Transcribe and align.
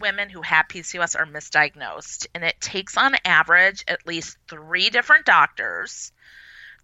women 0.00 0.28
who 0.28 0.42
have 0.42 0.66
PCOS 0.68 1.18
are 1.18 1.26
misdiagnosed, 1.26 2.26
and 2.34 2.44
it 2.44 2.60
takes 2.60 2.96
on 2.96 3.16
average 3.24 3.84
at 3.88 4.06
least 4.06 4.36
three 4.48 4.90
different 4.90 5.26
doctors 5.26 6.12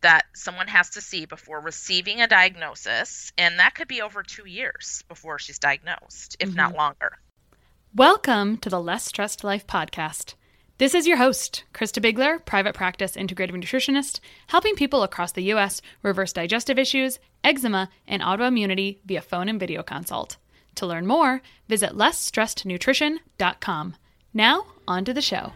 that 0.01 0.25
someone 0.35 0.69
has 0.69 0.91
to 0.91 1.01
see 1.01 1.27
before 1.27 1.61
receiving 1.61 2.21
a 2.21 2.27
diagnosis, 2.27 3.33
and 3.37 3.59
that 3.59 3.75
could 3.75 3.89
be 3.89 4.01
over 4.03 4.23
two 4.23 4.49
years 4.49 5.05
before 5.09 5.39
she's 5.39 5.59
diagnosed, 5.59 6.37
if 6.41 6.49
mm-hmm. 6.49 6.57
not 6.57 6.75
longer. 6.75 7.19
Welcome 7.95 8.57
to 8.59 8.71
the 8.71 8.81
Less 8.81 9.05
Stressed 9.05 9.45
Life 9.45 9.67
podcast. 9.67 10.35
This 10.79 10.95
is 10.95 11.07
your 11.07 11.19
host, 11.19 11.65
Christa 11.75 12.03
Biegler, 12.03 12.43
private 12.47 12.75
practice 12.75 13.13
integrative 13.13 13.51
nutritionist, 13.51 14.21
helping 14.47 14.75
people 14.75 15.03
across 15.03 15.33
the 15.33 15.43
U.S. 15.45 15.83
reverse 16.03 16.33
digestive 16.33 16.79
issues, 16.79 17.19
eczema, 17.45 17.91
and 18.09 18.23
autoimmunity 18.23 18.99
via 19.05 19.21
phone 19.21 19.49
and 19.51 19.61
video 19.61 19.83
consult. 19.83 20.39
To 20.77 20.87
learn 20.87 21.07
more, 21.07 21.43
visit 21.69 21.93
lessstressednutrition.com. 21.93 23.97
Now, 24.33 24.67
on 24.87 25.05
to 25.05 25.13
the 25.13 25.23
show. 25.23 25.53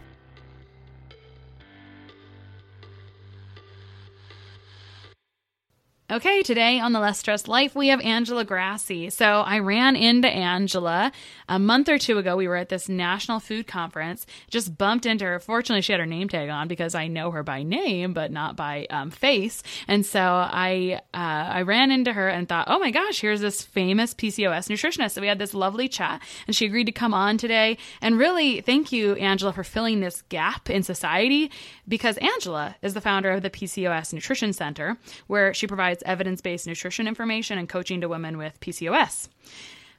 Okay, 6.11 6.43
today 6.43 6.79
on 6.79 6.91
the 6.91 6.99
Less 6.99 7.17
Stressed 7.17 7.47
Life, 7.47 7.73
we 7.73 7.87
have 7.87 7.99
Angela 7.99 8.45
Grassi. 8.45 9.09
So 9.09 9.25
I 9.25 9.57
ran 9.57 9.95
into 9.95 10.27
Angela 10.27 11.11
a 11.49 11.57
month 11.57 11.89
or 11.89 11.97
two 11.97 12.19
ago. 12.19 12.37
We 12.37 12.47
were 12.47 12.57
at 12.57 12.69
this 12.69 12.87
national 12.87 13.39
food 13.39 13.65
conference, 13.65 14.27
just 14.47 14.77
bumped 14.77 15.07
into 15.07 15.25
her. 15.25 15.39
Fortunately, 15.39 15.81
she 15.81 15.93
had 15.93 15.99
her 15.99 16.05
name 16.05 16.29
tag 16.29 16.47
on 16.49 16.67
because 16.67 16.93
I 16.93 17.07
know 17.07 17.31
her 17.31 17.41
by 17.41 17.63
name, 17.63 18.13
but 18.13 18.31
not 18.31 18.55
by 18.55 18.85
um, 18.91 19.09
face. 19.09 19.63
And 19.87 20.05
so 20.05 20.21
I 20.21 21.01
uh, 21.11 21.17
I 21.17 21.63
ran 21.63 21.89
into 21.89 22.13
her 22.13 22.29
and 22.29 22.47
thought, 22.47 22.67
oh 22.69 22.77
my 22.77 22.91
gosh, 22.91 23.19
here's 23.21 23.41
this 23.41 23.63
famous 23.63 24.13
PCOS 24.13 24.69
nutritionist. 24.69 25.13
So 25.13 25.21
we 25.21 25.27
had 25.27 25.39
this 25.39 25.55
lovely 25.55 25.87
chat, 25.87 26.21
and 26.45 26.55
she 26.55 26.67
agreed 26.67 26.85
to 26.85 26.91
come 26.91 27.15
on 27.15 27.39
today. 27.39 27.79
And 27.99 28.19
really, 28.19 28.61
thank 28.61 28.91
you, 28.91 29.15
Angela, 29.15 29.53
for 29.53 29.63
filling 29.63 30.01
this 30.01 30.21
gap 30.29 30.69
in 30.69 30.83
society 30.83 31.49
because 31.87 32.17
Angela 32.17 32.75
is 32.83 32.93
the 32.93 33.01
founder 33.01 33.31
of 33.31 33.41
the 33.41 33.49
PCOS 33.49 34.13
Nutrition 34.13 34.53
Center, 34.53 34.99
where 35.25 35.51
she 35.51 35.65
provides 35.65 35.94
provides 35.95 36.03
evidence 36.11 36.41
based 36.41 36.67
nutrition 36.67 37.07
information 37.07 37.57
and 37.57 37.69
coaching 37.69 38.01
to 38.01 38.09
women 38.09 38.37
with 38.37 38.59
PCOS, 38.59 39.29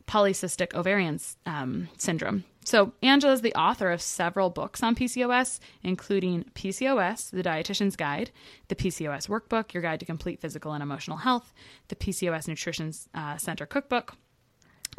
polycystic 0.07 0.75
ovarian 0.75 1.19
um, 1.47 1.89
syndrome. 1.97 2.45
So, 2.65 2.93
Angela 3.01 3.33
is 3.33 3.43
the 3.43 3.55
author 3.55 3.93
of 3.93 4.03
several 4.03 4.51
books 4.51 4.83
on 4.83 4.97
PCOS, 4.97 5.61
including 5.84 6.45
PCOS, 6.55 7.31
The 7.31 7.45
Dietitian's 7.45 7.95
Guide, 7.95 8.33
the 8.67 8.75
PCOS 8.75 9.29
Workbook, 9.29 9.73
Your 9.73 9.84
Guide 9.84 10.01
to 10.01 10.07
Complete 10.07 10.41
Physical 10.41 10.73
and 10.73 10.83
Emotional 10.83 11.19
Health, 11.19 11.55
the 11.89 11.97
PCOS 11.97 12.49
Nutrition 12.49 12.93
uh, 13.15 13.37
Center 13.37 13.67
Cookbook, 13.67 14.17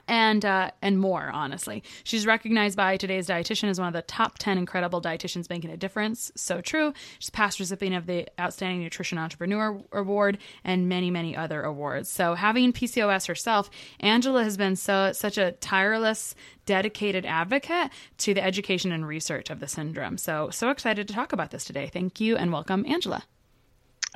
and 0.07 0.43
uh, 0.45 0.71
and 0.81 0.99
more. 0.99 1.29
Honestly, 1.33 1.83
she's 2.03 2.25
recognized 2.25 2.77
by 2.77 2.97
today's 2.97 3.27
dietitian 3.27 3.69
as 3.69 3.79
one 3.79 3.87
of 3.87 3.93
the 3.93 4.01
top 4.01 4.37
ten 4.37 4.57
incredible 4.57 5.01
dietitians 5.01 5.49
making 5.49 5.71
a 5.71 5.77
difference. 5.77 6.31
So 6.35 6.61
true. 6.61 6.93
She's 7.19 7.29
past 7.29 7.59
recipient 7.59 7.95
of 7.95 8.05
the 8.05 8.27
Outstanding 8.39 8.81
Nutrition 8.81 9.17
Entrepreneur 9.17 9.81
Award 9.91 10.37
and 10.63 10.89
many 10.89 11.11
many 11.11 11.35
other 11.35 11.63
awards. 11.63 12.09
So 12.09 12.35
having 12.35 12.73
PCOS 12.73 13.27
herself, 13.27 13.69
Angela 13.99 14.43
has 14.43 14.57
been 14.57 14.75
so 14.75 15.11
such 15.11 15.37
a 15.37 15.53
tireless 15.53 16.35
dedicated 16.65 17.25
advocate 17.25 17.89
to 18.19 18.35
the 18.35 18.43
education 18.43 18.91
and 18.91 19.07
research 19.07 19.49
of 19.49 19.59
the 19.59 19.67
syndrome. 19.67 20.17
So, 20.17 20.49
so 20.51 20.69
excited 20.69 21.07
to 21.07 21.13
talk 21.13 21.33
about 21.33 21.49
this 21.49 21.65
today. 21.65 21.89
Thank 21.91 22.19
you 22.19 22.37
and 22.37 22.51
welcome, 22.51 22.85
Angela. 22.87 23.23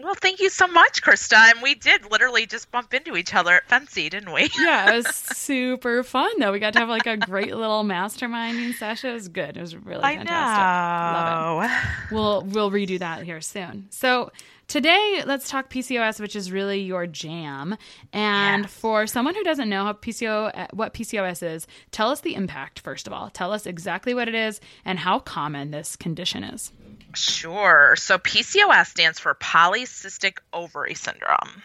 Well, 0.02 0.16
thank 0.16 0.40
you 0.40 0.50
so 0.50 0.68
much, 0.68 1.02
Christa. 1.02 1.36
And 1.52 1.62
we 1.62 1.76
did 1.76 2.10
literally 2.10 2.46
just 2.46 2.72
bump 2.72 2.94
into 2.94 3.18
each 3.18 3.34
other 3.34 3.54
at 3.54 3.68
FNCE, 3.68 4.10
didn't 4.10 4.32
we? 4.32 4.50
yeah, 4.60 4.92
it 4.92 4.96
was 4.96 5.08
super 5.16 6.04
fun 6.04 6.32
though. 6.40 6.52
We 6.52 6.60
got 6.60 6.74
to 6.74 6.80
have 6.80 6.90
like 6.90 7.08
a 7.08 7.18
great 7.18 7.56
little 7.56 7.84
masterminding 7.84 8.74
session. 8.76 9.12
It 9.12 9.14
was 9.14 9.28
good. 9.28 9.58
It 9.58 9.62
was 9.62 9.76
really 9.76 10.04
I 10.04 10.18
fantastic. 10.18 10.32
Know. 10.32 11.58
Love 11.58 11.66
it. 11.66 11.72
We'll 12.12 12.42
we'll 12.42 12.72
redo 12.72 13.00
that 13.00 13.24
here 13.24 13.42
soon. 13.42 13.88
So 13.90 14.32
Today, 14.72 15.22
let's 15.26 15.50
talk 15.50 15.70
PCOS, 15.70 16.22
which 16.22 16.34
is 16.34 16.50
really 16.50 16.80
your 16.80 17.06
jam. 17.06 17.76
And 18.14 18.64
yes. 18.64 18.74
for 18.74 19.06
someone 19.06 19.36
who 19.36 19.44
doesn't 19.44 19.68
know 19.68 19.84
how 19.84 19.92
PCO, 19.92 20.74
what 20.74 20.94
PCOS 20.94 21.44
is, 21.44 21.68
tell 21.92 22.10
us 22.10 22.22
the 22.22 22.36
impact 22.36 22.80
first 22.80 23.06
of 23.06 23.12
all. 23.12 23.30
Tell 23.32 23.52
us 23.52 23.66
exactly 23.66 24.14
what 24.14 24.30
it 24.30 24.34
is 24.34 24.62
and 24.86 24.98
how 24.98 25.20
common 25.20 25.72
this 25.72 25.98
condition 25.98 26.46
is. 26.46 26.72
Sure. 27.14 27.96
So 27.98 28.18
PCOS 28.18 28.88
stands 28.88 29.20
for 29.20 29.34
polycystic 29.36 30.38
ovary 30.54 30.96
syndrome. 30.96 31.64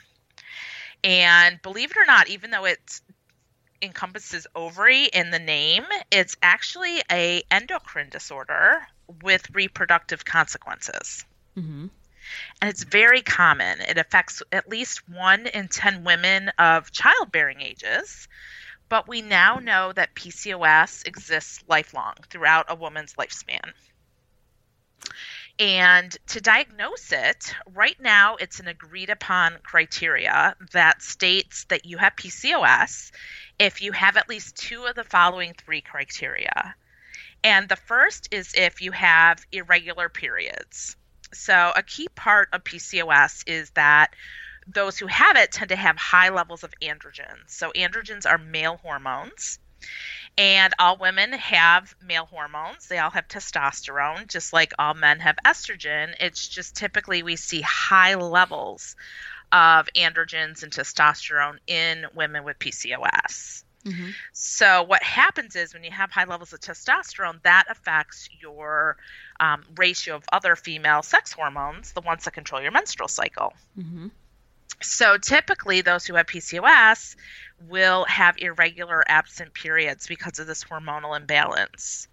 And 1.05 1.61
believe 1.63 1.91
it 1.91 1.97
or 1.97 2.07
not, 2.07 2.29
even 2.29 2.51
though 2.51 2.65
it 2.65 3.01
encompasses 3.83 4.47
ovary 4.55 5.05
in 5.05 5.31
the 5.31 5.39
name, 5.39 5.85
it's 6.11 6.37
actually 6.43 7.03
a 7.11 7.43
endocrine 7.51 8.09
disorder 8.09 8.87
with 9.23 9.55
reproductive 9.55 10.25
consequences. 10.25 11.25
Mm-hmm 11.57 11.87
and 12.61 12.71
it's 12.71 12.85
very 12.85 13.23
common. 13.23 13.81
It 13.81 13.99
affects 13.99 14.43
at 14.53 14.69
least 14.69 15.09
one 15.09 15.47
in 15.47 15.69
10 15.69 16.05
women 16.05 16.51
of 16.59 16.91
childbearing 16.93 17.61
ages. 17.61 18.29
But 18.89 19.09
we 19.09 19.21
now 19.21 19.59
know 19.59 19.93
that 19.93 20.15
PCOS 20.15 21.07
exists 21.07 21.63
lifelong 21.69 22.15
throughout 22.31 22.67
a 22.69 22.75
woman's 22.75 23.15
lifespan. 23.15 23.73
And 25.59 26.15
to 26.29 26.41
diagnose 26.41 27.13
it, 27.13 27.55
right 27.73 27.99
now 27.99 28.37
it's 28.37 28.61
an 28.61 28.69
agreed 28.69 29.09
upon 29.09 29.57
criteria 29.63 30.55
that 30.73 31.03
states 31.03 31.65
that 31.71 31.87
you 31.87 31.97
have 31.97 32.15
PCOS 32.15 33.11
if 33.59 33.81
you 33.81 33.93
have 33.93 34.19
at 34.19 34.29
least 34.29 34.57
two 34.57 34.85
of 34.85 34.95
the 34.95 35.05
following 35.05 35.55
three 35.55 35.81
criteria. 35.81 36.75
And 37.43 37.69
the 37.69 37.77
first 37.77 38.29
is 38.33 38.53
if 38.55 38.83
you 38.83 38.93
have 38.93 39.47
irregular 39.51 40.09
periods. 40.11 40.97
So, 41.33 41.73
a 41.75 41.83
key 41.83 42.09
part 42.15 42.49
of 42.53 42.65
PCOS 42.65 43.45
is 43.47 43.71
that 43.71 44.15
those 44.67 44.99
who 44.99 45.07
have 45.07 45.37
it 45.37 45.53
tend 45.53 45.71
to 45.71 45.77
have 45.77 45.97
high 45.97 46.29
levels 46.29 46.65
of 46.65 46.75
androgens. 46.83 47.49
So, 47.49 47.73
androgens 47.73 48.27
are 48.27 48.39
male 48.39 48.77
hormones. 48.77 49.59
And 50.39 50.75
all 50.79 50.99
women 50.99 51.33
have 51.33 51.95
male 52.05 52.27
hormones. 52.27 52.89
They 52.89 52.99
all 52.99 53.11
have 53.11 53.27
testosterone, 53.27 54.29
just 54.29 54.53
like 54.53 54.75
all 54.79 54.93
men 54.93 55.21
have 55.21 55.37
estrogen. 55.47 56.15
It's 56.21 56.47
just 56.47 56.77
typically 56.77 57.23
we 57.23 57.37
see 57.37 57.63
high 57.63 58.17
levels 58.17 58.97
of 59.51 59.89
androgens 59.97 60.63
and 60.63 60.71
testosterone 60.73 61.57
in 61.67 62.05
women 62.15 62.45
with 62.45 62.59
PCOS. 62.59 63.63
Mm-hmm. 63.87 64.09
So, 64.33 64.83
what 64.83 65.03
happens 65.03 65.55
is 65.55 65.73
when 65.73 65.85
you 65.85 65.93
have 65.93 66.11
high 66.11 66.25
levels 66.25 66.53
of 66.53 66.61
testosterone, 66.61 67.41
that 67.43 67.65
affects 67.71 68.29
your 68.41 68.97
um, 69.39 69.63
ratio 69.77 70.17
of 70.17 70.25
other 70.33 70.57
female 70.57 71.03
sex 71.03 71.33
hormones, 71.33 71.93
the 71.93 72.01
ones 72.01 72.25
that 72.25 72.35
control 72.35 72.61
your 72.61 72.73
menstrual 72.73 73.09
cycle. 73.09 73.53
Mm-hmm. 73.79 74.09
So, 74.83 75.17
typically, 75.17 75.81
those 75.81 76.05
who 76.05 76.15
have 76.17 76.27
PCOS 76.27 77.17
will 77.69 78.05
have 78.07 78.37
irregular 78.39 79.03
absent 79.09 79.55
periods 79.55 80.07
because 80.07 80.39
of 80.39 80.47
this 80.47 80.65
hormonal 80.65 81.17
imbalance. 81.17 82.09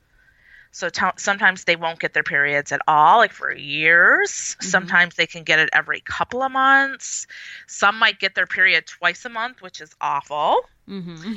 So 0.74 0.90
t- 0.90 1.06
sometimes 1.18 1.66
they 1.66 1.76
won't 1.76 2.00
get 2.00 2.16
their 2.16 2.24
periods 2.24 2.72
at 2.72 2.82
all, 2.88 3.20
like 3.20 3.32
for 3.32 3.54
years. 3.54 4.32
Mm-hmm. 4.32 4.66
Sometimes 4.70 5.16
they 5.16 5.28
can 5.28 5.44
get 5.44 5.60
it 5.60 5.70
every 5.72 6.02
couple 6.02 6.42
of 6.42 6.52
months. 6.52 7.28
Some 7.68 8.00
might 8.00 8.20
get 8.20 8.34
their 8.34 8.48
period 8.48 8.88
twice 8.88 9.24
a 9.24 9.30
month, 9.30 9.62
which 9.62 9.82
is 9.82 9.94
awful. 10.02 10.62
Mm-hmm. 10.90 11.34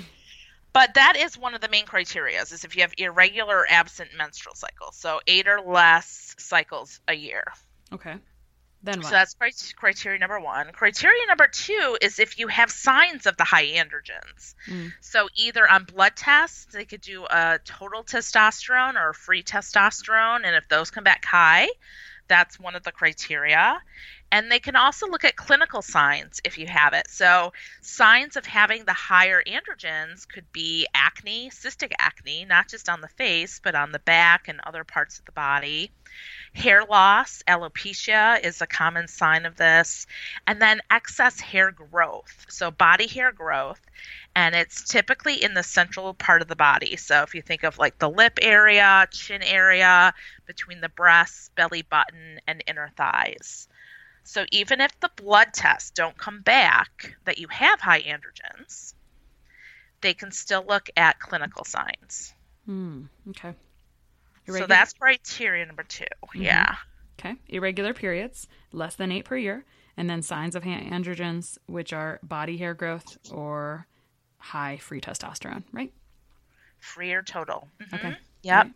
But 0.73 0.95
that 0.95 1.17
is 1.17 1.37
one 1.37 1.55
of 1.55 1.61
the 1.61 1.69
main 1.69 1.85
criteria 1.85 2.41
is 2.41 2.65
if 2.65 2.77
you 2.77 2.83
have 2.83 2.95
irregular 2.97 3.67
absent 3.69 4.11
menstrual 4.17 4.55
cycles. 4.55 4.97
So 4.97 5.21
eight 5.27 5.47
or 5.47 5.61
less 5.61 6.35
cycles 6.39 7.01
a 7.07 7.15
year. 7.15 7.45
Okay. 7.93 8.15
Then 8.87 9.01
what? 9.01 9.07
So 9.07 9.11
that's 9.11 9.35
cri- 9.35 9.53
criteria 9.75 10.19
number 10.21 10.39
one. 10.39 10.71
Criteria 10.71 11.27
number 11.27 11.49
two 11.49 11.99
is 12.01 12.21
if 12.21 12.39
you 12.39 12.47
have 12.47 12.71
signs 12.71 13.27
of 13.27 13.37
the 13.37 13.43
high 13.43 13.67
androgens. 13.67 14.55
Mm. 14.69 14.93
So 15.01 15.29
either 15.35 15.69
on 15.69 15.85
blood 15.85 16.15
tests, 16.15 16.73
they 16.73 16.85
could 16.85 17.01
do 17.01 17.27
a 17.29 17.59
total 17.65 18.05
testosterone 18.05 18.95
or 18.95 19.11
a 19.11 19.15
free 19.15 19.43
testosterone, 19.43 20.43
and 20.45 20.55
if 20.55 20.69
those 20.69 20.93
come 20.93 21.03
back 21.03 21.25
high, 21.25 21.69
that's 22.29 22.61
one 22.61 22.77
of 22.77 22.85
the 22.85 22.93
criteria. 22.93 23.83
And 24.31 24.51
they 24.51 24.61
can 24.61 24.77
also 24.77 25.09
look 25.09 25.25
at 25.25 25.35
clinical 25.35 25.83
signs 25.83 26.41
if 26.45 26.57
you 26.57 26.67
have 26.69 26.93
it. 26.93 27.09
So, 27.09 27.53
signs 27.81 28.37
of 28.37 28.47
having 28.47 28.85
the 28.85 28.93
higher 28.93 29.43
androgens 29.47 30.29
could 30.29 30.51
be 30.53 30.87
acne, 30.95 31.51
cystic 31.51 31.93
acne, 31.99 32.45
not 32.45 32.69
just 32.69 32.89
on 32.89 33.01
the 33.01 33.09
face, 33.09 33.61
but 33.63 33.75
on 33.75 33.93
the 33.93 34.01
back 34.01 34.49
and 34.49 34.61
other 34.65 34.85
parts 34.85 35.19
of 35.19 35.25
the 35.25 35.33
body. 35.33 35.91
Hair 36.57 36.87
loss, 36.87 37.43
alopecia 37.47 38.43
is 38.43 38.61
a 38.61 38.67
common 38.67 39.07
sign 39.07 39.47
of 39.47 39.57
this. 39.57 40.07
And 40.47 40.61
then 40.61 40.81
excess 40.91 41.39
hair 41.39 41.71
growth. 41.71 42.47
So, 42.49 42.71
body 42.71 43.07
hair 43.07 43.31
growth. 43.31 43.81
And 44.35 44.55
it's 44.55 44.83
typically 44.83 45.43
in 45.43 45.55
the 45.55 45.63
central 45.63 46.13
part 46.15 46.43
of 46.43 46.49
the 46.49 46.57
body. 46.57 46.97
So, 46.97 47.23
if 47.23 47.35
you 47.35 47.43
think 47.43 47.63
of 47.63 47.79
like 47.79 47.99
the 47.99 48.11
lip 48.11 48.39
area, 48.43 49.07
chin 49.13 49.43
area, 49.43 50.15
between 50.47 50.81
the 50.81 50.89
breasts, 50.89 51.51
belly 51.57 51.83
button, 51.83 52.41
and 52.47 52.65
inner 52.67 52.91
thighs. 52.97 53.69
So 54.27 54.45
even 54.51 54.81
if 54.81 54.99
the 54.99 55.11
blood 55.15 55.55
tests 55.55 55.91
don't 55.91 56.19
come 56.19 56.41
back 56.41 57.17
that 57.27 57.39
you 57.39 57.47
have 57.47 57.81
high 57.81 58.03
androgens, 58.03 58.95
they 60.01 60.15
can 60.15 60.33
still 60.33 60.65
look 60.67 60.91
at 60.97 61.21
clinical 61.21 61.65
signs. 61.65 62.35
Hmm. 62.65 63.03
Okay. 63.31 63.55
So 64.47 64.67
that's 64.67 64.93
criteria 64.95 65.67
number 65.67 65.83
2 65.83 66.05
Yeah. 66.35 66.77
okay. 67.19 67.35
Irregular 67.49 67.95
periods, 67.95 68.47
less 68.73 68.95
than 68.95 69.11
eight 69.13 69.25
per 69.25 69.37
year, 69.37 69.65
and 69.97 70.09
then 70.09 70.23
signs 70.23 70.55
of 70.55 70.63
androgens, 70.65 71.59
which 71.67 71.93
are 71.93 72.21
body 72.23 72.57
hair 72.57 72.75
growth 72.75 73.19
or 73.31 73.87
high 74.39 74.77
free 74.77 75.01
testosterone. 75.01 75.65
Right. 75.73 75.93
Free 76.79 77.13
or 77.13 77.23
total. 77.23 77.69
Mhm. 77.81 77.95
Okay. 77.95 78.17
Yep. 78.43 78.65
Right. 78.65 78.73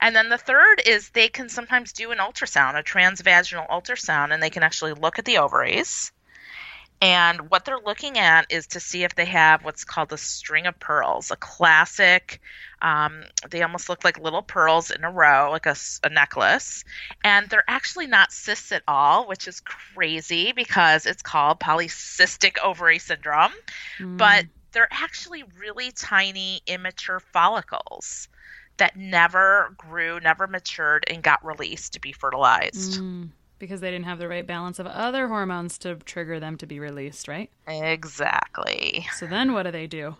And 0.00 0.16
then 0.16 0.28
the 0.28 0.38
third 0.38 0.82
is 0.84 1.10
they 1.10 1.28
can 1.28 1.48
sometimes 1.48 1.92
do 1.92 2.10
an 2.10 2.18
ultrasound, 2.18 2.76
a 2.76 2.82
transvaginal 2.82 3.68
ultrasound, 3.68 4.32
and 4.34 4.42
they 4.42 4.50
can 4.50 4.64
actually 4.64 4.92
look 4.94 5.18
at 5.20 5.24
the 5.24 5.38
ovaries. 5.38 6.10
And 7.04 7.50
what 7.50 7.66
they're 7.66 7.82
looking 7.84 8.16
at 8.16 8.46
is 8.48 8.68
to 8.68 8.80
see 8.80 9.04
if 9.04 9.14
they 9.14 9.26
have 9.26 9.62
what's 9.62 9.84
called 9.84 10.10
a 10.14 10.16
string 10.16 10.66
of 10.66 10.80
pearls, 10.80 11.30
a 11.30 11.36
classic. 11.36 12.40
Um, 12.80 13.24
they 13.50 13.62
almost 13.62 13.90
look 13.90 14.04
like 14.04 14.18
little 14.18 14.40
pearls 14.40 14.90
in 14.90 15.04
a 15.04 15.10
row, 15.10 15.50
like 15.50 15.66
a 15.66 15.76
necklace. 16.08 16.82
And 17.22 17.46
they're 17.50 17.68
actually 17.68 18.06
not 18.06 18.32
cysts 18.32 18.72
at 18.72 18.84
all, 18.88 19.28
which 19.28 19.46
is 19.46 19.60
crazy 19.60 20.52
because 20.52 21.04
it's 21.04 21.20
called 21.20 21.60
polycystic 21.60 22.56
ovary 22.64 22.98
syndrome. 22.98 23.52
But 24.16 24.46
they're 24.72 24.88
actually 24.90 25.44
really 25.58 25.90
tiny, 25.90 26.62
immature 26.66 27.20
follicles 27.20 28.28
that 28.78 28.96
never 28.96 29.74
grew, 29.76 30.20
never 30.20 30.46
matured, 30.46 31.04
and 31.08 31.22
got 31.22 31.44
released 31.44 31.92
to 31.92 32.00
be 32.00 32.12
fertilized. 32.12 33.02
Mm, 33.02 33.28
because 33.64 33.80
they 33.80 33.90
didn't 33.90 34.04
have 34.04 34.18
the 34.18 34.28
right 34.28 34.46
balance 34.46 34.78
of 34.78 34.86
other 34.86 35.28
hormones 35.28 35.78
to 35.78 35.96
trigger 35.96 36.38
them 36.38 36.56
to 36.58 36.66
be 36.66 36.78
released, 36.78 37.28
right? 37.28 37.50
Exactly. 37.66 39.06
So 39.16 39.26
then 39.26 39.52
what 39.52 39.62
do 39.64 39.70
they 39.70 39.86
do? 39.86 40.16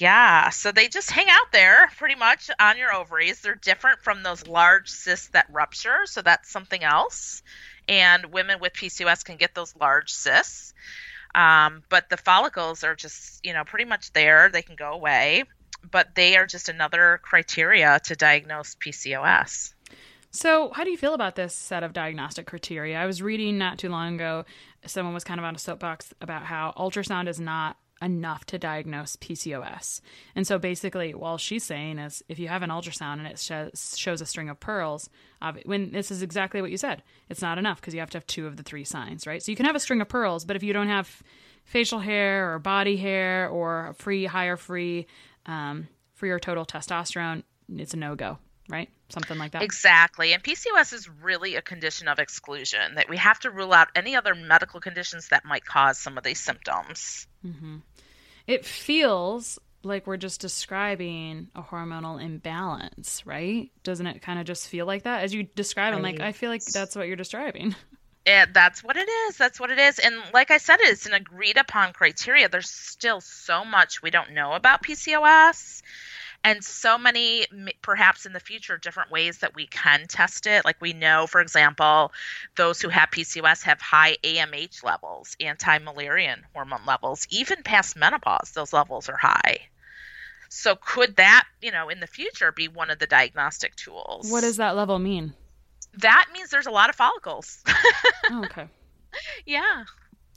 Yeah, 0.00 0.50
so 0.50 0.70
they 0.70 0.88
just 0.88 1.10
hang 1.10 1.28
out 1.28 1.50
there 1.52 1.90
pretty 1.96 2.14
much 2.14 2.50
on 2.60 2.78
your 2.78 2.94
ovaries. 2.94 3.40
They're 3.40 3.56
different 3.56 4.00
from 4.00 4.22
those 4.22 4.46
large 4.46 4.88
cysts 4.88 5.28
that 5.28 5.46
rupture, 5.50 6.06
so 6.06 6.22
that's 6.22 6.50
something 6.50 6.84
else. 6.84 7.42
And 7.88 8.26
women 8.26 8.60
with 8.60 8.74
PCOS 8.74 9.24
can 9.24 9.36
get 9.36 9.54
those 9.54 9.74
large 9.74 10.12
cysts. 10.12 10.72
Um, 11.34 11.82
but 11.88 12.08
the 12.10 12.16
follicles 12.16 12.84
are 12.84 12.94
just, 12.94 13.44
you 13.44 13.52
know, 13.52 13.64
pretty 13.64 13.86
much 13.86 14.12
there. 14.12 14.48
They 14.48 14.62
can 14.62 14.76
go 14.76 14.92
away, 14.92 15.44
but 15.90 16.14
they 16.14 16.36
are 16.36 16.46
just 16.46 16.68
another 16.68 17.20
criteria 17.22 18.00
to 18.04 18.14
diagnose 18.14 18.76
PCOS. 18.76 19.74
So, 20.30 20.70
how 20.74 20.84
do 20.84 20.90
you 20.90 20.98
feel 20.98 21.14
about 21.14 21.36
this 21.36 21.54
set 21.54 21.82
of 21.82 21.94
diagnostic 21.94 22.46
criteria? 22.46 22.98
I 22.98 23.06
was 23.06 23.22
reading 23.22 23.56
not 23.56 23.78
too 23.78 23.88
long 23.88 24.14
ago, 24.14 24.44
someone 24.84 25.14
was 25.14 25.24
kind 25.24 25.40
of 25.40 25.44
on 25.44 25.54
a 25.54 25.58
soapbox 25.58 26.12
about 26.20 26.42
how 26.42 26.74
ultrasound 26.76 27.28
is 27.28 27.40
not 27.40 27.76
enough 28.00 28.44
to 28.46 28.58
diagnose 28.58 29.16
PCOS. 29.16 30.00
And 30.36 30.46
so, 30.46 30.58
basically, 30.58 31.14
all 31.14 31.38
she's 31.38 31.64
saying 31.64 31.98
is 31.98 32.22
if 32.28 32.38
you 32.38 32.48
have 32.48 32.62
an 32.62 32.68
ultrasound 32.68 33.14
and 33.14 33.26
it 33.26 33.38
shows, 33.38 33.94
shows 33.96 34.20
a 34.20 34.26
string 34.26 34.50
of 34.50 34.60
pearls, 34.60 35.08
when 35.64 35.92
this 35.92 36.10
is 36.10 36.20
exactly 36.20 36.60
what 36.60 36.70
you 36.70 36.76
said, 36.76 37.02
it's 37.30 37.42
not 37.42 37.56
enough 37.56 37.80
because 37.80 37.94
you 37.94 38.00
have 38.00 38.10
to 38.10 38.18
have 38.18 38.26
two 38.26 38.46
of 38.46 38.58
the 38.58 38.62
three 38.62 38.84
signs, 38.84 39.26
right? 39.26 39.42
So, 39.42 39.50
you 39.50 39.56
can 39.56 39.66
have 39.66 39.76
a 39.76 39.80
string 39.80 40.02
of 40.02 40.08
pearls, 40.08 40.44
but 40.44 40.56
if 40.56 40.62
you 40.62 40.74
don't 40.74 40.88
have 40.88 41.22
facial 41.64 42.00
hair 42.00 42.52
or 42.52 42.58
body 42.58 42.98
hair 42.98 43.48
or 43.48 43.94
free, 43.98 44.26
higher 44.26 44.58
free, 44.58 45.06
um, 45.46 45.88
free 46.14 46.30
or 46.30 46.38
total 46.38 46.66
testosterone, 46.66 47.44
it's 47.70 47.94
a 47.94 47.96
no 47.96 48.14
go, 48.14 48.38
right? 48.68 48.88
Something 49.08 49.38
like 49.38 49.52
that. 49.52 49.62
Exactly. 49.62 50.32
And 50.32 50.42
PCOS 50.42 50.92
is 50.92 51.08
really 51.08 51.56
a 51.56 51.62
condition 51.62 52.08
of 52.08 52.18
exclusion 52.18 52.96
that 52.96 53.08
we 53.08 53.16
have 53.16 53.40
to 53.40 53.50
rule 53.50 53.72
out 53.72 53.88
any 53.94 54.16
other 54.16 54.34
medical 54.34 54.80
conditions 54.80 55.28
that 55.28 55.44
might 55.44 55.64
cause 55.64 55.98
some 55.98 56.18
of 56.18 56.24
these 56.24 56.40
symptoms. 56.40 57.26
Mm-hmm. 57.44 57.76
It 58.46 58.64
feels 58.64 59.58
like 59.82 60.06
we're 60.06 60.16
just 60.16 60.40
describing 60.40 61.48
a 61.54 61.62
hormonal 61.62 62.22
imbalance, 62.22 63.22
right? 63.26 63.70
Doesn't 63.82 64.06
it 64.06 64.22
kind 64.22 64.38
of 64.38 64.44
just 64.44 64.68
feel 64.68 64.86
like 64.86 65.04
that? 65.04 65.22
As 65.22 65.32
you 65.32 65.44
describe, 65.44 65.94
I'm 65.94 66.02
like, 66.02 66.20
I 66.20 66.32
feel 66.32 66.50
like 66.50 66.64
that's 66.64 66.96
what 66.96 67.06
you're 67.06 67.16
describing. 67.16 67.74
And 68.26 68.52
that's 68.52 68.84
what 68.84 68.98
it 68.98 69.08
is. 69.08 69.38
That's 69.38 69.58
what 69.58 69.70
it 69.70 69.78
is. 69.78 69.98
And 69.98 70.14
like 70.34 70.50
I 70.50 70.58
said, 70.58 70.76
it's 70.80 71.06
an 71.06 71.14
agreed 71.14 71.56
upon 71.56 71.94
criteria. 71.94 72.50
There's 72.50 72.68
still 72.68 73.22
so 73.22 73.64
much 73.64 74.02
we 74.02 74.10
don't 74.10 74.32
know 74.32 74.52
about 74.52 74.82
PCOS 74.82 75.80
and 76.48 76.64
so 76.64 76.96
many 76.96 77.44
perhaps 77.82 78.24
in 78.24 78.32
the 78.32 78.40
future 78.40 78.78
different 78.78 79.10
ways 79.10 79.38
that 79.38 79.54
we 79.54 79.66
can 79.66 80.06
test 80.08 80.46
it 80.46 80.64
like 80.64 80.80
we 80.80 80.94
know 80.94 81.26
for 81.26 81.40
example 81.42 82.10
those 82.56 82.80
who 82.80 82.88
have 82.88 83.10
pcos 83.10 83.62
have 83.62 83.80
high 83.80 84.16
amh 84.24 84.82
levels 84.82 85.36
anti-Müllerian 85.40 86.38
hormone 86.54 86.80
levels 86.86 87.26
even 87.30 87.62
past 87.62 87.96
menopause 87.96 88.52
those 88.54 88.72
levels 88.72 89.08
are 89.08 89.18
high 89.18 89.58
so 90.48 90.74
could 90.76 91.16
that 91.16 91.44
you 91.60 91.70
know 91.70 91.90
in 91.90 92.00
the 92.00 92.06
future 92.06 92.50
be 92.50 92.66
one 92.66 92.90
of 92.90 92.98
the 92.98 93.06
diagnostic 93.06 93.76
tools 93.76 94.30
What 94.30 94.40
does 94.40 94.56
that 94.56 94.74
level 94.74 94.98
mean? 94.98 95.34
that 95.98 96.28
means 96.32 96.48
there's 96.50 96.66
a 96.66 96.70
lot 96.70 96.88
of 96.88 96.96
follicles 96.96 97.62
Oh, 98.30 98.44
okay. 98.44 98.68
yeah 99.44 99.84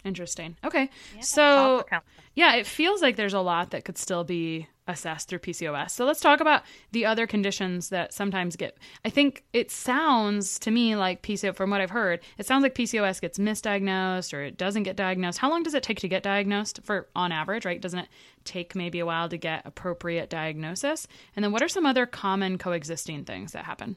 Interesting. 0.03 0.57
Okay. 0.63 0.89
Yeah, 1.15 1.21
so, 1.21 1.85
yeah, 2.33 2.55
it 2.55 2.65
feels 2.65 3.03
like 3.03 3.15
there's 3.17 3.35
a 3.35 3.39
lot 3.39 3.69
that 3.71 3.85
could 3.85 3.99
still 3.99 4.23
be 4.23 4.67
assessed 4.91 5.29
through 5.29 5.39
PCOS. 5.39 5.91
So 5.91 6.05
let's 6.05 6.19
talk 6.19 6.39
about 6.39 6.63
the 6.91 7.05
other 7.05 7.25
conditions 7.25 7.89
that 7.89 8.13
sometimes 8.13 8.55
get. 8.55 8.77
I 9.03 9.09
think 9.09 9.43
it 9.53 9.71
sounds 9.71 10.59
to 10.59 10.71
me 10.71 10.95
like 10.95 11.21
PCOS, 11.21 11.55
from 11.55 11.69
what 11.69 11.81
I've 11.81 11.89
heard, 11.89 12.19
it 12.37 12.45
sounds 12.45 12.63
like 12.63 12.75
PCOS 12.75 13.21
gets 13.21 13.39
misdiagnosed 13.39 14.33
or 14.33 14.43
it 14.43 14.57
doesn't 14.57 14.83
get 14.83 14.95
diagnosed. 14.95 15.39
How 15.39 15.49
long 15.49 15.63
does 15.63 15.73
it 15.73 15.83
take 15.83 15.99
to 15.99 16.07
get 16.07 16.23
diagnosed 16.23 16.79
for 16.83 17.07
on 17.15 17.31
average, 17.31 17.65
right? 17.65 17.81
Doesn't 17.81 17.99
it 17.99 18.09
take 18.43 18.75
maybe 18.75 18.99
a 18.99 19.05
while 19.05 19.29
to 19.29 19.37
get 19.37 19.65
appropriate 19.65 20.29
diagnosis? 20.29 21.07
And 21.35 21.43
then 21.43 21.51
what 21.51 21.61
are 21.61 21.67
some 21.67 21.85
other 21.85 22.05
common 22.05 22.57
coexisting 22.57 23.25
things 23.25 23.53
that 23.53 23.65
happen? 23.65 23.95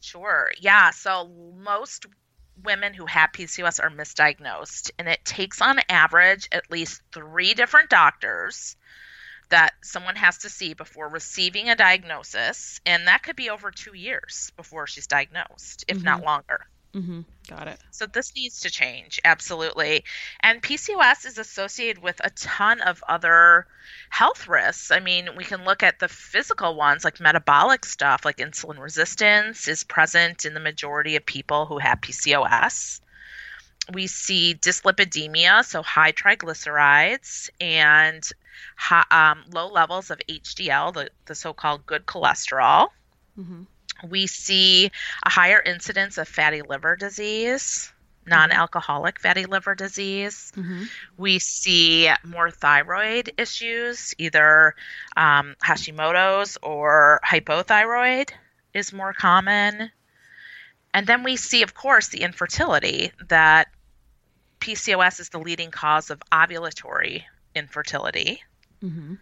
Sure. 0.00 0.50
Yeah. 0.60 0.90
So 0.90 1.30
most 1.58 2.06
women 2.64 2.94
who 2.94 3.06
have 3.06 3.30
PCOS 3.32 3.82
are 3.82 3.90
misdiagnosed, 3.90 4.90
and 4.98 5.08
it 5.08 5.24
takes 5.24 5.60
on 5.60 5.80
average 5.88 6.48
at 6.52 6.70
least 6.70 7.02
three 7.12 7.54
different 7.54 7.90
doctors 7.90 8.76
that 9.48 9.74
someone 9.82 10.16
has 10.16 10.38
to 10.38 10.50
see 10.50 10.74
before 10.74 11.08
receiving 11.08 11.68
a 11.68 11.76
diagnosis. 11.76 12.80
And 12.84 13.06
that 13.06 13.22
could 13.22 13.36
be 13.36 13.50
over 13.50 13.70
two 13.70 13.96
years 13.96 14.52
before 14.56 14.86
she's 14.86 15.06
diagnosed, 15.06 15.84
if 15.88 16.02
not 16.02 16.22
longer. 16.24 16.66
Mm-hmm. 16.96 17.20
Got 17.48 17.68
it. 17.68 17.78
So 17.90 18.06
this 18.06 18.34
needs 18.34 18.60
to 18.60 18.70
change, 18.70 19.20
absolutely. 19.22 20.04
And 20.40 20.62
PCOS 20.62 21.26
is 21.26 21.36
associated 21.36 22.02
with 22.02 22.18
a 22.24 22.30
ton 22.30 22.80
of 22.80 23.04
other 23.06 23.66
health 24.08 24.48
risks. 24.48 24.90
I 24.90 25.00
mean, 25.00 25.28
we 25.36 25.44
can 25.44 25.64
look 25.64 25.82
at 25.82 25.98
the 25.98 26.08
physical 26.08 26.74
ones 26.74 27.04
like 27.04 27.20
metabolic 27.20 27.84
stuff, 27.84 28.24
like 28.24 28.38
insulin 28.38 28.78
resistance 28.78 29.68
is 29.68 29.84
present 29.84 30.46
in 30.46 30.54
the 30.54 30.60
majority 30.60 31.16
of 31.16 31.26
people 31.26 31.66
who 31.66 31.78
have 31.78 32.00
PCOS. 32.00 33.00
We 33.92 34.06
see 34.08 34.54
dyslipidemia, 34.54 35.64
so 35.64 35.82
high 35.82 36.12
triglycerides, 36.12 37.50
and 37.60 38.28
high, 38.76 39.04
um, 39.10 39.44
low 39.52 39.68
levels 39.68 40.10
of 40.10 40.20
HDL, 40.28 40.92
the, 40.94 41.10
the 41.26 41.34
so 41.34 41.52
called 41.52 41.86
good 41.86 42.04
cholesterol. 42.06 42.88
We 44.08 44.26
see 44.26 44.90
a 45.24 45.30
higher 45.30 45.60
incidence 45.60 46.18
of 46.18 46.28
fatty 46.28 46.62
liver 46.62 46.96
disease, 46.96 47.92
non 48.26 48.50
alcoholic 48.50 49.20
fatty 49.20 49.46
liver 49.46 49.74
disease. 49.74 50.52
We 51.16 51.38
see 51.38 52.10
more 52.24 52.50
thyroid 52.50 53.32
issues, 53.38 54.14
either 54.18 54.74
um, 55.16 55.54
Hashimoto's 55.64 56.58
or 56.62 57.20
hypothyroid 57.24 58.30
is 58.74 58.92
more 58.92 59.12
common. 59.12 59.90
And 60.92 61.06
then 61.06 61.22
we 61.22 61.36
see, 61.36 61.62
of 61.62 61.74
course, 61.74 62.08
the 62.08 62.22
infertility 62.22 63.12
that 63.28 63.68
PCOS 64.60 65.20
is 65.20 65.28
the 65.28 65.38
leading 65.38 65.70
cause 65.70 66.10
of 66.10 66.20
ovulatory 66.32 67.22
infertility. 67.54 68.42
Mm-hmm. 68.82 69.14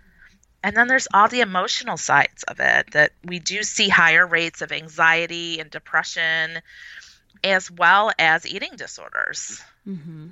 And 0.62 0.76
then 0.76 0.88
there's 0.88 1.08
all 1.12 1.28
the 1.28 1.40
emotional 1.40 1.96
sides 1.96 2.42
of 2.44 2.58
it 2.60 2.92
that 2.92 3.12
we 3.24 3.38
do 3.38 3.62
see 3.62 3.88
higher 3.88 4.26
rates 4.26 4.62
of 4.62 4.72
anxiety 4.72 5.60
and 5.60 5.70
depression, 5.70 6.60
as 7.42 7.70
well 7.70 8.12
as 8.18 8.46
eating 8.46 8.76
disorders. 8.76 9.60
Mm-hmm. 9.86 10.28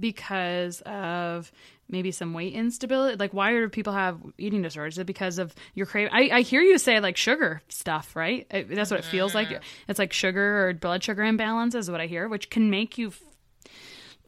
because 0.00 0.80
of 0.86 1.52
maybe 1.88 2.10
some 2.10 2.32
weight 2.34 2.54
instability? 2.54 3.16
Like, 3.16 3.34
why 3.34 3.52
do 3.52 3.68
people 3.68 3.92
have 3.92 4.18
eating 4.38 4.62
disorders? 4.62 4.94
Is 4.94 4.98
it 5.00 5.06
because 5.06 5.38
of 5.38 5.54
your 5.74 5.86
crave? 5.86 6.08
I, 6.12 6.30
I 6.32 6.40
hear 6.42 6.60
you 6.60 6.78
say 6.78 7.00
like 7.00 7.16
sugar 7.16 7.62
stuff, 7.68 8.14
right? 8.14 8.46
That's 8.50 8.90
what 8.90 9.00
it 9.00 9.04
feels 9.04 9.34
like. 9.34 9.48
Mm-hmm. 9.48 9.62
It's 9.88 9.98
like 9.98 10.12
sugar 10.12 10.68
or 10.68 10.74
blood 10.74 11.02
sugar 11.02 11.22
imbalance 11.22 11.74
is 11.74 11.90
what 11.90 12.00
I 12.00 12.06
hear, 12.06 12.28
which 12.28 12.50
can 12.50 12.70
make 12.70 12.98
you. 12.98 13.12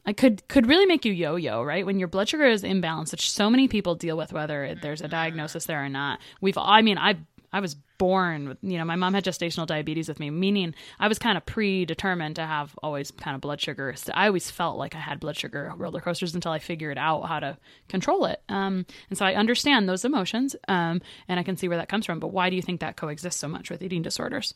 I 0.05 0.13
could 0.13 0.47
could 0.47 0.67
really 0.67 0.85
make 0.85 1.05
you 1.05 1.13
yo-yo, 1.13 1.61
right? 1.61 1.85
When 1.85 1.99
your 1.99 2.07
blood 2.07 2.29
sugar 2.29 2.45
is 2.45 2.63
imbalanced, 2.63 3.11
which 3.11 3.29
so 3.31 3.49
many 3.49 3.67
people 3.67 3.95
deal 3.95 4.17
with, 4.17 4.33
whether 4.33 4.75
there's 4.81 5.01
a 5.01 5.07
diagnosis 5.07 5.65
there 5.65 5.83
or 5.83 5.89
not. 5.89 6.19
We've, 6.41 6.57
I 6.57 6.81
mean, 6.81 6.97
I 6.97 7.17
I 7.53 7.59
was 7.59 7.75
born 7.97 8.47
with, 8.47 8.57
you 8.61 8.77
know, 8.77 8.85
my 8.85 8.95
mom 8.95 9.13
had 9.13 9.25
gestational 9.25 9.67
diabetes 9.67 10.07
with 10.07 10.19
me, 10.19 10.29
meaning 10.29 10.73
I 10.99 11.07
was 11.07 11.19
kind 11.19 11.37
of 11.37 11.45
predetermined 11.45 12.37
to 12.37 12.45
have 12.45 12.73
always 12.81 13.11
kind 13.11 13.35
of 13.35 13.41
blood 13.41 13.59
sugar. 13.59 13.93
So 13.95 14.13
I 14.15 14.27
always 14.27 14.49
felt 14.49 14.77
like 14.77 14.95
I 14.95 14.99
had 14.99 15.19
blood 15.19 15.35
sugar 15.35 15.73
roller 15.75 15.99
coasters 15.99 16.33
until 16.33 16.53
I 16.53 16.59
figured 16.59 16.97
out 16.97 17.23
how 17.23 17.39
to 17.39 17.57
control 17.89 18.25
it. 18.25 18.41
Um, 18.47 18.85
and 19.09 19.17
so 19.19 19.25
I 19.25 19.35
understand 19.35 19.87
those 19.87 20.05
emotions, 20.05 20.55
um, 20.67 21.01
and 21.27 21.39
I 21.39 21.43
can 21.43 21.57
see 21.57 21.67
where 21.67 21.77
that 21.77 21.89
comes 21.89 22.05
from. 22.05 22.19
But 22.19 22.29
why 22.29 22.49
do 22.49 22.55
you 22.55 22.61
think 22.61 22.79
that 22.79 22.95
coexists 22.95 23.39
so 23.39 23.49
much 23.49 23.69
with 23.69 23.83
eating 23.83 24.01
disorders? 24.01 24.53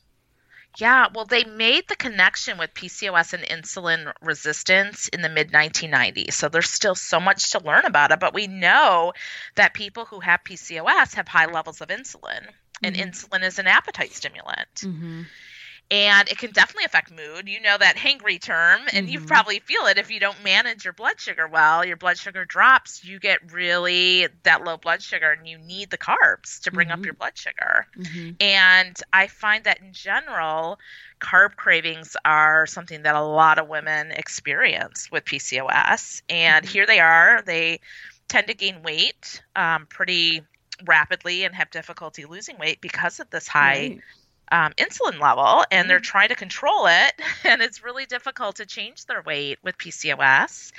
Yeah, 0.77 1.08
well, 1.13 1.25
they 1.25 1.44
made 1.46 1.88
the 1.88 1.96
connection 1.96 2.58
with 2.58 2.74
PCOS 2.74 3.34
and 3.34 3.44
insulin 3.44 4.12
resistance 4.22 5.08
in 5.10 5.22
the 5.22 5.29
mid 5.29 5.51
1990s. 5.51 6.34
So 6.34 6.50
there's 6.50 6.70
still 6.70 6.96
so 6.96 7.20
much 7.20 7.51
to 7.51 7.60
learn 7.60 7.86
about 7.86 8.12
it. 8.12 8.20
But 8.20 8.34
we 8.34 8.48
know 8.48 9.13
that 9.55 9.74
people 9.74 10.05
who 10.05 10.20
have 10.20 10.44
PCOS 10.44 11.15
have 11.15 11.27
high 11.27 11.46
levels 11.46 11.82
of 11.82 11.89
insulin, 11.89 12.48
and 12.84 12.96
insulin 12.96 13.44
is 13.44 13.60
an 13.60 13.67
appetite 13.67 14.13
stimulant. 14.13 14.75
Mm-hmm. 14.75 15.24
And 15.91 16.27
it 16.29 16.37
can 16.39 16.51
definitely 16.51 16.85
affect 16.85 17.11
mood. 17.11 17.47
You 17.47 17.61
know 17.61 17.77
that 17.77 17.95
hangry 17.95 18.41
term, 18.41 18.81
and 18.93 19.07
you 19.07 19.19
Mhm. 19.19 19.27
probably 19.27 19.59
feel 19.59 19.85
it 19.85 19.97
if 19.99 20.09
you 20.09 20.19
don't 20.19 20.43
manage 20.43 20.83
your 20.83 20.93
blood 20.93 21.19
sugar 21.19 21.47
well. 21.47 21.85
Your 21.85 21.95
blood 21.97 22.17
sugar 22.17 22.43
drops, 22.43 23.03
you 23.03 23.19
get 23.19 23.51
really 23.51 24.27
that 24.43 24.63
low 24.63 24.77
blood 24.77 25.01
sugar, 25.03 25.31
and 25.31 25.47
you 25.47 25.57
need 25.59 25.91
the 25.91 25.97
carbs 25.97 26.59
to 26.61 26.71
bring 26.71 26.89
Mhm. 26.89 26.91
up 26.91 27.05
your 27.05 27.13
blood 27.13 27.37
sugar. 27.37 27.85
Mm-hmm. 27.97 28.31
And 28.39 28.97
I 29.13 29.27
find 29.27 29.63
that 29.65 29.81
in 29.81 29.93
general, 29.93 30.79
carb 31.21 31.55
cravings 31.55 32.17
are 32.25 32.65
something 32.65 33.03
that 33.03 33.15
a 33.15 33.21
lot 33.21 33.59
of 33.59 33.67
women 33.67 34.11
experience 34.11 35.09
with 35.11 35.25
PCOS. 35.25 36.21
And 36.29 36.65
Mhm. 36.65 36.69
here 36.69 36.85
they 36.85 36.99
are. 36.99 37.41
They 37.45 37.79
tend 38.27 38.47
to 38.47 38.53
gain 38.55 38.81
weight 38.83 39.41
um, 39.55 39.85
pretty 39.87 40.41
rapidly 40.85 41.43
and 41.43 41.55
have 41.55 41.69
difficulty 41.69 42.25
losing 42.25 42.57
weight 42.57 42.81
because 42.81 43.19
of 43.19 43.29
this 43.29 43.47
high 43.47 43.95
um, 44.51 44.71
insulin 44.73 45.19
level. 45.19 45.63
And 45.71 45.89
they're 45.89 45.99
Mm. 45.99 46.03
trying 46.03 46.29
to 46.29 46.35
control 46.35 46.87
it. 46.87 47.13
And 47.45 47.61
it's 47.61 47.83
really 47.83 48.05
difficult 48.05 48.55
to 48.57 48.65
change 48.65 49.05
their 49.05 49.21
weight 49.21 49.59
with 49.63 49.77
PCOS. 49.77 50.71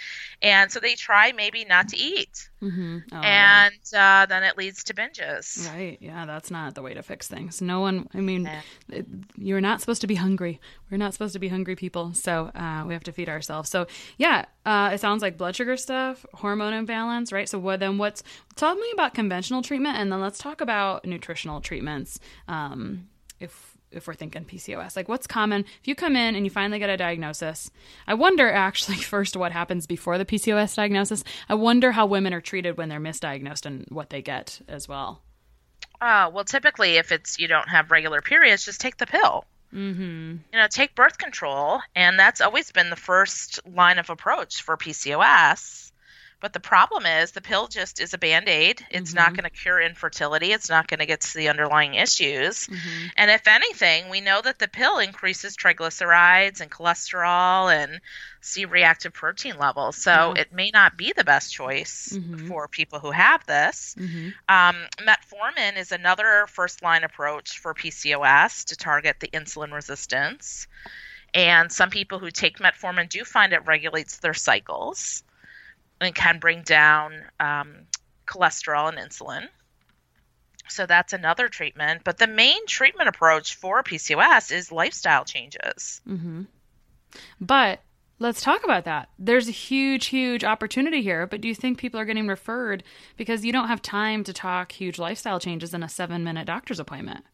And 0.42 0.70
so 0.70 0.80
they 0.80 0.94
try 0.94 1.32
maybe 1.32 1.64
not 1.64 1.88
to 1.88 1.96
eat. 1.96 2.48
Mm-hmm. 2.62 2.98
Oh, 3.12 3.20
yeah. 3.22 3.66
and 3.68 3.94
uh, 3.96 4.26
then 4.26 4.42
it 4.42 4.58
leads 4.58 4.82
to 4.84 4.94
binges. 4.94 5.66
Right. 5.72 5.96
Yeah, 6.00 6.26
that's 6.26 6.50
not 6.50 6.74
the 6.74 6.82
way 6.82 6.92
to 6.94 7.02
fix 7.02 7.28
things. 7.28 7.62
No 7.62 7.80
one, 7.80 8.08
I 8.14 8.20
mean, 8.20 8.44
Yeah. 8.44 8.60
it, 8.90 9.06
you're 9.36 9.60
not 9.60 9.80
supposed 9.80 10.00
to 10.00 10.06
be 10.06 10.16
hungry. 10.16 10.60
We're 10.90 10.96
not 10.98 11.12
supposed 11.12 11.34
to 11.34 11.38
be 11.38 11.48
hungry 11.48 11.76
people. 11.76 12.12
So 12.14 12.46
uh, 12.54 12.84
we 12.86 12.92
have 12.94 13.04
to 13.04 13.12
feed 13.12 13.28
ourselves. 13.28 13.70
So, 13.70 13.86
yeah, 14.18 14.46
uh, 14.64 14.90
it 14.92 15.00
sounds 15.00 15.22
like 15.22 15.36
blood 15.38 15.54
sugar 15.56 15.76
stuff, 15.76 16.26
hormone 16.34 16.72
imbalance, 16.72 17.32
right? 17.32 17.48
So, 17.48 17.58
what 17.58 17.80
then 17.80 17.96
what's, 17.98 18.22
tell 18.56 18.74
me 18.74 18.90
about 18.92 19.14
conventional 19.14 19.62
treatment 19.62 19.96
and 19.98 20.10
then 20.10 20.20
let's 20.20 20.38
talk 20.38 20.60
about 20.60 21.04
nutritional 21.04 21.60
treatments. 21.60 22.18
Um, 22.48 23.08
if, 23.40 23.76
if 23.90 24.06
we're 24.06 24.14
thinking 24.14 24.44
PCOS, 24.44 24.96
like 24.96 25.08
what's 25.08 25.26
common 25.26 25.64
if 25.80 25.88
you 25.88 25.94
come 25.94 26.16
in 26.16 26.34
and 26.34 26.44
you 26.44 26.50
finally 26.50 26.78
get 26.78 26.90
a 26.90 26.96
diagnosis? 26.96 27.70
I 28.06 28.14
wonder 28.14 28.50
actually 28.52 28.98
first 28.98 29.36
what 29.36 29.52
happens 29.52 29.86
before 29.86 30.18
the 30.18 30.24
PCOS 30.24 30.74
diagnosis. 30.76 31.24
I 31.48 31.54
wonder 31.54 31.92
how 31.92 32.06
women 32.06 32.34
are 32.34 32.40
treated 32.40 32.76
when 32.76 32.88
they're 32.88 33.00
misdiagnosed 33.00 33.66
and 33.66 33.86
what 33.88 34.10
they 34.10 34.22
get 34.22 34.60
as 34.68 34.88
well. 34.88 35.22
Uh, 36.00 36.30
well, 36.32 36.44
typically, 36.44 36.96
if 36.96 37.10
it's 37.10 37.38
you 37.38 37.48
don't 37.48 37.68
have 37.68 37.90
regular 37.90 38.20
periods, 38.20 38.64
just 38.64 38.80
take 38.80 38.96
the 38.98 39.06
pill. 39.06 39.44
Mm-hmm. 39.74 40.36
You 40.52 40.58
know, 40.58 40.66
take 40.70 40.94
birth 40.94 41.18
control, 41.18 41.80
and 41.94 42.18
that's 42.18 42.40
always 42.40 42.70
been 42.70 42.90
the 42.90 42.96
first 42.96 43.60
line 43.66 43.98
of 43.98 44.10
approach 44.10 44.62
for 44.62 44.76
PCOS. 44.76 45.85
But 46.46 46.52
the 46.52 46.60
problem 46.60 47.06
is 47.06 47.32
the 47.32 47.40
pill 47.40 47.66
just 47.66 48.00
is 48.00 48.14
a 48.14 48.18
band 48.18 48.48
aid. 48.48 48.86
It's 48.88 49.12
not 49.12 49.30
Mhm. 49.32 49.36
going 49.38 49.50
to 49.50 49.50
cure 49.50 49.80
infertility. 49.80 50.52
It's 50.52 50.68
not 50.68 50.86
going 50.86 51.00
to 51.00 51.06
get 51.06 51.22
to 51.22 51.34
the 51.36 51.48
underlying 51.48 51.94
issues. 51.94 52.68
Mm-hmm. 52.68 53.06
And 53.16 53.32
if 53.32 53.48
anything, 53.48 54.10
we 54.10 54.20
know 54.20 54.40
that 54.42 54.60
the 54.60 54.68
pill 54.68 55.00
increases 55.00 55.56
triglycerides 55.56 56.60
and 56.60 56.70
cholesterol 56.70 57.74
and 57.76 58.00
C 58.42 58.64
reactive 58.64 59.12
protein 59.12 59.58
levels. 59.58 59.96
So 59.96 60.34
Yeah. 60.36 60.42
it 60.42 60.52
may 60.52 60.70
not 60.70 60.96
be 60.96 61.12
the 61.12 61.24
best 61.24 61.52
choice 61.52 62.10
Mhm. 62.12 62.46
for 62.46 62.68
people 62.68 63.00
who 63.00 63.10
have 63.10 63.44
this. 63.46 63.96
Mm-hmm. 63.98 64.28
Um, 64.48 64.86
metformin 65.00 65.76
is 65.76 65.90
another 65.90 66.46
first 66.46 66.80
line 66.80 67.02
approach 67.02 67.58
for 67.58 67.74
PCOS 67.74 68.66
to 68.66 68.76
target 68.76 69.18
the 69.18 69.30
insulin 69.32 69.72
resistance. 69.72 70.68
And 71.34 71.72
some 71.72 71.90
people 71.90 72.20
who 72.20 72.30
take 72.30 72.58
metformin 72.60 73.08
do 73.08 73.24
find 73.24 73.52
it 73.52 73.66
regulates 73.66 74.18
their 74.18 74.32
cycles 74.32 75.24
and 76.00 76.14
can 76.14 76.38
bring 76.38 76.62
down 76.62 77.22
um, 77.40 77.86
cholesterol 78.26 78.88
and 78.88 78.98
insulin. 78.98 79.48
So 80.68 80.86
that's 80.86 81.12
another 81.12 81.48
treatment. 81.48 82.02
But 82.04 82.18
the 82.18 82.26
main 82.26 82.66
treatment 82.66 83.08
approach 83.08 83.54
for 83.54 83.82
PCOS 83.82 84.52
is 84.52 84.72
lifestyle 84.72 85.24
changes. 85.24 86.00
Mm-hmm. 86.08 86.42
But 87.40 87.80
let's 88.18 88.42
talk 88.42 88.64
about 88.64 88.84
that. 88.84 89.08
There's 89.18 89.48
a 89.48 89.52
huge, 89.52 90.06
huge 90.06 90.44
opportunity 90.44 91.02
here. 91.02 91.26
But 91.26 91.40
do 91.40 91.48
you 91.48 91.54
think 91.54 91.78
people 91.78 92.00
are 92.00 92.04
getting 92.04 92.26
referred 92.26 92.82
because 93.16 93.44
you 93.44 93.52
don't 93.52 93.68
have 93.68 93.80
time 93.80 94.24
to 94.24 94.32
talk 94.32 94.72
huge 94.72 94.98
lifestyle 94.98 95.40
changes 95.40 95.72
in 95.72 95.82
a 95.82 95.88
seven 95.88 96.24
minute 96.24 96.46
doctor's 96.46 96.80
appointment? 96.80 97.24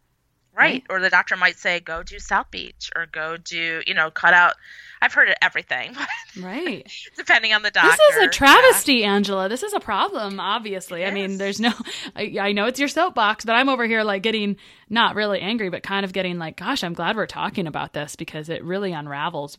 Right. 0.55 0.85
Or 0.91 1.01
the 1.01 1.09
doctor 1.09 1.37
might 1.37 1.57
say, 1.57 1.81
go 1.81 2.03
do 2.03 2.19
South 2.19 2.51
Beach 2.51 2.91
or 2.95 3.07
go 3.07 3.37
do, 3.39 3.81
you 3.87 3.95
know, 3.95 4.11
cut 4.11 4.35
out. 4.35 4.55
I've 5.01 5.15
heard 5.15 5.29
of 5.31 5.35
everything, 5.43 5.97
Right. 6.41 6.87
depending 7.17 7.53
on 7.55 7.63
the 7.63 7.71
doctor. 7.71 7.91
This 7.91 8.01
is 8.11 8.17
a 8.19 8.25
Yeah. 8.25 8.31
travesty, 8.31 9.05
Angela. 9.05 9.49
This 9.49 9.63
is 9.63 9.73
a 9.73 9.81
problem, 9.81 10.39
obviously. 10.39 11.05
I 11.07 11.11
mean, 11.11 11.39
there's 11.39 11.59
no, 11.59 11.73
I, 12.17 12.37
I 12.41 12.53
know 12.53 12.67
it's 12.67 12.79
your 12.79 12.89
soapbox, 12.89 13.45
but 13.45 13.55
I'm 13.55 13.69
over 13.71 13.87
here 13.87 14.03
like 14.05 14.23
getting 14.23 14.57
not 14.91 15.15
really 15.15 15.41
angry, 15.41 15.71
but 15.71 15.83
kind 15.83 16.05
of 16.05 16.13
getting 16.13 16.39
like, 16.39 16.57
gosh, 16.57 16.85
I'm 16.85 16.93
glad 16.95 17.17
we're 17.17 17.27
talking 17.27 17.67
about 17.67 17.95
this 17.95 18.15
because 18.15 18.49
it 18.51 18.63
really 18.63 18.93
unravels 18.93 19.57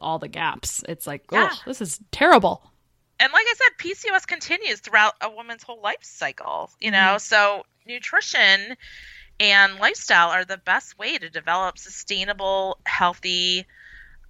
all 0.00 0.18
the 0.18 0.28
gaps. 0.28 0.82
It's 0.88 1.06
like, 1.06 1.24
oh, 1.30 1.36
Yeah. 1.36 1.52
this 1.66 1.80
is 1.82 2.00
terrible. 2.10 2.70
and 3.20 3.32
like 3.32 3.46
I 3.48 3.54
said, 3.56 3.78
PCOS 3.78 4.26
continues 4.26 4.80
throughout 4.80 5.14
a 5.20 5.30
woman's 5.30 5.62
whole 5.62 5.80
life 5.82 6.02
cycle, 6.02 6.70
you 6.80 6.90
know, 6.90 6.98
mm-hmm. 6.98 7.18
so 7.18 7.64
nutrition 7.86 8.76
and 9.38 9.76
lifestyle 9.76 10.30
are 10.30 10.44
the 10.44 10.58
best 10.58 10.98
way 10.98 11.18
to 11.18 11.28
develop 11.28 11.78
sustainable, 11.78 12.78
healthy 12.86 13.66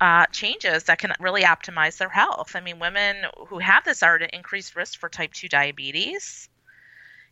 uh, 0.00 0.26
changes 0.26 0.84
that 0.84 0.98
can 0.98 1.12
really 1.20 1.42
optimize 1.42 1.96
their 1.98 2.08
health. 2.08 2.54
I 2.54 2.60
mean, 2.60 2.78
women 2.78 3.16
who 3.48 3.58
have 3.58 3.84
this 3.84 4.02
are 4.02 4.16
at 4.16 4.34
increased 4.34 4.76
risk 4.76 4.98
for 4.98 5.08
type 5.08 5.32
2 5.32 5.48
diabetes 5.48 6.48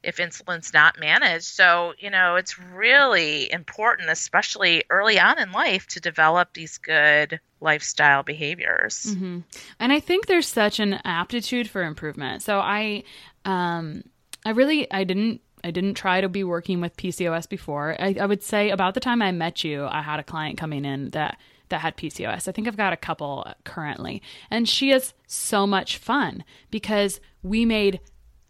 if 0.05 0.19
insulin's 0.19 0.73
not 0.73 1.01
managed. 1.01 1.47
So, 1.47 1.95
you 1.99 2.11
know, 2.11 2.37
it's 2.37 2.59
really 2.59 3.51
important, 3.51 4.11
especially 4.11 4.85
early 4.91 5.19
on 5.19 5.39
in 5.39 5.51
life, 5.51 5.87
to 5.89 6.01
develop 6.01 6.53
these 6.53 6.79
good 6.79 7.41
lifestyle 7.61 8.23
behaviors. 8.23 9.15
hmm 9.15 9.41
And 9.81 9.93
I 9.93 10.01
think 10.01 10.27
there's 10.27 10.47
such 10.47 10.79
an 10.79 11.01
aptitude 11.05 11.71
for 11.71 11.83
improvement. 11.83 12.43
So 12.43 12.59
I, 12.59 13.05
um, 13.45 14.05
I 14.45 14.51
really, 14.51 14.91
I 14.93 15.05
didn't, 15.05 15.41
I 15.65 15.71
didn't 15.71 15.95
try 15.95 16.21
to 16.21 16.29
be 16.29 16.45
working 16.45 16.81
with 16.81 16.97
PCOS 16.97 17.49
before. 17.49 17.97
I, 17.99 18.15
I 18.21 18.27
would 18.27 18.43
say 18.43 18.71
about 18.71 18.93
the 18.93 19.01
time 19.01 19.23
I 19.23 19.33
met 19.33 19.65
you, 19.65 19.87
I 19.87 20.03
had 20.03 20.21
a 20.21 20.25
client 20.25 20.59
coming 20.59 20.85
in 20.85 21.11
that 21.11 21.39
that 21.71 21.81
had 21.81 21.97
PCOS. 21.97 22.47
I 22.47 22.53
think 22.53 22.69
I've 22.69 22.77
got 22.77 22.93
a 22.93 22.97
couple 22.97 23.51
currently, 23.65 24.23
and 24.51 24.69
she 24.69 24.91
is 24.91 25.15
so 25.27 25.67
much 25.67 25.97
fun 25.97 26.45
because 26.71 27.21
we 27.43 27.65
made 27.65 28.01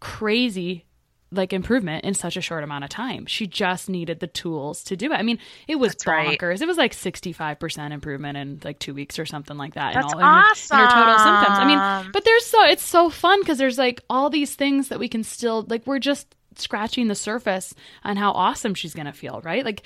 crazy 0.01 0.85
like 1.31 1.53
improvement 1.53 2.03
in 2.05 2.13
such 2.13 2.37
a 2.37 2.41
short 2.41 2.63
amount 2.63 2.83
of 2.83 2.89
time. 2.89 3.25
She 3.25 3.47
just 3.47 3.89
needed 3.89 4.19
the 4.19 4.27
tools 4.27 4.83
to 4.85 4.95
do 4.95 5.11
it. 5.11 5.15
I 5.15 5.23
mean, 5.23 5.39
it 5.67 5.75
was 5.75 5.93
That's 5.93 6.07
right. 6.07 6.39
bonkers. 6.39 6.61
It 6.61 6.67
was 6.67 6.77
like 6.77 6.93
65% 6.93 7.91
improvement 7.91 8.37
in 8.37 8.59
like 8.63 8.79
2 8.79 8.93
weeks 8.93 9.17
or 9.17 9.25
something 9.25 9.57
like 9.57 9.73
that 9.73 9.93
That's 9.93 10.13
in 10.13 10.19
all 10.19 10.19
in 10.19 10.25
her, 10.25 10.39
in 10.39 10.79
her 10.79 10.93
total 10.93 11.17
symptoms. 11.19 11.59
I 11.59 11.65
mean, 11.65 12.11
but 12.13 12.23
there's 12.25 12.45
so 12.45 12.65
it's 12.65 12.83
so 12.83 13.09
fun 13.09 13.43
cuz 13.43 13.57
there's 13.57 13.77
like 13.77 14.01
all 14.09 14.29
these 14.29 14.55
things 14.55 14.89
that 14.89 14.99
we 14.99 15.09
can 15.09 15.23
still 15.23 15.65
like 15.67 15.85
we're 15.87 15.99
just 15.99 16.35
scratching 16.59 17.07
the 17.07 17.15
surface 17.15 17.73
on 18.03 18.17
how 18.17 18.31
awesome 18.31 18.73
she's 18.73 18.93
going 18.93 19.05
to 19.07 19.13
feel, 19.13 19.41
right? 19.43 19.65
Like 19.65 19.83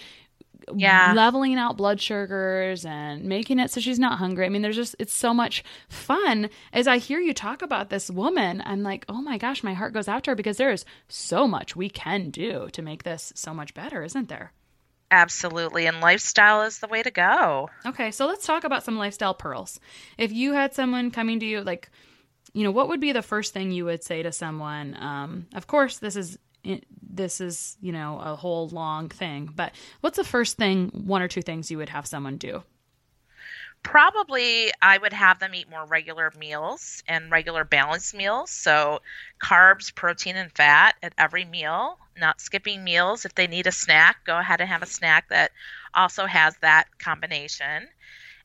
Yeah. 0.76 1.14
leveling 1.14 1.56
out 1.56 1.78
blood 1.78 2.00
sugars 2.02 2.86
and 2.86 3.24
making 3.26 3.60
it 3.60 3.72
so 3.72 3.80
she's 3.80 3.98
not 4.00 4.20
hungry. 4.20 4.46
I 4.46 4.50
mean, 4.50 4.62
there's 4.62 4.76
just 4.76 4.96
it's 5.00 5.14
so 5.14 5.34
much 5.34 5.64
fun. 5.88 6.50
As 6.74 6.88
I 6.88 6.98
hear 6.98 7.20
you 7.20 7.34
talk 7.34 7.62
about 7.62 7.90
this 7.90 8.10
woman, 8.10 8.62
I'm 8.66 8.84
like, 8.84 9.06
oh 9.10 9.22
my 9.22 9.38
gosh, 9.38 9.64
my 9.64 9.74
heart 9.74 9.94
goes 9.94 10.08
out 10.08 10.24
to 10.26 10.32
her 10.32 10.36
because 10.36 10.58
there 10.58 10.72
is 10.72 10.86
so 11.08 11.48
much 11.48 11.76
we 11.76 11.90
can 11.90 12.30
do 12.30 12.68
to 12.74 12.82
make 12.82 13.04
this 13.04 13.32
so 13.36 13.54
much 13.54 13.74
better, 13.74 14.04
isn't 14.04 14.30
there? 14.30 14.52
Absolutely. 15.12 15.88
And 15.88 16.02
lifestyle 16.02 16.62
is 16.64 16.80
the 16.80 16.88
way 16.88 17.02
to 17.02 17.12
go. 17.12 17.70
Okay, 17.86 18.12
so 18.12 18.28
let's 18.28 18.46
talk 18.46 18.64
about 18.64 18.84
some 18.84 18.98
lifestyle 18.98 19.34
pearls. 19.34 19.80
If 20.18 20.32
you 20.32 20.54
had 20.54 20.74
someone 20.76 21.10
coming 21.10 21.40
to 21.40 21.46
you, 21.46 21.62
like, 21.62 21.90
you 22.54 22.64
know, 22.64 22.72
what 22.72 22.90
would 22.90 23.00
be 23.00 23.12
the 23.12 23.22
first 23.24 23.54
thing 23.54 23.72
you 23.72 23.86
would 23.86 24.04
say 24.04 24.22
to 24.22 24.32
someone? 24.32 24.96
Um, 25.02 25.48
of 25.56 25.66
course, 25.66 25.98
this 25.98 26.16
is 26.16 26.38
this 27.02 27.42
is 27.42 27.78
you 27.82 27.92
know 27.92 28.20
a 28.24 28.36
whole 28.36 28.70
long 28.70 29.10
thing, 29.10 29.50
but 29.56 29.74
what's 30.02 30.18
the 30.18 30.24
first 30.24 30.58
thing, 30.58 30.90
one 30.94 31.22
or 31.22 31.28
two 31.28 31.42
things 31.42 31.72
you 31.72 31.78
would 31.78 31.90
have 31.90 32.06
someone 32.06 32.38
do? 32.38 32.64
Probably 33.82 34.72
I 34.82 34.98
would 34.98 35.14
have 35.14 35.40
them 35.40 35.56
eat 35.56 35.70
more 35.70 35.86
regular 35.86 36.34
meals 36.38 37.02
and 37.08 37.32
regular 37.32 37.64
balanced 37.64 38.14
meals. 38.14 38.52
So 38.52 39.00
carbs, 39.42 39.96
protein, 39.96 40.36
and 40.36 40.52
fat 40.52 40.96
at 41.02 41.14
every 41.18 41.46
meal, 41.46 41.98
not 42.18 42.42
skipping 42.42 42.84
meals. 42.84 43.24
If 43.24 43.36
they 43.36 43.48
need 43.48 43.68
a 43.68 43.72
snack, 43.72 44.26
go 44.26 44.38
ahead 44.38 44.60
and 44.60 44.70
have 44.70 44.84
a 44.84 44.86
snack 44.86 45.30
that 45.30 45.52
also 45.94 46.26
has 46.26 46.58
that 46.58 46.88
combination. 47.00 47.88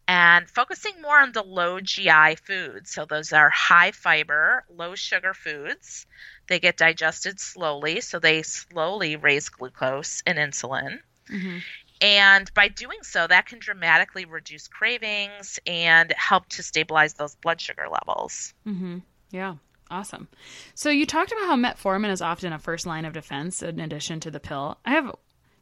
And 0.07 0.49
focusing 0.49 1.01
more 1.01 1.19
on 1.19 1.33
the 1.33 1.43
low 1.43 1.81
GI 1.81 2.37
foods. 2.37 2.91
So 2.91 3.07
those 3.07 3.33
are 3.33 3.49
high 3.51 3.93
fiber, 3.93 4.65
low 4.69 4.95
sugar 4.95 5.33
foods. 5.33 6.07
They 6.47 6.59
get 6.59 6.77
digested 6.77 7.41
slowly, 7.41 8.01
so 8.03 8.19
they 8.19 8.43
slowly 8.43 9.17
raise 9.17 9.49
glucose 9.49 10.23
and 10.27 10.37
insulin. 10.37 11.01
Mm-hmm. 11.31 11.59
And 12.01 12.53
by 12.53 12.69
doing 12.69 12.99
so, 13.03 13.27
that 13.27 13.47
can 13.47 13.61
dramatically 13.61 14.27
reduce 14.27 14.69
cravings 14.69 15.59
and 15.67 16.13
help 16.17 16.49
to 16.51 16.63
stabilize 16.63 17.15
those 17.15 17.35
blood 17.37 17.61
sugar 17.61 17.87
levels. 17.91 18.53
Mm-hmm. 18.67 18.99
Yeah. 19.31 19.55
Awesome. 19.91 20.29
So 20.75 20.91
you 20.91 21.07
talked 21.07 21.33
about 21.33 21.47
how 21.47 21.57
metformin 21.57 22.11
is 22.11 22.21
often 22.21 22.53
a 22.53 22.59
first 22.59 22.85
line 22.85 23.05
of 23.05 23.13
defense 23.13 23.63
in 23.63 23.81
addition 23.81 24.19
to 24.21 24.31
the 24.31 24.41
pill. 24.41 24.79
I 24.85 24.93
have, 24.93 25.15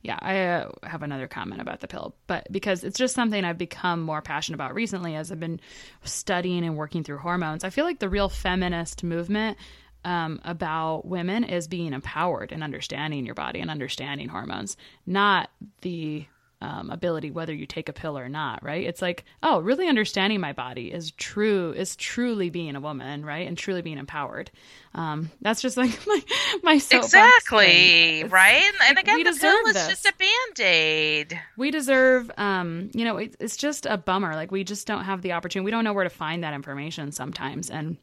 yeah, 0.02 0.18
I 0.20 0.46
uh, 0.46 0.70
have 0.82 1.02
another 1.02 1.28
comment 1.28 1.60
about 1.60 1.80
the 1.80 1.86
pill, 1.86 2.14
but 2.26 2.46
because 2.50 2.82
it's 2.82 2.98
just 2.98 3.14
something 3.14 3.44
I've 3.44 3.58
become 3.58 4.00
more 4.00 4.20
passionate 4.20 4.56
about 4.56 4.74
recently 4.74 5.14
as 5.14 5.30
I've 5.30 5.38
been 5.38 5.60
studying 6.02 6.64
and 6.64 6.76
working 6.76 7.04
through 7.04 7.18
hormones. 7.18 7.62
I 7.62 7.70
feel 7.70 7.84
like 7.84 8.00
the 8.00 8.08
real 8.08 8.28
feminist 8.28 9.04
movement 9.04 9.58
um, 10.04 10.40
about 10.44 11.06
women 11.06 11.44
is 11.44 11.68
being 11.68 11.92
empowered 11.92 12.50
and 12.50 12.64
understanding 12.64 13.24
your 13.24 13.36
body 13.36 13.60
and 13.60 13.70
understanding 13.70 14.28
hormones, 14.28 14.76
not 15.06 15.50
the 15.82 16.26
um, 16.62 16.90
ability 16.90 17.30
whether 17.30 17.52
you 17.52 17.66
take 17.66 17.88
a 17.88 17.92
pill 17.92 18.16
or 18.16 18.28
not. 18.28 18.62
Right? 18.62 18.86
It's 18.86 19.02
like, 19.02 19.24
oh, 19.42 19.60
really 19.60 19.88
understanding 19.88 20.40
my 20.40 20.52
body 20.52 20.92
is 20.92 21.10
true 21.12 21.72
is 21.72 21.96
truly 21.96 22.48
being 22.50 22.76
a 22.76 22.80
woman, 22.80 23.24
right, 23.26 23.46
and 23.46 23.58
truly 23.58 23.82
being 23.82 23.98
empowered. 23.98 24.50
Um, 24.94 25.30
that's 25.40 25.60
just 25.60 25.76
like 25.76 25.90
my 26.06 26.22
my. 26.62 26.74
Exactly, 26.74 28.24
right? 28.24 28.62
And 28.62 28.96
like, 28.96 29.04
again, 29.04 29.16
we 29.16 29.22
the 29.24 29.32
pill 29.38 29.66
is 29.66 29.74
this. 29.74 29.88
just 29.88 30.06
a 30.06 30.14
band 30.18 30.60
aid. 30.60 31.40
we 31.56 31.70
deserve 31.70 32.30
um 32.38 32.90
you 32.94 33.04
know 33.04 33.16
it, 33.16 33.36
it's 33.40 33.56
just 33.56 33.86
a 33.86 33.96
bummer 33.96 34.34
like 34.34 34.50
we 34.50 34.64
just 34.64 34.86
don't 34.86 35.04
have 35.04 35.22
the 35.22 35.32
opportunity 35.32 35.64
we 35.64 35.70
don't 35.70 35.84
know 35.84 35.92
where 35.92 36.04
to 36.04 36.10
find 36.10 36.44
that 36.44 36.54
information 36.54 37.12
sometimes 37.12 37.70
and 37.70 37.96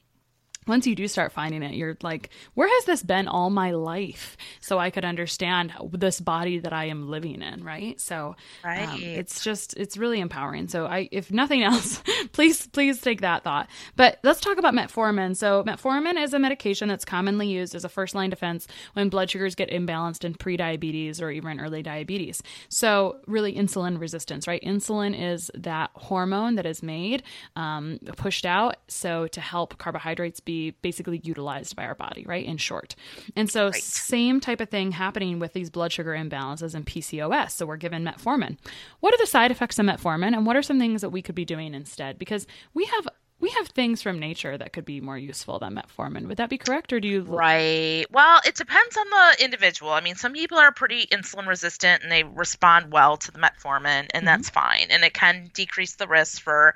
once 0.69 0.87
you 0.87 0.95
do 0.95 1.07
start 1.07 1.31
finding 1.33 1.63
it 1.63 1.73
you're 1.75 1.97
like 2.01 2.29
where 2.53 2.69
has 2.69 2.85
this 2.85 3.03
been 3.03 3.27
all 3.27 3.49
my 3.49 3.71
life? 3.71 4.37
So 4.61 4.77
i 4.79 4.89
could 4.91 5.03
understand 5.05 5.73
this 5.91 6.19
body 6.21 6.59
that 6.59 6.71
i 6.73 6.85
am 6.85 7.09
living 7.09 7.41
in 7.41 7.63
right? 7.63 7.99
So 7.99 8.35
um, 8.63 9.01
Right. 9.01 9.01
it's 9.03 9.43
just 9.43 9.75
it's 9.77 9.97
really 9.97 10.19
empowering. 10.21 10.67
So 10.67 10.85
i 10.85 11.09
if 11.11 11.31
nothing 11.31 11.63
else 11.69 12.01
please 12.31 12.67
please 12.67 13.01
take 13.01 13.21
that 13.21 13.43
thought. 13.43 13.67
But 13.95 14.19
let's 14.23 14.39
talk 14.41 14.57
about 14.57 14.73
metformin. 14.73 15.35
So 15.35 15.63
metformin 15.63 16.21
is 16.23 16.33
a 16.33 16.39
medication 16.39 16.87
that's 16.87 17.05
commonly 17.05 17.47
used 17.47 17.73
as 17.75 17.83
a 17.83 17.89
first 17.89 18.13
line 18.15 18.29
defense 18.29 18.67
when 18.93 19.09
blood 19.09 19.29
sugars 19.31 19.55
get 19.55 19.69
imbalanced 19.71 20.23
in 20.23 20.35
pre-diabetes 20.35 21.21
or 21.21 21.31
even 21.31 21.59
early 21.59 21.81
diabetes. 21.81 22.41
So 22.69 23.17
really 23.27 23.53
insulin 23.55 23.99
resistance 23.99 24.47
right? 24.47 24.61
Insulin 24.63 25.19
is 25.19 25.49
that 25.55 25.89
hormone 25.95 26.55
that 26.55 26.65
is 26.65 26.83
made 26.83 27.23
um, 27.55 27.99
pushed 28.17 28.45
out 28.45 28.77
so 28.87 29.27
to 29.27 29.41
help 29.41 29.77
carbohydrates 29.77 30.39
be 30.39 30.58
basically 30.81 31.21
utilized 31.23 31.75
by 31.75 31.85
our 31.85 31.95
body 31.95 32.23
right 32.27 32.45
in 32.45 32.57
short. 32.57 32.95
And 33.35 33.49
so 33.49 33.71
same 33.71 34.39
type 34.39 34.61
of 34.61 34.69
thing 34.69 34.91
happening 34.91 35.39
with 35.39 35.53
these 35.53 35.69
blood 35.69 35.91
sugar 35.91 36.11
imbalances 36.11 36.75
and 36.75 36.85
pcos 36.85 37.51
so 37.51 37.65
we're 37.65 37.77
given 37.77 38.03
metformin. 38.03 38.57
What 38.99 39.13
are 39.13 39.17
the 39.17 39.27
side 39.27 39.51
effects 39.51 39.79
of 39.79 39.85
metformin 39.85 40.33
and 40.33 40.45
what 40.45 40.55
are 40.55 40.61
some 40.61 40.79
things 40.79 41.01
that 41.01 41.09
we 41.09 41.21
could 41.21 41.35
be 41.35 41.45
doing 41.45 41.73
instead? 41.73 42.19
Because 42.19 42.47
we 42.73 42.85
have 42.85 43.07
we 43.39 43.49
have 43.51 43.67
things 43.67 44.01
from 44.01 44.19
nature 44.19 44.57
that 44.57 44.73
could 44.73 44.85
be 44.85 44.99
more 44.99 45.17
useful 45.17 45.59
than 45.59 45.75
metformin. 45.75 46.27
Would 46.27 46.37
that 46.37 46.49
be 46.49 46.57
correct 46.57 46.91
or 46.91 46.99
do 46.99 47.07
you 47.07 47.21
Right. 47.21 48.05
Well, 48.11 48.41
it 48.45 48.55
depends 48.55 48.97
on 48.97 49.09
the 49.09 49.43
individual. 49.43 49.91
I 49.91 50.01
mean, 50.01 50.15
some 50.15 50.33
people 50.33 50.57
are 50.57 50.73
pretty 50.73 51.05
insulin 51.07 51.47
resistant 51.47 52.03
and 52.03 52.11
they 52.11 52.23
respond 52.23 52.91
well 52.91 53.17
to 53.17 53.31
the 53.31 53.39
metformin, 53.39 53.85
and 53.85 54.09
mm-hmm. 54.11 54.25
that's 54.25 54.49
fine. 54.49 54.87
And 54.89 55.03
it 55.03 55.13
can 55.13 55.51
decrease 55.53 55.95
the 55.95 56.07
risk 56.07 56.41
for 56.41 56.75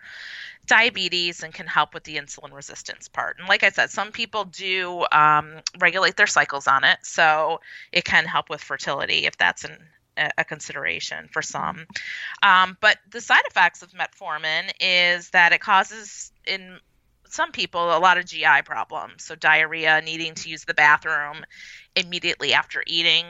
diabetes 0.65 1.43
and 1.43 1.53
can 1.53 1.67
help 1.67 1.93
with 1.93 2.03
the 2.03 2.15
insulin 2.15 2.53
resistance 2.53 3.07
part. 3.07 3.37
And 3.37 3.47
like 3.47 3.63
I 3.63 3.69
said, 3.69 3.89
some 3.89 4.11
people 4.11 4.45
do 4.45 5.05
um, 5.11 5.61
regulate 5.79 6.15
their 6.15 6.27
cycles 6.27 6.67
on 6.67 6.83
it, 6.83 6.99
so 7.03 7.59
it 7.91 8.05
can 8.05 8.25
help 8.25 8.49
with 8.49 8.61
fertility 8.61 9.25
if 9.25 9.37
that's 9.37 9.63
an 9.63 9.77
a 10.37 10.43
consideration 10.43 11.27
for 11.31 11.41
some. 11.41 11.87
Um, 12.43 12.77
but 12.81 12.97
the 13.09 13.21
side 13.21 13.41
effects 13.47 13.81
of 13.81 13.91
metformin 13.93 14.71
is 14.79 15.29
that 15.31 15.53
it 15.53 15.61
causes 15.61 16.31
in 16.45 16.79
some 17.27 17.51
people 17.51 17.95
a 17.95 17.97
lot 17.97 18.17
of 18.17 18.25
GI 18.25 18.61
problems. 18.63 19.23
So 19.23 19.35
diarrhea, 19.35 20.01
needing 20.01 20.35
to 20.35 20.49
use 20.49 20.65
the 20.65 20.73
bathroom 20.73 21.45
immediately 21.95 22.53
after 22.53 22.83
eating. 22.85 23.25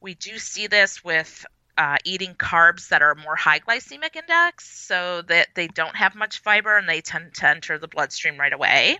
We 0.00 0.14
do 0.14 0.38
see 0.38 0.68
this 0.68 1.02
with 1.02 1.44
uh, 1.78 1.96
eating 2.04 2.34
carbs 2.34 2.88
that 2.88 3.02
are 3.02 3.14
more 3.14 3.36
high 3.36 3.60
glycemic 3.60 4.16
index, 4.16 4.68
so 4.86 5.22
that 5.22 5.48
they 5.54 5.68
don't 5.68 5.96
have 5.96 6.14
much 6.14 6.40
fiber 6.40 6.76
and 6.76 6.88
they 6.88 7.00
tend 7.00 7.34
to 7.34 7.48
enter 7.48 7.78
the 7.78 7.88
bloodstream 7.88 8.38
right 8.38 8.52
away. 8.52 8.98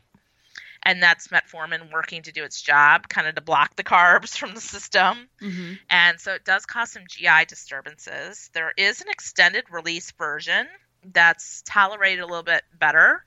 And 0.85 1.01
that's 1.01 1.29
metformin 1.29 1.93
working 1.93 2.23
to 2.23 2.33
do 2.33 2.43
its 2.43 2.61
job, 2.61 3.09
kind 3.09 3.29
of 3.29 3.37
to 3.37 3.41
block 3.41 3.77
the 3.77 3.85
carbs 3.85 4.37
from 4.37 4.55
the 4.55 4.61
system. 4.61 5.29
Mhm. 5.41 5.79
And 5.91 6.21
so 6.21 6.35
it 6.35 6.45
does 6.45 6.67
cause 6.67 6.91
some 6.91 7.05
GI 7.09 7.45
disturbances. 7.47 8.51
There 8.53 8.73
is 8.77 9.01
an 9.01 9.09
extended 9.09 9.65
release 9.71 10.11
version 10.13 10.67
that's 11.05 11.63
tolerated 11.67 12.21
a 12.21 12.27
little 12.27 12.43
bit 12.43 12.63
better 12.79 13.25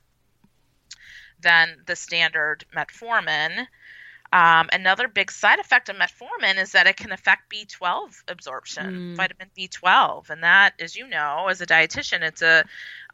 than 1.40 1.82
the 1.86 1.96
standard 1.96 2.64
metformin. 2.74 3.66
Um, 4.32 4.68
another 4.72 5.08
big 5.08 5.30
side 5.30 5.58
effect 5.58 5.88
of 5.88 5.96
metformin 5.96 6.58
is 6.58 6.72
that 6.72 6.86
it 6.86 6.96
can 6.96 7.12
affect 7.12 7.48
B12 7.50 8.22
absorption, 8.28 8.84
Mm. 8.84 9.16
vitamin 9.16 9.50
B12. 9.56 10.30
And 10.30 10.42
that, 10.42 10.74
as 10.80 10.96
you 10.96 11.06
know, 11.08 11.46
as 11.48 11.60
a 11.60 11.66
dietitian, 11.66 12.22
it's 12.22 12.42
a 12.42 12.64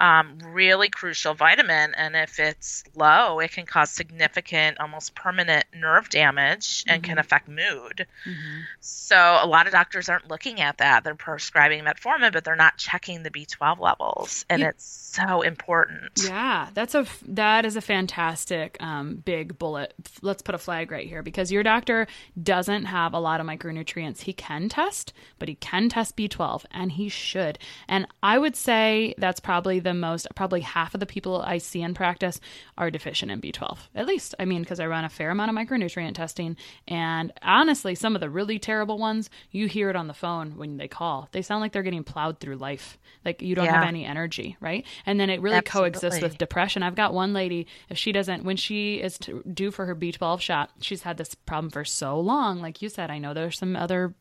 um, 0.02 0.36
really 0.44 0.88
crucial 0.90 1.32
vitamin. 1.32 1.94
And 1.94 2.16
if 2.16 2.38
it's 2.40 2.82
low, 2.96 3.38
it 3.38 3.52
can 3.52 3.64
cause 3.66 3.90
significant, 3.90 4.80
almost 4.80 5.14
permanent 5.14 5.64
nerve 5.74 6.08
damage 6.10 6.84
and 6.88 7.02
can 7.04 7.16
Mhm. 7.16 7.20
affect 7.20 7.48
mood. 7.48 8.06
Mhm. 8.26 8.62
So 8.80 9.38
a 9.40 9.46
lot 9.46 9.66
of 9.66 9.72
doctors 9.72 10.08
aren't 10.08 10.28
looking 10.28 10.60
at 10.60 10.78
that. 10.78 11.04
They're 11.04 11.14
prescribing 11.14 11.84
metformin, 11.84 12.32
but 12.32 12.44
they're 12.44 12.56
not 12.56 12.78
checking 12.78 13.22
the 13.22 13.30
B12 13.30 13.78
levels, 13.78 14.44
and 14.50 14.60
You- 14.62 14.68
it's 14.68 14.84
so 14.84 15.42
important. 15.42 16.20
Yeah, 16.24 16.68
that's 16.74 16.94
a 16.96 17.06
that 17.28 17.64
is 17.64 17.76
a 17.76 17.80
fantastic 17.80 18.76
um, 18.80 19.16
big 19.16 19.58
bullet. 19.58 19.94
Let's 20.20 20.42
put 20.42 20.54
a 20.54 20.58
flag 20.58 20.90
right 20.90 21.06
here 21.06 21.22
because 21.22 21.52
your 21.52 21.62
doctor 21.62 22.06
doesn't 22.42 22.86
have 22.86 23.12
a 23.14 23.20
lot 23.20 23.40
of 23.40 23.46
micronutrients. 23.46 24.22
He 24.22 24.32
can 24.32 24.68
test, 24.68 25.12
but 25.38 25.48
he 25.48 25.54
can 25.54 25.88
test 25.88 26.16
B12, 26.16 26.64
and 26.72 26.92
he 26.92 27.08
should. 27.08 27.58
And 27.86 28.06
I 28.22 28.38
would 28.38 28.56
say 28.56 29.14
that's 29.18 29.38
probably 29.38 29.78
the 29.78 29.91
most, 29.94 30.26
probably 30.34 30.60
half 30.60 30.94
of 30.94 31.00
the 31.00 31.06
people 31.06 31.42
I 31.42 31.58
see 31.58 31.82
in 31.82 31.94
practice 31.94 32.40
are 32.78 32.90
deficient 32.90 33.30
in 33.30 33.40
B12. 33.40 33.78
At 33.94 34.06
least, 34.06 34.34
I 34.38 34.44
mean, 34.44 34.62
because 34.62 34.80
I 34.80 34.86
run 34.86 35.04
a 35.04 35.08
fair 35.08 35.30
amount 35.30 35.50
of 35.50 35.56
micronutrient 35.56 36.14
testing. 36.14 36.56
And 36.88 37.32
honestly, 37.42 37.94
some 37.94 38.14
of 38.14 38.20
the 38.20 38.30
really 38.30 38.58
terrible 38.58 38.98
ones, 38.98 39.30
you 39.50 39.66
hear 39.66 39.90
it 39.90 39.96
on 39.96 40.06
the 40.06 40.14
phone 40.14 40.56
when 40.56 40.76
they 40.76 40.88
call. 40.88 41.28
They 41.32 41.42
sound 41.42 41.60
like 41.60 41.72
they're 41.72 41.82
getting 41.82 42.04
plowed 42.04 42.40
through 42.40 42.56
life. 42.56 42.98
Like 43.24 43.42
you 43.42 43.54
don't 43.54 43.66
Yeah. 43.66 43.80
have 43.80 43.88
any 43.88 44.04
energy, 44.04 44.56
right? 44.60 44.84
And 45.06 45.18
then 45.20 45.30
it 45.30 45.40
really 45.40 45.62
coexists 45.62 46.20
with 46.22 46.38
depression. 46.38 46.82
I've 46.82 46.94
got 46.94 47.14
one 47.14 47.32
lady, 47.32 47.66
if 47.88 47.98
she 47.98 48.12
doesn't, 48.12 48.44
when 48.44 48.56
she 48.56 48.96
is 48.96 49.18
to 49.18 49.42
due 49.52 49.70
for 49.70 49.86
her 49.86 49.94
B12 49.94 50.40
shot, 50.40 50.70
she's 50.80 51.02
had 51.02 51.16
this 51.16 51.34
problem 51.34 51.70
for 51.70 51.84
so 51.84 52.18
long. 52.18 52.60
Like 52.60 52.82
you 52.82 52.88
said, 52.88 53.10
I 53.10 53.18
know 53.18 53.34
there's 53.34 53.58
some 53.58 53.76
other 53.76 54.14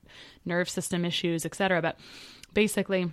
nerve 0.45 0.69
system 0.69 1.05
issues, 1.05 1.45
et 1.45 1.55
cetera, 1.55 1.81
but 1.81 1.97
basically, 2.53 3.11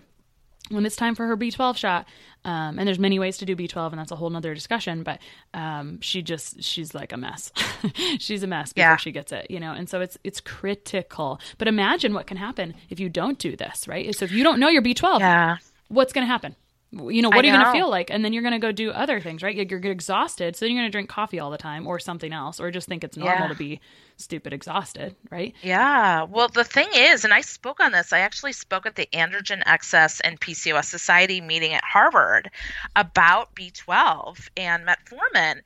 when 0.71 0.85
it's 0.87 0.97
time 0.97 1.15
for 1.15 1.27
her 1.27 1.37
B12 1.37 1.77
shot, 1.77 2.07
um, 2.45 2.79
and 2.79 2.87
there's 2.87 2.99
many 2.99 3.19
ways 3.19 3.39
to 3.39 3.45
do 3.45 3.57
B12, 3.57 3.91
and 3.91 3.99
that's 3.99 4.11
a 4.13 4.17
whole 4.17 4.31
nother 4.31 4.55
discussion, 4.55 5.03
but 5.03 5.19
um, 5.55 6.01
she 6.01 6.23
just, 6.23 6.63
she's 6.63 6.95
like 6.95 7.13
a 7.13 7.17
mess. 7.17 7.51
she's 8.19 8.43
a 8.43 8.47
mess 8.47 8.73
before 8.73 8.91
Yeah. 8.91 8.97
she 8.97 9.13
gets 9.13 9.33
it, 9.33 9.51
you 9.51 9.61
know, 9.61 9.73
and 9.73 9.89
so 9.89 10.01
it's, 10.01 10.17
it's 10.25 10.41
critical. 10.41 11.41
But 11.59 11.69
imagine 11.69 12.15
what 12.15 12.27
can 12.27 12.37
happen 12.37 12.75
if 12.91 13.01
you 13.01 13.09
don't 13.09 13.39
do 13.39 13.57
this, 13.57 13.89
right? 13.89 14.15
So 14.15 14.25
if 14.25 14.33
you 14.33 14.45
don't 14.45 14.61
know 14.61 14.69
your 14.69 14.83
B12, 14.83 15.21
Yeah. 15.21 15.57
what's 15.89 16.13
going 16.13 16.27
to 16.27 16.31
happen? 16.33 16.55
You 16.91 17.21
know, 17.21 17.31
I 17.31 17.37
what 17.37 17.45
are 17.45 17.49
you 17.49 17.53
going 17.53 17.67
to 17.67 17.73
feel 17.73 17.91
like? 17.91 18.09
And 18.09 18.25
then 18.25 18.33
you're 18.33 18.43
going 18.43 18.55
to 18.55 18.59
go 18.59 18.73
do 18.73 18.91
other 18.91 19.21
things, 19.21 19.43
right? 19.43 19.55
You're, 19.55 19.79
you're 19.79 19.93
exhausted. 19.93 20.57
So 20.57 20.65
then 20.65 20.73
you're 20.73 20.81
going 20.81 20.89
to 20.91 20.93
drink 20.93 21.11
coffee 21.11 21.39
all 21.39 21.51
the 21.51 21.59
time 21.59 21.87
or 21.87 21.99
something 21.99 22.33
else, 22.33 22.59
or 22.61 22.71
just 22.71 22.89
think 22.89 23.05
it's 23.05 23.17
normal 23.17 23.43
Yeah. 23.43 23.49
to 23.49 23.55
be 23.55 23.81
stupid 24.17 24.55
exhausted, 24.55 25.15
right? 25.31 25.55
Yeah. 25.63 26.23
Well, 26.23 26.49
the 26.49 26.65
thing 26.65 26.89
is, 26.95 27.25
and 27.25 27.35
I 27.35 27.43
spoke 27.43 27.79
on 27.79 27.93
this, 27.93 28.13
I 28.13 28.21
actually 28.21 28.53
spoke 28.55 28.87
at 28.87 28.97
the 28.97 29.07
Androgen 29.13 29.63
Excess 29.67 30.21
and 30.21 30.41
PCOS 30.41 30.87
Society 30.87 31.43
meeting 31.43 31.75
at 31.75 31.85
Harvard 31.85 32.51
about 32.97 33.55
B12 33.55 34.49
and 34.57 34.87
metformin. 34.87 35.61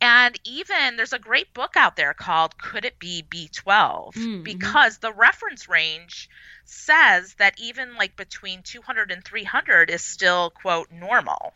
And 0.00 0.40
even 0.44 0.96
there's 0.96 1.12
a 1.12 1.18
great 1.18 1.52
book 1.52 1.76
out 1.76 1.96
there 1.96 2.14
called 2.14 2.56
Could 2.58 2.84
It 2.86 2.98
Be 2.98 3.22
B12? 3.28 4.14
Mhm. 4.14 4.42
Because 4.42 4.98
the 4.98 5.12
reference 5.12 5.68
range 5.68 6.28
says 6.72 7.34
that 7.34 7.54
even 7.58 7.96
like 7.96 8.16
between 8.16 8.62
200 8.62 9.10
and 9.10 9.24
300 9.24 9.90
is 9.90 10.02
still, 10.02 10.50
quote, 10.50 10.90
normal. 10.90 11.52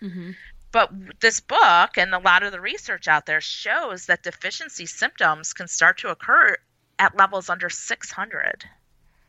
hmm 0.00 0.32
But 0.72 0.90
this 1.20 1.40
book 1.40 1.96
and 1.96 2.14
a 2.14 2.18
lot 2.18 2.42
of 2.42 2.52
the 2.52 2.60
research 2.60 3.06
out 3.06 3.26
there 3.26 3.40
shows 3.40 4.06
that 4.06 4.22
deficiency 4.22 4.86
symptoms 4.86 5.52
can 5.52 5.68
start 5.68 5.98
to 5.98 6.08
occur 6.08 6.56
at 6.98 7.16
levels 7.16 7.48
under 7.48 7.68
600. 7.68 8.64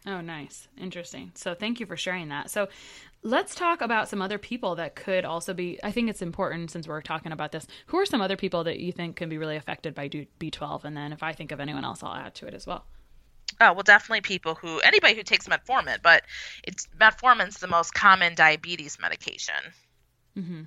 Oh, 0.08 0.22
nice. 0.22 0.68
Interesting. 0.78 1.32
So 1.36 1.54
thank 1.54 1.80
you 1.80 1.86
for 1.86 1.98
sharing 1.98 2.30
that. 2.30 2.50
So 2.50 2.68
let's 3.24 3.56
talk 3.56 3.82
about 3.82 4.08
some 4.08 4.22
other 4.22 4.38
people 4.38 4.76
that 4.76 4.96
could 4.96 5.26
also 5.26 5.54
be, 5.54 5.80
I 5.84 5.92
think 5.92 6.10
it's 6.10 6.22
important 6.22 6.72
since 6.72 6.88
we're 6.88 7.02
talking 7.02 7.32
about 7.32 7.52
this. 7.52 7.66
Who 7.88 7.98
are 7.98 8.06
some 8.06 8.22
other 8.22 8.38
people 8.38 8.64
that 8.66 8.80
you 8.80 8.92
think 8.92 9.16
can 9.16 9.30
be 9.30 9.38
really 9.40 9.56
affected 9.56 9.96
by 9.96 10.08
B12? 10.08 10.84
And 10.86 10.96
then 10.96 11.12
if 11.12 11.24
I 11.24 11.34
think 11.34 11.52
of 11.52 11.60
anyone 11.60 11.84
else, 11.84 12.04
I'll 12.04 12.14
add 12.14 12.36
to 12.36 12.48
it 12.48 12.54
as 12.54 12.68
well. 12.68 12.86
Oh, 13.62 13.74
well, 13.74 13.84
definitely 13.84 14.22
people 14.22 14.56
who, 14.56 14.80
anybody 14.80 15.16
who 15.16 15.24
takes 15.24 15.48
metformin, 15.48 16.02
but 16.02 16.24
it's 16.64 16.88
metformin's 17.00 17.58
the 17.60 17.68
most 17.68 17.94
common 17.94 18.36
diabetes 18.36 18.98
medication. 19.00 19.74
hmm 20.36 20.64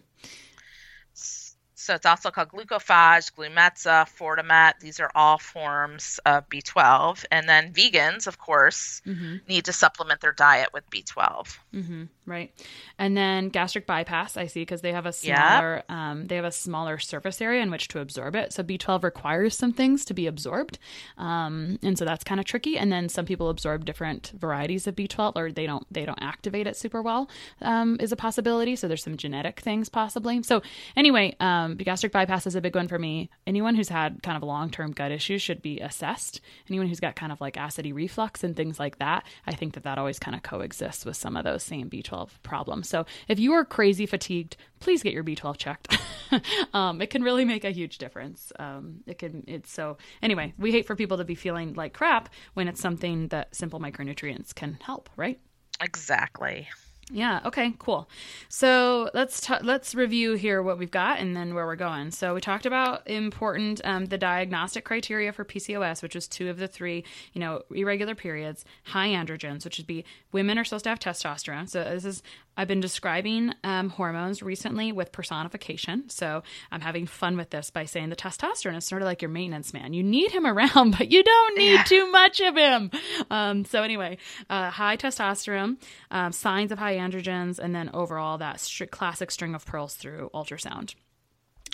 So 1.80 1.94
it's 1.94 2.06
also 2.06 2.30
called 2.30 2.48
glucophage, 2.48 3.32
Glumetza, 3.34 4.06
Fortamet. 4.08 4.80
These 4.80 4.98
are 4.98 5.10
all 5.14 5.38
forms 5.38 6.18
of 6.26 6.48
B12. 6.48 7.24
And 7.30 7.48
then 7.48 7.72
vegans, 7.72 8.26
of 8.26 8.38
course, 8.38 9.00
hmm 9.04 9.36
need 9.48 9.64
to 9.66 9.72
supplement 9.72 10.20
their 10.20 10.32
diet 10.32 10.70
with 10.74 10.84
B12. 10.90 11.58
hmm 11.72 12.04
Right. 12.26 12.52
And 12.98 13.16
then 13.16 13.48
gastric 13.48 13.86
bypass, 13.86 14.36
I 14.36 14.48
see, 14.48 14.60
because 14.60 14.82
they 14.82 14.92
have 14.92 15.06
a 15.06 15.08
Yep. 15.08 15.14
smaller, 15.14 15.82
um, 15.88 16.26
they 16.26 16.36
have 16.36 16.44
a 16.44 16.52
smaller 16.52 16.98
surface 16.98 17.40
area 17.40 17.62
in 17.62 17.70
which 17.70 17.88
to 17.88 18.00
absorb 18.00 18.36
it. 18.36 18.52
So 18.52 18.62
B12 18.62 19.02
requires 19.02 19.56
some 19.56 19.72
things 19.72 20.04
to 20.04 20.12
be 20.14 20.26
absorbed, 20.26 20.78
um, 21.16 21.78
and 21.82 21.96
so 21.98 22.04
that's 22.04 22.24
kind 22.24 22.38
of 22.38 22.44
tricky. 22.44 22.76
And 22.76 22.92
then 22.92 23.08
some 23.08 23.24
people 23.24 23.48
absorb 23.48 23.86
different 23.86 24.32
varieties 24.36 24.86
of 24.86 24.94
B12, 24.94 25.36
or 25.36 25.50
they 25.52 25.64
don't, 25.66 25.86
they 25.90 26.04
don't 26.04 26.20
activate 26.20 26.66
it 26.66 26.76
super 26.76 27.00
well, 27.00 27.30
um, 27.62 27.96
is 28.00 28.12
a 28.12 28.16
possibility. 28.16 28.76
So 28.76 28.88
there's 28.88 29.02
some 29.04 29.16
genetic 29.16 29.60
things 29.60 29.88
possibly. 29.88 30.42
So 30.42 30.60
anyway, 30.96 31.34
um, 31.40 31.67
gastric 31.76 32.12
bypass 32.12 32.46
is 32.46 32.54
a 32.54 32.60
big 32.60 32.74
one 32.74 32.88
for 32.88 32.98
me. 32.98 33.30
Anyone 33.46 33.74
who's 33.74 33.88
had 33.88 34.22
kind 34.22 34.36
of 34.36 34.42
long-term 34.42 34.92
gut 34.92 35.12
issues 35.12 35.42
should 35.42 35.62
be 35.62 35.80
assessed. 35.80 36.40
Anyone 36.68 36.88
who's 36.88 37.00
got 37.00 37.16
kind 37.16 37.32
of 37.32 37.40
like 37.40 37.54
acidy 37.54 37.94
reflux 37.94 38.44
and 38.44 38.56
things 38.56 38.78
like 38.78 38.98
that, 38.98 39.24
I 39.46 39.54
think 39.54 39.74
that 39.74 39.84
that 39.84 39.98
always 39.98 40.18
kind 40.18 40.34
of 40.34 40.42
coexists 40.42 41.04
with 41.04 41.16
some 41.16 41.36
of 41.36 41.44
those 41.44 41.62
same 41.62 41.90
B12 41.90 42.30
problems. 42.42 42.88
So 42.88 43.06
if 43.28 43.38
you 43.38 43.52
are 43.52 43.64
crazy 43.64 44.06
fatigued, 44.06 44.56
please 44.80 45.02
get 45.02 45.12
your 45.12 45.24
B12 45.24 45.56
checked. 45.56 45.98
um, 46.74 47.00
it 47.00 47.10
can 47.10 47.22
really 47.22 47.44
make 47.44 47.64
a 47.64 47.70
huge 47.70 47.98
difference. 47.98 48.52
Um, 48.58 49.00
it 49.06 49.18
can. 49.18 49.44
It's 49.46 49.70
so. 49.72 49.98
Anyway, 50.22 50.54
we 50.58 50.72
hate 50.72 50.86
for 50.86 50.96
people 50.96 51.18
to 51.18 51.24
be 51.24 51.34
feeling 51.34 51.74
like 51.74 51.92
crap 51.92 52.28
when 52.54 52.68
it's 52.68 52.80
something 52.80 53.28
that 53.28 53.54
simple 53.54 53.80
micronutrients 53.80 54.54
can 54.54 54.78
help. 54.82 55.10
Right. 55.16 55.40
Exactly. 55.80 56.68
Yeah. 57.10 57.40
Okay. 57.46 57.72
Cool. 57.78 58.06
So 58.50 59.10
let's 59.14 59.40
t- 59.40 59.54
let's 59.62 59.94
review 59.94 60.34
here 60.34 60.62
what 60.62 60.78
we've 60.78 60.90
got 60.90 61.20
and 61.20 61.34
then 61.34 61.54
where 61.54 61.64
we're 61.64 61.74
going. 61.76 62.10
So 62.10 62.34
we 62.34 62.40
talked 62.42 62.66
about 62.66 63.08
important 63.08 63.80
um, 63.84 64.06
the 64.06 64.18
diagnostic 64.18 64.84
criteria 64.84 65.32
for 65.32 65.44
PCOS, 65.44 66.02
which 66.02 66.14
was 66.14 66.28
two 66.28 66.50
of 66.50 66.58
the 66.58 66.68
three. 66.68 67.04
You 67.32 67.40
know, 67.40 67.62
irregular 67.70 68.14
periods, 68.14 68.64
high 68.84 69.08
androgens, 69.08 69.64
which 69.64 69.78
would 69.78 69.86
be 69.86 70.04
women 70.32 70.58
are 70.58 70.64
supposed 70.64 70.84
to 70.84 70.90
have 70.90 70.98
testosterone. 70.98 71.68
So 71.68 71.82
this 71.82 72.04
is 72.04 72.22
I've 72.58 72.68
been 72.68 72.80
describing 72.80 73.54
um, 73.64 73.88
hormones 73.88 74.42
recently 74.42 74.90
with 74.90 75.12
personification. 75.12 76.10
So 76.10 76.42
I'm 76.72 76.80
having 76.80 77.06
fun 77.06 77.36
with 77.36 77.50
this 77.50 77.70
by 77.70 77.84
saying 77.84 78.08
the 78.10 78.16
testosterone 78.16 78.76
is 78.76 78.84
sort 78.84 79.00
of 79.00 79.06
like 79.06 79.22
your 79.22 79.28
maintenance 79.30 79.72
man. 79.72 79.92
You 79.94 80.02
need 80.02 80.32
him 80.32 80.44
around, 80.46 80.96
but 80.98 81.10
you 81.10 81.22
don't 81.22 81.56
need 81.56 81.74
Yeah. 81.74 81.82
too 81.84 82.10
much 82.10 82.40
of 82.40 82.56
him. 82.56 82.90
Um, 83.30 83.64
so 83.64 83.82
anyway, 83.82 84.18
uh, 84.50 84.70
high 84.70 84.96
testosterone, 84.96 85.76
um, 86.10 86.32
signs 86.32 86.72
of 86.72 86.78
high 86.80 86.97
androgens, 86.98 87.58
and 87.58 87.74
then 87.74 87.90
overall 87.94 88.38
that 88.38 88.66
classic 88.90 89.30
string 89.30 89.54
of 89.54 89.64
pearls 89.64 89.94
through 89.94 90.30
ultrasound. 90.34 90.94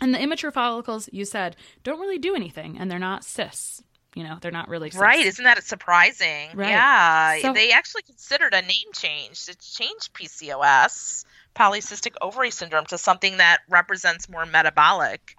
And 0.01 0.15
the 0.15 0.21
immature 0.21 0.51
follicles, 0.51 1.09
you 1.13 1.25
said, 1.25 1.57
don't 1.83 2.01
really 2.01 2.19
do 2.19 2.35
anything, 2.35 2.79
and 2.79 2.91
they're 2.91 2.99
not 2.99 3.25
cysts. 3.25 3.83
You 4.15 4.23
know, 4.23 4.39
they're 4.41 4.53
not 4.53 4.69
really 4.69 4.91
cis. 4.91 5.01
Right. 5.01 5.27
Isn't 5.27 5.45
that 5.45 5.63
surprising? 5.65 6.51
Right. 6.55 6.69
Yeah. 6.71 7.39
So- 7.41 7.53
they 7.53 7.73
actually 7.73 8.03
considered 8.03 8.55
a 8.55 8.63
name 8.63 8.93
change 8.93 9.47
to 9.47 9.57
change 9.57 10.13
PCOS, 10.13 11.25
polycystic 11.57 12.15
ovary 12.21 12.51
syndrome, 12.51 12.87
to 12.87 12.99
something 12.99 13.39
that 13.39 13.63
represents 13.69 14.29
more 14.29 14.47
metabolic. 14.47 15.37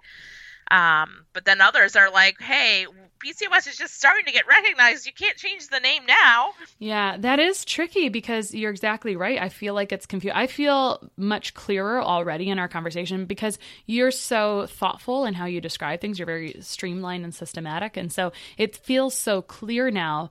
Um, 0.70 1.26
but 1.32 1.44
then 1.44 1.60
others 1.60 1.96
are 1.96 2.10
like, 2.10 2.40
hey, 2.40 2.86
PCOS 3.24 3.68
is 3.68 3.76
just 3.76 3.94
starting 3.94 4.24
to 4.26 4.32
get 4.32 4.46
recognized. 4.46 5.06
You 5.06 5.12
can't 5.12 5.36
change 5.36 5.68
the 5.68 5.80
name 5.80 6.04
now. 6.06 6.52
Yeah, 6.78 7.16
that 7.18 7.38
is 7.38 7.64
tricky 7.64 8.08
because 8.08 8.54
you're 8.54 8.70
exactly 8.70 9.16
right. 9.16 9.40
I 9.40 9.48
feel 9.48 9.74
like 9.74 9.92
it's 9.92 10.06
confused. 10.06 10.36
I 10.36 10.46
feel 10.46 11.10
much 11.16 11.54
clearer 11.54 12.02
already 12.02 12.48
in 12.50 12.58
our 12.58 12.68
conversation 12.68 13.24
because 13.26 13.58
you're 13.86 14.10
so 14.10 14.66
thoughtful 14.66 15.24
in 15.24 15.34
how 15.34 15.46
you 15.46 15.60
describe 15.60 16.00
things. 16.00 16.18
You're 16.18 16.26
very 16.26 16.56
streamlined 16.60 17.24
and 17.24 17.34
systematic. 17.34 17.96
And 17.96 18.12
so 18.12 18.32
it 18.58 18.76
feels 18.76 19.14
so 19.14 19.42
clear 19.42 19.90
now. 19.90 20.30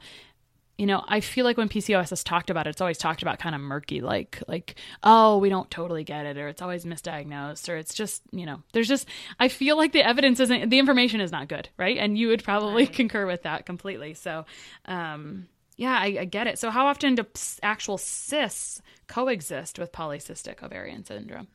You 0.78 0.86
know, 0.86 1.06
I 1.08 1.22
feel 1.22 1.46
like 1.46 1.58
when 1.58 1.70
PCOS 1.70 2.12
is 2.12 2.22
talked 2.24 2.50
about, 2.50 2.68
it's 2.68 2.82
always 2.82 2.98
talked 2.98 3.22
about 3.22 3.40
kind 3.40 3.56
of 3.56 3.62
murky, 3.62 4.02
like 4.02 4.44
like 4.48 4.76
oh, 5.04 5.38
we 5.38 5.48
don't 5.50 5.72
totally 5.72 6.04
get 6.04 6.26
it, 6.26 6.38
or 6.38 6.50
it's 6.50 6.62
always 6.62 6.84
misdiagnosed, 6.84 7.70
or 7.70 7.78
it's 7.78 7.94
just 7.94 8.24
you 8.32 8.46
know, 8.46 8.62
there's 8.74 8.88
just 8.90 9.08
I 9.40 9.48
feel 9.48 9.78
like 9.78 9.94
the 9.94 10.06
evidence 10.06 10.40
isn't, 10.42 10.70
the 10.70 10.80
information 10.80 11.22
is 11.22 11.32
not 11.32 11.48
good, 11.48 11.70
right? 11.78 11.98
And 11.98 12.18
you 12.18 12.28
would 12.28 12.44
probably 12.44 12.86
Right. 12.86 12.94
concur 12.94 13.26
with 13.26 13.44
that 13.44 13.66
completely. 13.66 14.16
So, 14.16 14.46
um, 14.86 15.48
yeah, 15.78 15.98
I, 15.98 16.18
I 16.22 16.26
get 16.26 16.48
it. 16.48 16.60
So, 16.60 16.72
how 16.72 16.88
often 16.88 17.16
do 17.16 17.26
actual 17.64 17.98
cysts 17.98 18.82
coexist 19.08 19.80
with 19.80 19.92
polycystic 19.94 20.62
ovarian 20.64 21.06
syndrome? 21.06 21.48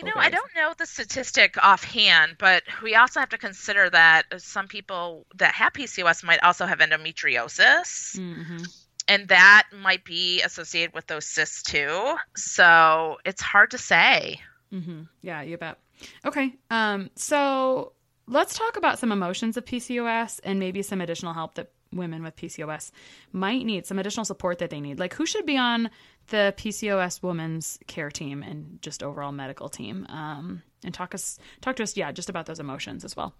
You 0.00 0.14
know, 0.14 0.20
I 0.20 0.30
don't 0.30 0.50
know 0.54 0.72
the 0.76 0.86
statistic 0.86 1.56
offhand, 1.62 2.36
but 2.38 2.62
we 2.82 2.94
also 2.94 3.20
have 3.20 3.28
to 3.30 3.38
consider 3.38 3.90
that 3.90 4.24
some 4.38 4.66
people 4.66 5.26
that 5.36 5.54
have 5.54 5.72
PCOS 5.72 6.24
might 6.24 6.42
also 6.42 6.66
have 6.66 6.78
endometriosis. 6.78 8.16
Mm-hmm. 8.16 8.64
and 9.08 9.28
that 9.28 9.68
might 9.76 10.04
be 10.04 10.40
associated 10.42 10.94
with 10.94 11.06
those 11.06 11.26
cysts 11.26 11.62
too. 11.62 12.16
So 12.36 13.18
it's 13.24 13.42
hard 13.42 13.72
to 13.72 13.78
say. 13.78 14.40
Mm-hmm. 14.72 15.02
Yeah, 15.22 15.42
you 15.42 15.58
bet. 15.58 15.78
Okay. 16.24 16.54
Um, 16.70 17.10
so 17.16 17.92
let's 18.26 18.56
talk 18.56 18.76
about 18.76 18.98
some 18.98 19.12
emotions 19.12 19.56
of 19.56 19.64
PCOS 19.64 20.40
and 20.44 20.58
maybe 20.58 20.82
some 20.82 21.00
additional 21.00 21.34
help 21.34 21.56
that 21.56 21.70
women 21.92 22.22
with 22.22 22.36
PCOS 22.36 22.92
might 23.32 23.64
need, 23.66 23.86
some 23.86 23.98
additional 23.98 24.24
support 24.24 24.58
that 24.58 24.70
they 24.70 24.80
need. 24.80 24.98
Like 24.98 25.14
who 25.14 25.26
should 25.26 25.46
be 25.46 25.58
on 25.58 25.90
the 26.30 26.54
PCOS 26.56 27.22
woman's 27.22 27.78
care 27.86 28.10
team 28.10 28.42
and 28.42 28.80
just 28.82 29.02
overall 29.02 29.32
medical 29.32 29.68
team? 29.68 30.06
Um, 30.08 30.62
and 30.84 30.94
talk 30.94 31.14
us 31.14 31.38
talk 31.60 31.76
to 31.76 31.82
us, 31.82 31.96
yeah, 31.96 32.10
just 32.12 32.28
about 32.28 32.46
those 32.46 32.60
emotions 32.60 33.04
as 33.04 33.14
well. 33.14 33.34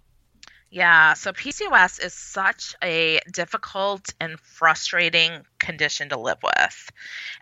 Yeah, 0.72 1.14
so 1.14 1.33
PCOS 1.33 2.05
is 2.05 2.14
such 2.14 2.76
a 2.81 3.18
difficult 3.33 4.14
and 4.20 4.38
frustrating 4.38 5.44
condition 5.59 6.11
to 6.11 6.16
live 6.16 6.38
with. 6.44 6.92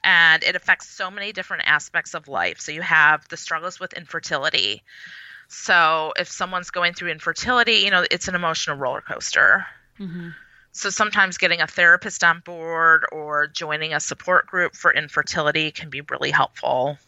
And 0.02 0.42
it 0.42 0.56
affects 0.56 0.88
so 0.88 1.10
many 1.10 1.32
different 1.32 1.64
aspects 1.66 2.14
of 2.14 2.26
life. 2.26 2.58
So 2.58 2.72
you 2.72 2.80
have 2.80 3.28
the 3.28 3.36
struggles 3.36 3.78
with 3.78 3.92
infertility. 3.92 4.82
So 5.48 6.14
if 6.16 6.30
someone's 6.30 6.70
going 6.70 6.94
through 6.94 7.10
infertility, 7.10 7.80
you 7.84 7.90
know, 7.90 8.04
it's 8.10 8.28
an 8.28 8.34
emotional 8.34 8.78
roller 8.78 9.02
coaster. 9.02 9.66
Mm-hmm. 10.00 10.28
So 10.78 10.90
sometimes 10.90 11.38
getting 11.38 11.60
a 11.60 11.66
therapist 11.66 12.22
on 12.22 12.38
board 12.38 13.04
or 13.10 13.48
joining 13.48 13.94
a 13.94 13.98
support 13.98 14.46
group 14.46 14.76
for 14.76 14.94
infertility 14.94 15.72
can 15.72 15.90
be 15.90 16.02
really 16.02 16.30
helpful. 16.30 16.98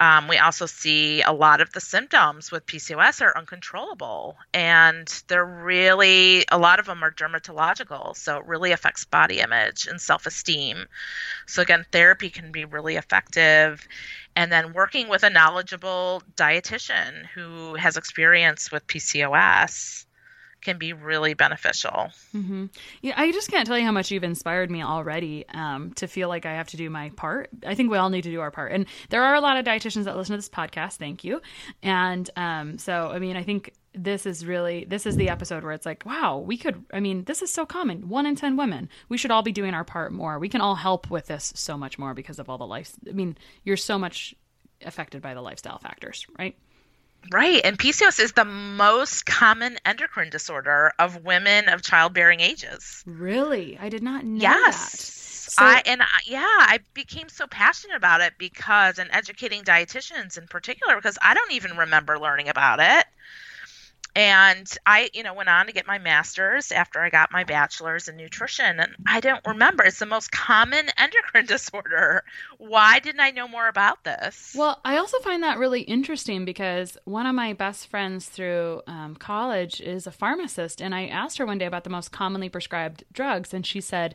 Um, 0.00 0.28
we 0.28 0.38
also 0.38 0.64
see 0.64 1.20
a 1.20 1.30
lot 1.30 1.60
of 1.60 1.70
the 1.74 1.80
symptoms 1.82 2.50
with 2.50 2.64
PCOS 2.64 3.20
are 3.20 3.36
uncontrollable, 3.36 4.38
and 4.54 5.06
they're 5.28 5.44
really 5.44 6.46
a 6.50 6.56
lot 6.56 6.78
of 6.78 6.86
them 6.86 7.04
are 7.04 7.10
dermatological, 7.12 8.16
so 8.16 8.38
it 8.38 8.46
really 8.46 8.72
affects 8.72 9.04
body 9.04 9.40
image 9.40 9.86
and 9.86 10.00
self 10.00 10.24
esteem. 10.24 10.86
So, 11.46 11.60
again, 11.60 11.84
therapy 11.92 12.30
can 12.30 12.50
be 12.50 12.64
really 12.64 12.96
effective. 12.96 13.86
And 14.34 14.50
then 14.50 14.72
working 14.72 15.10
with 15.10 15.22
a 15.22 15.28
knowledgeable 15.28 16.22
dietitian 16.34 17.26
who 17.26 17.74
has 17.74 17.98
experience 17.98 18.72
with 18.72 18.86
PCOS 18.86 20.06
can 20.64 20.78
be 20.78 20.92
really 20.92 21.34
beneficial. 21.34 22.10
Mm-hmm. 22.34 22.66
Yeah, 23.02 23.14
I 23.16 23.30
just 23.32 23.50
can't 23.50 23.66
tell 23.66 23.78
you 23.78 23.84
how 23.84 23.92
much 23.92 24.10
you've 24.10 24.24
inspired 24.24 24.70
me 24.70 24.82
already 24.82 25.44
um, 25.52 25.92
to 25.94 26.06
feel 26.06 26.28
like 26.28 26.46
I 26.46 26.54
have 26.54 26.68
to 26.68 26.76
do 26.76 26.90
my 26.90 27.10
part. 27.10 27.50
I 27.66 27.74
think 27.74 27.90
we 27.90 27.98
all 27.98 28.10
need 28.10 28.22
to 28.22 28.30
do 28.30 28.40
our 28.40 28.50
part, 28.50 28.72
and 28.72 28.86
there 29.10 29.22
are 29.22 29.34
a 29.34 29.40
lot 29.40 29.56
of 29.56 29.64
dietitians 29.64 30.04
that 30.04 30.16
listen 30.16 30.32
to 30.32 30.38
this 30.38 30.48
podcast. 30.48 30.94
Thank 30.94 31.24
you. 31.24 31.40
And 31.82 32.28
um, 32.36 32.78
so, 32.78 33.10
I 33.12 33.18
mean, 33.18 33.36
I 33.36 33.42
think 33.42 33.72
this 33.94 34.26
is 34.26 34.44
really 34.44 34.84
this 34.84 35.06
is 35.06 35.16
the 35.16 35.28
episode 35.28 35.62
where 35.62 35.72
it's 35.72 35.86
like, 35.86 36.04
wow, 36.04 36.38
we 36.38 36.56
could. 36.56 36.84
I 36.92 37.00
mean, 37.00 37.24
this 37.24 37.42
is 37.42 37.50
so 37.50 37.64
common. 37.64 38.08
One 38.08 38.26
in 38.26 38.34
ten 38.34 38.56
women. 38.56 38.88
We 39.08 39.18
should 39.18 39.30
all 39.30 39.42
be 39.42 39.52
doing 39.52 39.74
our 39.74 39.84
part 39.84 40.12
more. 40.12 40.38
We 40.38 40.48
can 40.48 40.60
all 40.60 40.74
help 40.74 41.10
with 41.10 41.26
this 41.26 41.52
so 41.54 41.76
much 41.76 41.98
more 41.98 42.14
because 42.14 42.38
of 42.38 42.48
all 42.48 42.58
the 42.58 42.66
life. 42.66 42.92
I 43.08 43.12
mean, 43.12 43.36
you're 43.62 43.76
so 43.76 43.98
much 43.98 44.34
affected 44.84 45.22
by 45.22 45.34
the 45.34 45.42
lifestyle 45.42 45.78
factors, 45.78 46.26
right? 46.38 46.56
Right. 47.30 47.60
And 47.64 47.78
PCOS 47.78 48.20
is 48.20 48.32
the 48.32 48.44
most 48.44 49.26
common 49.26 49.78
endocrine 49.84 50.30
disorder 50.30 50.92
of 50.98 51.24
women 51.24 51.68
of 51.68 51.82
childbearing 51.82 52.40
ages. 52.40 53.02
Really? 53.06 53.78
I 53.80 53.88
did 53.88 54.02
not 54.02 54.24
know 54.24 54.40
yes. 54.40 54.92
that. 54.92 55.24
So, 55.52 55.62
I 55.62 55.82
and 55.86 56.02
I, 56.02 56.06
yeah, 56.24 56.40
I 56.42 56.80
became 56.94 57.28
so 57.28 57.46
passionate 57.46 57.96
about 57.96 58.20
it 58.22 58.32
because 58.38 58.98
and 58.98 59.10
educating 59.12 59.62
dietitians 59.62 60.38
in 60.38 60.48
particular 60.48 60.96
because 60.96 61.18
I 61.22 61.34
don't 61.34 61.52
even 61.52 61.76
remember 61.76 62.18
learning 62.18 62.48
about 62.48 62.80
it 62.80 63.06
and 64.16 64.72
I, 64.86 65.10
you 65.12 65.22
know, 65.22 65.34
went 65.34 65.48
on 65.48 65.66
to 65.66 65.72
get 65.72 65.86
my 65.86 65.98
master's 65.98 66.70
after 66.70 67.00
I 67.00 67.10
got 67.10 67.32
my 67.32 67.42
bachelor's 67.42 68.06
in 68.06 68.16
nutrition. 68.16 68.78
And 68.78 68.94
I 69.06 69.20
don't 69.20 69.44
remember. 69.44 69.82
It's 69.84 69.98
the 69.98 70.06
most 70.06 70.30
common 70.30 70.86
endocrine 70.98 71.46
disorder. 71.46 72.22
Why 72.58 73.00
didn't 73.00 73.20
I 73.20 73.32
know 73.32 73.48
more 73.48 73.66
about 73.66 74.04
this? 74.04 74.54
Well, 74.56 74.80
I 74.84 74.98
also 74.98 75.18
find 75.20 75.42
that 75.42 75.58
really 75.58 75.82
interesting 75.82 76.44
because 76.44 76.96
one 77.04 77.26
of 77.26 77.34
my 77.34 77.54
best 77.54 77.88
friends 77.88 78.28
through 78.28 78.82
um, 78.86 79.16
college 79.16 79.80
is 79.80 80.06
a 80.06 80.12
pharmacist. 80.12 80.80
And 80.80 80.94
I 80.94 81.06
asked 81.06 81.38
her 81.38 81.46
one 81.46 81.58
day 81.58 81.66
about 81.66 81.84
the 81.84 81.90
most 81.90 82.12
commonly 82.12 82.48
prescribed 82.48 83.02
drugs. 83.12 83.52
And 83.52 83.66
she 83.66 83.80
said 83.80 84.14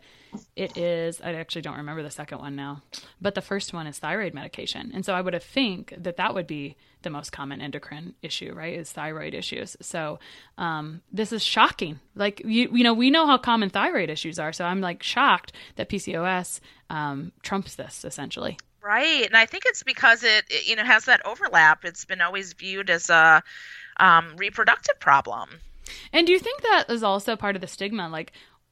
it 0.55 0.77
is, 0.77 1.19
I 1.21 1.33
actually 1.33 1.63
don't 1.63 1.77
remember 1.77 2.03
the 2.03 2.11
second 2.11 2.39
one 2.39 2.55
now, 2.55 2.83
but 3.19 3.35
the 3.35 3.41
first 3.41 3.73
one 3.73 3.87
is 3.87 3.99
thyroid 3.99 4.33
medication. 4.33 4.91
And 4.93 5.03
so 5.03 5.13
I 5.13 5.21
would 5.21 5.33
have 5.33 5.43
think 5.43 5.93
that 5.97 6.17
that 6.17 6.33
would 6.33 6.47
be 6.47 6.77
the 7.01 7.09
most 7.09 7.31
common 7.31 7.61
endocrine 7.61 8.15
issue, 8.21 8.53
right? 8.53 8.77
Is 8.77 8.91
thyroid 8.91 9.33
issues. 9.33 9.77
So 9.81 10.19
um, 10.57 11.01
this 11.11 11.31
is 11.31 11.43
shocking. 11.43 11.99
Like 12.15 12.41
you, 12.45 12.69
you 12.73 12.83
know, 12.83 12.93
we 12.93 13.09
know 13.09 13.25
how 13.25 13.37
common 13.37 13.69
thyroid 13.69 14.09
issues 14.09 14.39
are. 14.39 14.53
So 14.53 14.65
I'm 14.65 14.81
like 14.81 15.03
shocked 15.03 15.53
that 15.75 15.89
PCOS 15.89 16.59
um, 16.89 17.31
trumps 17.41 17.75
this 17.75 18.03
essentially. 18.03 18.57
Right, 18.81 19.25
and 19.25 19.35
I 19.35 19.45
think 19.45 19.63
it's 19.65 19.83
because 19.83 20.23
it, 20.23 20.45
it, 20.49 20.67
you 20.67 20.75
know 20.75 20.83
has 20.83 21.05
that 21.05 21.25
overlap. 21.25 21.85
It's 21.85 22.05
been 22.05 22.21
always 22.21 22.53
viewed 22.53 22.89
as 22.89 23.09
a 23.09 23.43
um, 23.99 24.35
reproductive 24.37 24.99
problem. 24.99 25.49
And 26.13 26.25
do 26.25 26.33
you 26.33 26.39
think 26.39 26.61
that 26.61 26.85
is 26.89 27.03
also 27.03 27.35
part 27.35 27.55
of 27.55 27.61
the 27.61 27.67
stigma? 27.67 28.09
Like, 28.09 28.31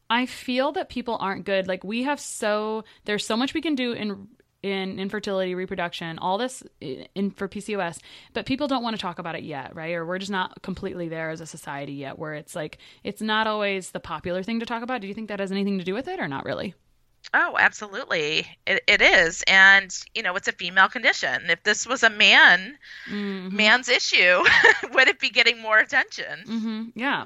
I 0.10 0.26
feel 0.26 0.72
that 0.74 0.90
people 0.90 1.18
aren't 1.20 1.46
good. 1.46 1.68
Like, 1.68 1.84
we 1.84 2.04
have 2.04 2.20
so 2.20 2.84
there's 3.06 3.26
so 3.26 3.36
much 3.36 3.54
we 3.54 3.62
can 3.62 3.76
do 3.76 3.92
in 3.92 4.28
in 4.72 5.00
infertility, 5.00 5.56
reproduction, 5.56 6.20
all 6.20 6.38
this 6.38 6.64
in 6.82 7.32
for 7.32 7.48
PCOS, 7.48 8.00
but 8.34 8.46
people 8.46 8.68
don't 8.68 8.84
want 8.84 8.96
to 8.96 9.02
talk 9.02 9.20
about 9.20 9.36
it 9.36 9.44
yet, 9.44 9.76
right? 9.76 9.94
Or 9.94 10.06
we're 10.06 10.20
just 10.20 10.32
not 10.32 10.62
completely 10.62 11.10
there 11.10 11.30
as 11.30 11.42
a 11.42 11.46
society 11.46 11.94
yet 11.94 12.20
where 12.20 12.34
it's 12.34 12.56
like 12.56 12.78
it's 13.04 13.22
not 13.22 13.48
always 13.48 13.92
the 13.92 14.00
popular 14.00 14.44
thing 14.44 14.60
to 14.60 14.66
talk 14.66 14.84
about. 14.84 15.02
Do 15.02 15.08
you 15.08 15.14
think 15.14 15.30
that 15.30 15.40
has 15.40 15.52
anything 15.52 15.78
to 15.78 15.84
do 15.84 15.94
with 15.94 16.08
it 16.08 16.20
or 16.20 16.28
not 16.28 16.46
really? 16.46 16.74
Oh, 17.34 17.56
absolutely. 17.60 18.48
It, 18.66 18.84
it 18.88 19.02
is. 19.02 19.44
And, 19.48 19.96
you 20.16 20.24
know, 20.24 20.36
it's 20.36 20.48
a 20.48 20.54
female 20.54 20.88
condition. 20.88 21.50
If 21.50 21.64
this 21.64 21.86
was 21.86 22.04
a 22.04 22.10
man, 22.10 22.78
mm-hmm. 23.10 23.56
man's 23.56 23.90
issue, 23.90 24.44
would 24.94 25.08
it 25.08 25.20
be 25.20 25.30
getting 25.30 25.62
more 25.62 25.78
attention? 25.78 26.40
Mm-hmm. 26.46 26.84
Yeah. 26.96 27.26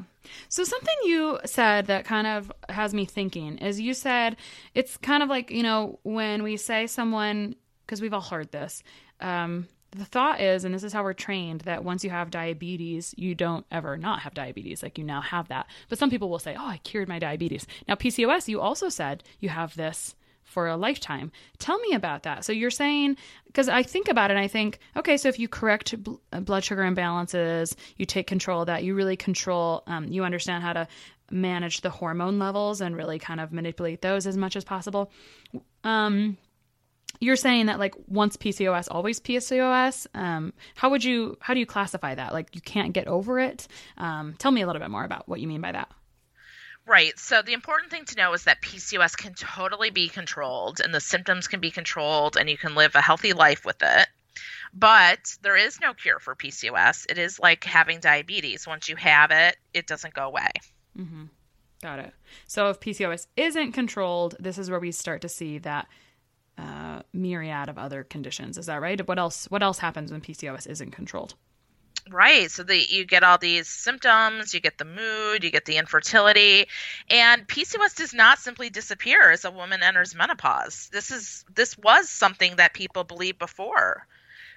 So, 0.50 0.64
something 0.64 0.96
you 1.04 1.40
said 1.46 1.88
that 1.88 2.06
kind 2.06 2.26
of 2.26 2.52
has 2.70 2.94
me 2.94 3.06
thinking 3.06 3.58
is 3.58 3.80
you 3.80 3.94
said 3.94 4.38
it's 4.74 4.98
kind 4.98 5.24
of 5.24 5.30
like, 5.30 5.52
you 5.52 5.64
know, 5.64 6.00
when 6.04 6.44
we 6.44 6.58
say 6.58 6.88
someone, 6.88 7.56
because 7.86 8.02
we've 8.02 8.14
all 8.14 8.22
heard 8.22 8.52
this, 8.52 8.84
um, 9.20 9.68
the 9.92 10.06
thought 10.06 10.40
is, 10.40 10.64
and 10.64 10.74
this 10.74 10.84
is 10.84 10.94
how 10.94 11.04
we're 11.04 11.14
trained, 11.14 11.62
that 11.62 11.84
once 11.84 12.04
you 12.04 12.10
have 12.10 12.32
diabetes, 12.32 13.14
you 13.18 13.36
don't 13.36 13.66
ever 13.72 13.98
not 13.98 14.22
have 14.22 14.34
diabetes. 14.34 14.82
Like 14.82 14.98
you 14.98 15.04
now 15.04 15.22
have 15.22 15.50
that. 15.50 15.68
But 15.90 16.00
some 16.00 16.10
people 16.10 16.30
will 16.30 16.40
say, 16.40 16.56
oh, 16.58 16.68
I 16.68 16.78
cured 16.78 17.10
my 17.10 17.20
diabetes. 17.20 17.68
Now, 17.88 17.96
PCOS, 17.96 18.48
you 18.48 18.62
also 18.62 18.90
said 18.90 19.24
you 19.40 19.50
have 19.50 19.76
this 19.76 20.16
for 20.44 20.68
a 20.68 20.78
lifetime. 20.78 21.32
Tell 21.60 21.80
me 21.80 21.94
about 21.94 22.24
that. 22.24 22.46
So 22.46 22.52
you're 22.52 22.72
saying, 22.72 23.18
because 23.48 23.70
I 23.70 23.84
think 23.84 24.08
about 24.08 24.32
it 24.32 24.36
and 24.36 24.44
I 24.44 24.48
think, 24.48 24.80
okay, 24.98 25.18
so 25.18 25.30
if 25.30 25.40
you 25.40 25.48
correct 25.48 26.02
bl- 26.04 26.16
uh, 26.32 26.42
blood 26.42 26.64
sugar 26.64 26.84
imbalances, 26.84 27.76
you 27.98 28.06
take 28.06 28.28
control 28.28 28.62
of 28.62 28.68
that, 28.68 28.84
you 28.84 28.96
really 28.96 29.16
control, 29.16 29.84
um, 29.88 30.08
you 30.08 30.24
understand 30.24 30.64
how 30.64 30.74
to 30.74 30.88
manage 31.32 31.82
the 31.82 31.90
hormone 31.90 32.40
levels 32.40 32.82
and 32.82 32.96
really 32.96 33.18
kind 33.20 33.40
of 33.40 33.54
manipulate 33.54 34.02
those 34.02 34.28
as 34.28 34.36
much 34.36 34.56
as 34.56 34.64
possible. 34.64 35.12
Um, 35.84 36.38
you're 37.22 37.36
saying 37.36 37.68
that 37.68 37.80
like 37.80 37.94
once 38.08 38.36
PCOS, 38.36 38.88
always 38.92 39.20
PCOS. 39.20 40.08
Um, 40.14 40.54
how 40.76 40.90
would 40.90 41.04
you 41.04 41.38
how 41.40 41.54
do 41.54 41.60
you 41.60 41.66
classify 41.66 42.16
that? 42.16 42.34
Like 42.34 42.54
you 42.56 42.62
can't 42.62 42.94
get 42.94 43.08
over 43.08 43.40
it. 43.40 43.68
Um, 43.98 44.34
tell 44.38 44.52
me 44.52 44.62
a 44.62 44.68
little 44.68 44.82
bit 44.82 44.90
more 44.90 45.06
about 45.06 45.30
what 45.30 45.40
you 45.40 45.48
mean 45.48 45.62
by 45.62 45.72
that. 45.72 45.90
Right. 46.88 47.18
So 47.20 47.44
the 47.44 47.54
important 47.54 47.92
thing 47.92 48.06
to 48.06 48.16
know 48.16 48.34
is 48.34 48.46
that 48.46 48.62
PCOS 48.64 49.16
can 49.16 49.36
totally 49.36 49.92
be 49.92 50.10
controlled 50.10 50.82
and 50.84 50.94
the 50.94 51.00
symptoms 51.00 51.48
can 51.48 51.60
be 51.60 51.70
controlled 51.70 52.38
and 52.38 52.50
you 52.50 52.58
can 52.58 52.74
live 52.74 52.96
a 52.96 53.02
healthy 53.02 53.34
life 53.34 53.64
with 53.66 53.78
it. 53.84 54.08
But 54.74 55.20
there 55.44 55.56
is 55.56 55.80
no 55.80 55.94
cure 55.94 56.20
for 56.20 56.36
PCOS. 56.36 57.06
It 57.08 57.20
is 57.20 57.40
like 57.40 57.64
having 57.64 58.00
diabetes. 58.00 58.66
Once 58.66 58.90
you 58.90 58.96
have 58.96 59.30
it, 59.30 59.58
it 59.76 59.86
doesn't 59.86 60.16
go 60.16 60.24
away. 60.24 60.50
Mm-hmm. 60.98 61.26
Got 61.84 62.00
it. 62.00 62.14
So 62.48 62.70
if 62.70 62.80
PCOS 62.80 63.28
isn't 63.38 63.74
controlled, 63.74 64.36
this 64.40 64.58
is 64.58 64.72
where 64.72 64.80
we 64.80 64.92
start 64.92 65.22
to 65.22 65.30
see 65.30 65.60
that 65.60 65.88
uh, 66.58 67.02
myriad 67.14 67.70
of 67.70 67.78
other 67.78 68.04
conditions. 68.04 68.58
Is 68.58 68.68
that 68.68 68.82
right? 68.82 69.06
What 69.08 69.20
else? 69.20 69.46
What 69.50 69.64
else 69.64 69.80
happens 69.80 70.12
when 70.12 70.22
PCOS 70.22 70.68
isn't 70.68 70.92
controlled? 70.92 71.36
Right. 72.10 72.50
So 72.50 72.64
the, 72.64 72.78
you 72.78 73.06
get 73.06 73.24
all 73.24 73.38
these 73.38 73.68
symptoms, 73.68 74.54
you 74.54 74.60
get 74.60 74.78
the 74.78 74.86
mood, 74.86 75.44
you 75.44 75.52
get 75.52 75.66
the 75.66 75.78
infertility, 75.78 76.66
and 77.10 77.48
PCOS 77.48 77.96
does 77.96 78.14
not 78.14 78.40
simply 78.40 78.70
disappear 78.70 79.30
as 79.30 79.46
a 79.46 79.52
woman 79.52 79.84
enters 79.84 80.16
menopause. 80.16 80.90
This 80.92 81.12
is 81.12 81.46
this 81.54 81.78
was 81.78 82.10
something 82.10 82.56
that 82.56 82.74
people 82.74 83.04
believed 83.04 83.38
before. 83.38 84.08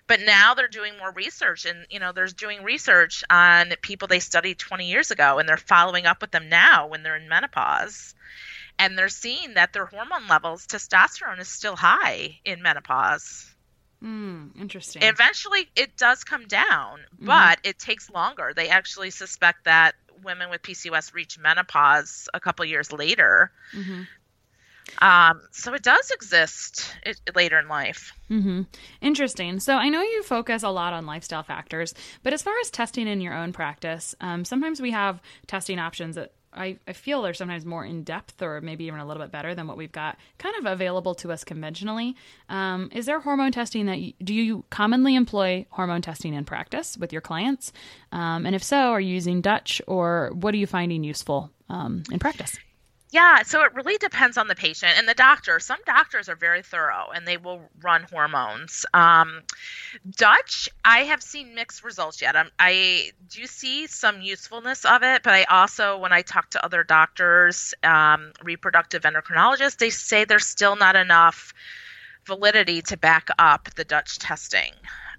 But 0.06 0.20
now 0.20 0.54
they're 0.54 0.68
doing 0.68 0.98
more 0.98 1.12
research 1.12 1.64
and 1.64 1.86
you 1.90 1.98
know, 1.98 2.12
there's 2.12 2.34
doing 2.34 2.62
research 2.62 3.24
on 3.30 3.72
people 3.82 4.08
they 4.08 4.20
studied 4.20 4.58
20 4.58 4.86
years 4.86 5.10
ago 5.10 5.38
and 5.38 5.48
they're 5.48 5.56
following 5.56 6.06
up 6.06 6.20
with 6.20 6.30
them 6.30 6.48
now 6.48 6.86
when 6.86 7.02
they're 7.02 7.16
in 7.16 7.28
menopause 7.28 8.14
and 8.78 8.98
they're 8.98 9.08
seeing 9.08 9.54
that 9.54 9.72
their 9.72 9.86
hormone 9.86 10.26
levels, 10.28 10.66
testosterone 10.66 11.40
is 11.40 11.48
still 11.48 11.76
high 11.76 12.38
in 12.44 12.62
menopause. 12.62 13.50
Mm, 14.02 14.60
interesting. 14.60 15.02
Eventually, 15.02 15.68
it 15.76 15.96
does 15.96 16.24
come 16.24 16.46
down, 16.46 16.98
mm-hmm. 17.14 17.26
but 17.26 17.58
it 17.64 17.78
takes 17.78 18.10
longer. 18.10 18.52
They 18.54 18.68
actually 18.68 19.10
suspect 19.10 19.64
that 19.64 19.94
women 20.22 20.50
with 20.50 20.62
PCOS 20.62 21.14
reach 21.14 21.38
menopause 21.38 22.28
a 22.34 22.40
couple 22.40 22.64
years 22.64 22.92
later. 22.92 23.50
Mm-hmm. 23.74 24.02
Um, 24.98 25.40
so 25.50 25.72
it 25.72 25.82
does 25.82 26.10
exist 26.10 26.94
it, 27.04 27.18
later 27.34 27.58
in 27.58 27.68
life. 27.68 28.12
Mm-hmm. 28.30 28.62
Interesting. 29.00 29.58
So 29.60 29.76
I 29.76 29.88
know 29.88 30.02
you 30.02 30.22
focus 30.22 30.62
a 30.62 30.68
lot 30.68 30.92
on 30.92 31.06
lifestyle 31.06 31.42
factors, 31.42 31.94
but 32.22 32.32
as 32.32 32.42
far 32.42 32.54
as 32.60 32.70
testing 32.70 33.08
in 33.08 33.20
your 33.20 33.34
own 33.34 33.52
practice, 33.52 34.14
um, 34.20 34.44
sometimes 34.44 34.82
we 34.82 34.90
have 34.90 35.22
testing 35.46 35.78
options 35.78 36.16
that 36.16 36.32
I, 36.54 36.78
I 36.86 36.92
feel 36.92 37.22
they're 37.22 37.34
sometimes 37.34 37.64
more 37.64 37.84
in 37.84 38.04
depth 38.04 38.42
or 38.42 38.60
maybe 38.60 38.84
even 38.84 39.00
a 39.00 39.06
little 39.06 39.22
bit 39.22 39.32
better 39.32 39.54
than 39.54 39.66
what 39.66 39.76
we've 39.76 39.92
got 39.92 40.18
kind 40.38 40.54
of 40.56 40.66
available 40.66 41.14
to 41.16 41.32
us 41.32 41.44
conventionally. 41.44 42.16
Um, 42.48 42.90
is 42.92 43.06
there 43.06 43.20
hormone 43.20 43.52
testing 43.52 43.86
that 43.86 44.00
you, 44.00 44.12
do 44.22 44.34
you 44.34 44.64
commonly 44.70 45.14
employ 45.14 45.66
hormone 45.70 46.02
testing 46.02 46.34
in 46.34 46.44
practice 46.44 46.96
with 46.96 47.12
your 47.12 47.22
clients? 47.22 47.72
Um, 48.12 48.46
and 48.46 48.54
if 48.54 48.62
so, 48.62 48.92
are 48.92 49.00
you 49.00 49.14
using 49.14 49.40
Dutch 49.40 49.80
or 49.86 50.30
what 50.34 50.54
are 50.54 50.58
you 50.58 50.66
finding 50.66 51.04
useful 51.04 51.50
um, 51.68 52.02
in 52.10 52.18
practice? 52.18 52.56
Yeah, 53.14 53.44
so 53.44 53.62
it 53.62 53.72
really 53.74 53.96
depends 53.96 54.36
on 54.36 54.48
the 54.48 54.56
patient 54.56 54.94
and 54.98 55.08
the 55.08 55.14
doctor. 55.14 55.60
Some 55.60 55.78
doctors 55.86 56.28
are 56.28 56.34
very 56.34 56.62
thorough 56.62 57.10
and 57.14 57.24
they 57.24 57.36
will 57.36 57.60
run 57.80 58.02
hormones. 58.10 58.84
Um, 58.92 59.42
Dutch, 60.16 60.68
I 60.84 61.04
have 61.04 61.22
seen 61.22 61.54
mixed 61.54 61.84
results 61.84 62.20
yet. 62.20 62.34
I'm, 62.34 62.50
I 62.58 63.12
do 63.28 63.46
see 63.46 63.86
some 63.86 64.20
usefulness 64.20 64.84
of 64.84 65.04
it, 65.04 65.22
but 65.22 65.32
I 65.32 65.44
also, 65.44 65.96
when 65.96 66.12
I 66.12 66.22
talk 66.22 66.50
to 66.50 66.64
other 66.64 66.82
doctors, 66.82 67.72
um, 67.84 68.32
reproductive 68.42 69.02
endocrinologists, 69.02 69.76
they 69.76 69.90
say 69.90 70.24
there's 70.24 70.48
still 70.48 70.74
not 70.74 70.96
enough 70.96 71.54
validity 72.26 72.82
to 72.82 72.96
back 72.96 73.28
up 73.38 73.72
the 73.76 73.84
Dutch 73.84 74.18
testing. 74.18 74.72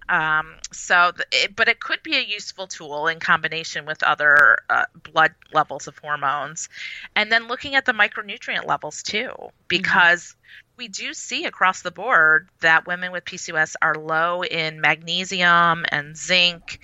Um, 0.07 0.55
so, 0.71 1.11
it, 1.31 1.55
but 1.55 1.67
it 1.67 1.79
could 1.79 2.03
be 2.03 2.15
a 2.15 2.21
useful 2.21 2.67
tool 2.67 3.07
in 3.07 3.19
combination 3.19 3.85
with 3.85 4.03
other 4.03 4.57
uh, 4.69 4.85
blood 5.11 5.33
levels 5.51 5.87
of 5.87 5.97
hormones, 5.97 6.69
and 7.15 7.31
then 7.31 7.47
looking 7.47 7.75
at 7.75 7.85
the 7.85 7.91
micronutrient 7.91 8.65
levels 8.65 9.01
too, 9.01 9.31
because 9.67 10.23
mm-hmm. 10.23 10.77
we 10.77 10.87
do 10.87 11.13
see 11.13 11.45
across 11.45 11.81
the 11.81 11.91
board 11.91 12.49
that 12.61 12.85
women 12.85 13.11
with 13.11 13.25
PCOS 13.25 13.75
are 13.81 13.95
low 13.95 14.43
in 14.43 14.79
magnesium 14.79 15.85
and 15.89 16.15
zinc, 16.15 16.79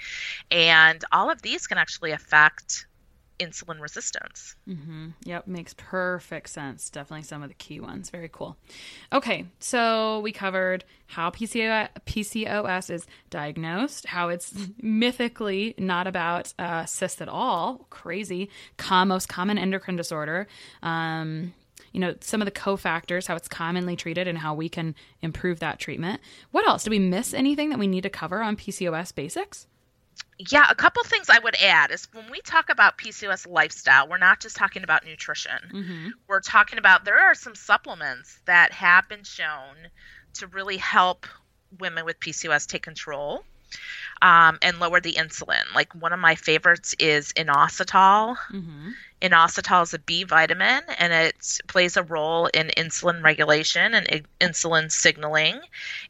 and 0.49 1.03
all 1.11 1.29
of 1.29 1.41
these 1.43 1.67
can 1.67 1.77
actually 1.77 2.11
affect 2.11 2.87
insulin 3.41 3.79
resistance. 3.79 4.55
Mm-hmm. 4.67 5.09
Yep, 5.23 5.47
makes 5.47 5.73
perfect 5.77 6.49
sense. 6.49 6.89
Definitely 6.89 7.23
some 7.23 7.43
of 7.43 7.49
the 7.49 7.55
key 7.55 7.79
ones. 7.79 8.09
Very 8.09 8.29
cool. 8.31 8.57
Okay, 9.11 9.45
so 9.59 10.19
we 10.19 10.31
covered 10.31 10.85
how 11.07 11.29
PCOS 11.29 12.89
is 12.89 13.05
diagnosed, 13.29 14.05
how 14.07 14.29
it's 14.29 14.53
mythically 14.81 15.75
not 15.77 16.07
about 16.07 16.53
uh, 16.57 16.85
cysts 16.85 17.21
at 17.21 17.29
all. 17.29 17.85
Crazy. 17.89 18.49
Com- 18.77 19.11
most 19.11 19.27
common 19.27 19.57
endocrine 19.57 19.97
disorder. 19.97 20.47
Um, 20.81 21.53
you 21.91 21.99
know, 21.99 22.15
some 22.21 22.41
of 22.41 22.45
the 22.45 22.51
cofactors, 22.51 23.27
how 23.27 23.35
it's 23.35 23.49
commonly 23.49 23.97
treated, 23.97 24.27
and 24.27 24.37
how 24.37 24.53
we 24.53 24.69
can 24.69 24.95
improve 25.21 25.59
that 25.59 25.79
treatment. 25.79 26.21
What 26.51 26.65
else? 26.65 26.83
Did 26.83 26.91
we 26.91 26.99
miss 26.99 27.33
anything 27.33 27.69
that 27.69 27.79
we 27.79 27.87
need 27.87 28.03
to 28.03 28.09
cover 28.09 28.41
on 28.41 28.55
PCOS 28.55 29.13
basics? 29.13 29.67
Yeah, 30.49 30.65
a 30.69 30.75
couple 30.75 31.03
things 31.03 31.29
I 31.29 31.39
would 31.39 31.55
add 31.61 31.91
is 31.91 32.07
when 32.13 32.29
we 32.31 32.41
talk 32.41 32.69
about 32.69 32.97
PCOS 32.97 33.47
lifestyle, 33.47 34.07
we're 34.07 34.17
not 34.17 34.39
just 34.39 34.55
talking 34.55 34.83
about 34.83 35.05
nutrition. 35.05 35.59
Mm-hmm. 35.71 36.07
We're 36.27 36.41
talking 36.41 36.79
about 36.79 37.05
there 37.05 37.19
are 37.19 37.35
some 37.35 37.53
supplements 37.53 38.39
that 38.45 38.71
have 38.71 39.07
been 39.07 39.23
shown 39.23 39.75
to 40.35 40.47
really 40.47 40.77
help 40.77 41.27
women 41.79 42.05
with 42.05 42.19
PCOS 42.19 42.65
take 42.67 42.81
control 42.81 43.43
um, 44.21 44.57
and 44.61 44.79
lower 44.79 44.99
the 44.99 45.13
insulin. 45.13 45.63
Like 45.75 45.93
one 45.93 46.13
of 46.13 46.19
my 46.19 46.35
favorites 46.35 46.95
is 46.99 47.33
inositol. 47.33 48.35
Mm-hmm. 48.51 48.89
Inositol 49.21 49.83
is 49.83 49.93
a 49.93 49.99
B 49.99 50.23
vitamin 50.23 50.81
and 50.97 51.13
it 51.13 51.59
plays 51.67 51.97
a 51.97 52.03
role 52.03 52.47
in 52.47 52.71
insulin 52.77 53.23
regulation 53.23 53.93
and 53.93 54.25
insulin 54.39 54.91
signaling. 54.91 55.59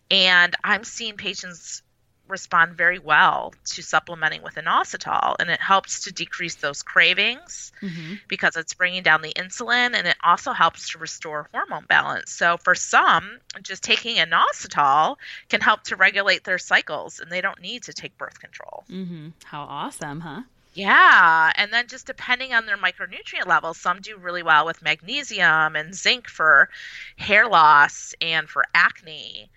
And 0.09 0.55
I'm 0.63 0.83
seeing 0.83 1.17
patients 1.17 1.83
respond 2.31 2.73
very 2.73 2.97
well 2.97 3.53
to 3.65 3.83
supplementing 3.83 4.41
with 4.41 4.55
inositol 4.55 5.35
and 5.39 5.49
it 5.49 5.59
helps 5.59 6.05
to 6.05 6.13
decrease 6.13 6.55
those 6.55 6.81
cravings 6.81 7.71
mm-hmm. 7.81 8.15
because 8.27 8.55
it's 8.55 8.73
bringing 8.73 9.03
down 9.03 9.21
the 9.21 9.33
insulin 9.33 9.93
and 9.93 10.07
it 10.07 10.15
also 10.23 10.53
helps 10.53 10.89
to 10.89 10.97
restore 10.97 11.47
hormone 11.53 11.85
balance 11.87 12.31
so 12.31 12.57
for 12.57 12.73
some 12.73 13.37
just 13.61 13.83
taking 13.83 14.15
inositol 14.15 15.17
can 15.49 15.61
help 15.61 15.83
to 15.83 15.95
regulate 15.95 16.43
their 16.43 16.57
cycles 16.57 17.19
and 17.19 17.29
they 17.31 17.41
don't 17.41 17.61
need 17.61 17.83
to 17.83 17.93
take 17.93 18.17
birth 18.17 18.39
control 18.39 18.83
mm-hmm. 18.89 19.29
how 19.43 19.61
awesome 19.61 20.21
huh 20.21 20.41
yeah, 20.73 21.51
and 21.55 21.73
then 21.73 21.87
just 21.87 22.07
depending 22.07 22.53
on 22.53 22.65
their 22.65 22.77
micronutrient 22.77 23.45
levels, 23.45 23.77
some 23.77 23.99
do 23.99 24.15
really 24.15 24.41
well 24.41 24.65
with 24.65 24.81
magnesium 24.81 25.75
and 25.75 25.93
zinc 25.93 26.29
for 26.29 26.69
hair 27.17 27.49
loss 27.49 28.15
and 28.21 28.49
for 28.49 28.63
acne 28.73 29.49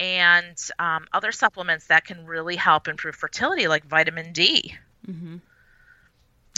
and 0.00 0.56
um, 0.78 1.06
other 1.12 1.30
supplements 1.30 1.88
that 1.88 2.06
can 2.06 2.24
really 2.24 2.56
help 2.56 2.88
improve 2.88 3.14
fertility, 3.14 3.68
like 3.68 3.84
vitamin 3.84 4.32
D. 4.32 4.74
Mm-hmm. 5.06 5.36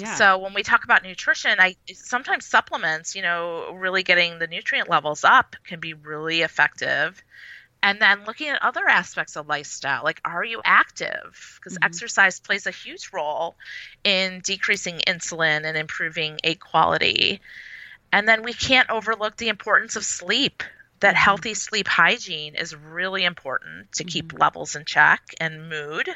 Yeah. 0.01 0.15
So 0.15 0.39
when 0.39 0.55
we 0.55 0.63
talk 0.63 0.85
about 0.85 1.03
nutrition, 1.03 1.57
I 1.59 1.77
sometimes 1.93 2.47
supplements, 2.47 3.15
you 3.15 3.23
know, 3.23 3.73
really 3.75 4.05
getting 4.05 4.39
the 4.39 4.47
nutrient 4.47 4.89
levels 4.89 5.25
up 5.25 5.57
can 5.67 5.81
be 5.81 5.93
really 5.93 6.43
effective. 6.43 7.23
And 7.83 8.01
then 8.01 8.25
looking 8.27 8.49
at 8.49 8.63
other 8.63 8.89
aspects 8.89 9.37
of 9.37 9.49
lifestyle, 9.49 10.05
like 10.05 10.21
are 10.25 10.45
you 10.45 10.63
active? 10.65 11.59
Because 11.59 11.75
mm-hmm. 11.75 11.85
exercise 11.85 12.39
plays 12.39 12.69
a 12.69 12.71
huge 12.71 13.11
role 13.13 13.57
in 14.05 14.41
decreasing 14.45 15.01
insulin 15.07 15.65
and 15.65 15.77
improving 15.77 16.39
egg 16.45 16.61
quality. 16.61 17.41
And 18.13 18.29
then 18.29 18.45
we 18.45 18.53
can't 18.53 18.89
overlook 18.89 19.37
the 19.37 19.49
importance 19.49 19.97
of 19.97 20.05
sleep 20.05 20.63
that 21.03 21.15
mm-hmm. 21.15 21.25
healthy 21.25 21.55
sleep 21.55 21.87
hygiene 21.87 22.55
is 22.55 22.75
really 22.75 23.25
important 23.25 23.93
to 23.93 24.05
keep 24.05 24.29
mm-hmm. 24.29 24.41
levels 24.41 24.75
in 24.75 24.85
check 24.85 25.21
and 25.39 25.69
mood 25.69 26.09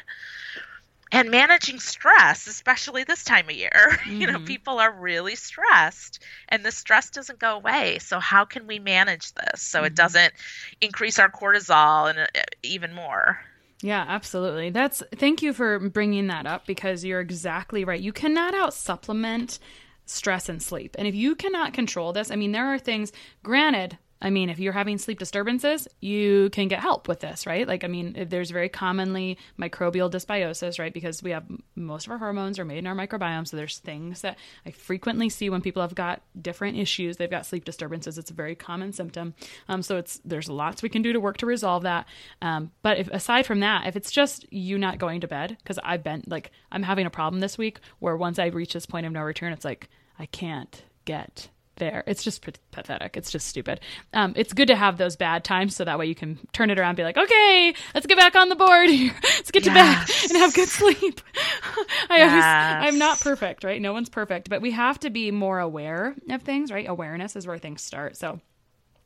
and 1.11 1.29
managing 1.29 1.79
stress 1.79 2.47
especially 2.47 3.03
this 3.03 3.23
time 3.23 3.47
of 3.47 3.55
year 3.55 3.69
mm-hmm. 3.73 4.11
you 4.21 4.27
know 4.27 4.37
mm-hmm. 4.37 4.45
people 4.45 4.79
are 4.79 4.91
really 4.91 5.35
stressed 5.35 6.23
and 6.49 6.65
the 6.65 6.71
stress 6.71 7.09
doesn't 7.09 7.39
go 7.39 7.55
away 7.55 7.99
so 7.99 8.19
how 8.19 8.43
can 8.43 8.65
we 8.67 8.79
manage 8.79 9.31
this 9.33 9.61
so 9.61 9.79
mm-hmm. 9.79 9.87
it 9.87 9.95
doesn't 9.95 10.33
increase 10.81 11.19
our 11.19 11.29
cortisol 11.29 12.09
and 12.09 12.19
uh, 12.19 12.41
even 12.63 12.93
more 12.93 13.39
yeah, 13.83 14.05
absolutely. 14.07 14.71
That's 14.71 15.03
thank 15.17 15.43
you 15.43 15.53
for 15.53 15.77
bringing 15.77 16.25
that 16.27 16.47
up 16.47 16.65
because 16.65 17.05
you're 17.05 17.19
exactly 17.19 17.85
right. 17.85 18.01
You 18.01 18.11
cannot 18.11 18.55
out 18.55 18.73
supplement 18.73 19.59
stress 20.07 20.49
and 20.49 20.63
sleep. 20.63 20.95
And 20.97 21.07
if 21.07 21.13
you 21.13 21.35
cannot 21.35 21.73
control 21.73 22.11
this, 22.11 22.31
I 22.31 22.37
mean 22.37 22.53
there 22.53 22.73
are 22.73 22.79
things 22.79 23.11
granted 23.43 23.99
I 24.21 24.29
mean, 24.29 24.49
if 24.49 24.59
you're 24.59 24.73
having 24.73 24.97
sleep 24.97 25.19
disturbances, 25.19 25.87
you 25.99 26.49
can 26.51 26.67
get 26.67 26.79
help 26.79 27.07
with 27.07 27.19
this, 27.19 27.45
right? 27.45 27.67
Like, 27.67 27.83
I 27.83 27.87
mean, 27.87 28.25
there's 28.29 28.49
very 28.49 28.69
commonly 28.69 29.37
microbial 29.59 30.11
dysbiosis, 30.11 30.79
right? 30.79 30.93
Because 30.93 31.21
we 31.21 31.31
have 31.31 31.45
most 31.75 32.07
of 32.07 32.11
our 32.11 32.17
hormones 32.17 32.57
are 32.57 32.65
made 32.65 32.79
in 32.79 32.87
our 32.87 32.95
microbiome. 32.95 33.47
So 33.47 33.57
there's 33.57 33.77
things 33.79 34.21
that 34.21 34.37
I 34.65 34.71
frequently 34.71 35.29
see 35.29 35.49
when 35.49 35.61
people 35.61 35.81
have 35.81 35.93
got 35.93 36.21
different 36.39 36.77
issues. 36.77 37.17
They've 37.17 37.29
got 37.29 37.45
sleep 37.45 37.65
disturbances. 37.65 38.17
It's 38.17 38.31
a 38.31 38.35
very 38.35 38.55
common 38.55 38.91
symptom. 38.91 39.35
Um, 39.67 39.81
so 39.81 39.97
it's 39.97 40.19
there's 40.25 40.49
lots 40.49 40.81
we 40.81 40.89
can 40.89 41.01
do 41.01 41.13
to 41.13 41.19
work 41.19 41.37
to 41.37 41.45
resolve 41.45 41.83
that. 41.83 42.07
Um, 42.41 42.71
but 42.81 42.97
if 42.97 43.07
aside 43.09 43.45
from 43.45 43.59
that, 43.59 43.87
if 43.87 43.95
it's 43.95 44.11
just 44.11 44.51
you 44.51 44.77
not 44.77 44.97
going 44.97 45.21
to 45.21 45.27
bed, 45.27 45.57
because 45.61 45.79
I've 45.83 46.03
been 46.03 46.23
like 46.27 46.51
I'm 46.71 46.83
having 46.83 47.05
a 47.05 47.11
problem 47.11 47.39
this 47.39 47.57
week 47.57 47.79
where 47.99 48.17
once 48.17 48.39
I 48.39 48.47
reach 48.47 48.73
this 48.73 48.85
point 48.85 49.05
of 49.05 49.11
no 49.11 49.21
return, 49.21 49.53
it's 49.53 49.65
like 49.65 49.89
I 50.17 50.25
can't 50.25 50.83
get 51.05 51.49
there. 51.77 52.03
It's 52.07 52.23
just 52.23 52.41
p- 52.41 52.53
pathetic. 52.71 53.17
It's 53.17 53.31
just 53.31 53.47
stupid. 53.47 53.79
Um, 54.13 54.33
it's 54.35 54.53
good 54.53 54.67
to 54.67 54.75
have 54.75 54.97
those 54.97 55.15
bad 55.15 55.43
times 55.43 55.75
so 55.75 55.85
that 55.85 55.97
way 55.97 56.05
you 56.05 56.15
can 56.15 56.39
turn 56.53 56.69
it 56.69 56.79
around 56.79 56.89
and 56.89 56.97
be 56.97 57.03
like, 57.03 57.17
okay, 57.17 57.73
let's 57.93 58.05
get 58.05 58.17
back 58.17 58.35
on 58.35 58.49
the 58.49 58.55
board 58.55 58.89
let's 59.23 59.51
get 59.51 59.63
to 59.63 59.73
bed 59.73 60.09
and 60.29 60.37
have 60.37 60.53
good 60.53 60.69
sleep. 60.69 61.21
I 62.09 62.17
yes. 62.17 62.31
always, 62.31 62.87
I'm 62.93 62.99
not 62.99 63.19
perfect, 63.19 63.63
right? 63.63 63.81
No 63.81 63.93
one's 63.93 64.09
perfect, 64.09 64.49
but 64.49 64.61
we 64.61 64.71
have 64.71 64.99
to 65.01 65.09
be 65.09 65.31
more 65.31 65.59
aware 65.59 66.15
of 66.29 66.41
things, 66.43 66.71
right? 66.71 66.87
Awareness 66.87 67.35
is 67.35 67.47
where 67.47 67.57
things 67.57 67.81
start. 67.81 68.17
So 68.17 68.39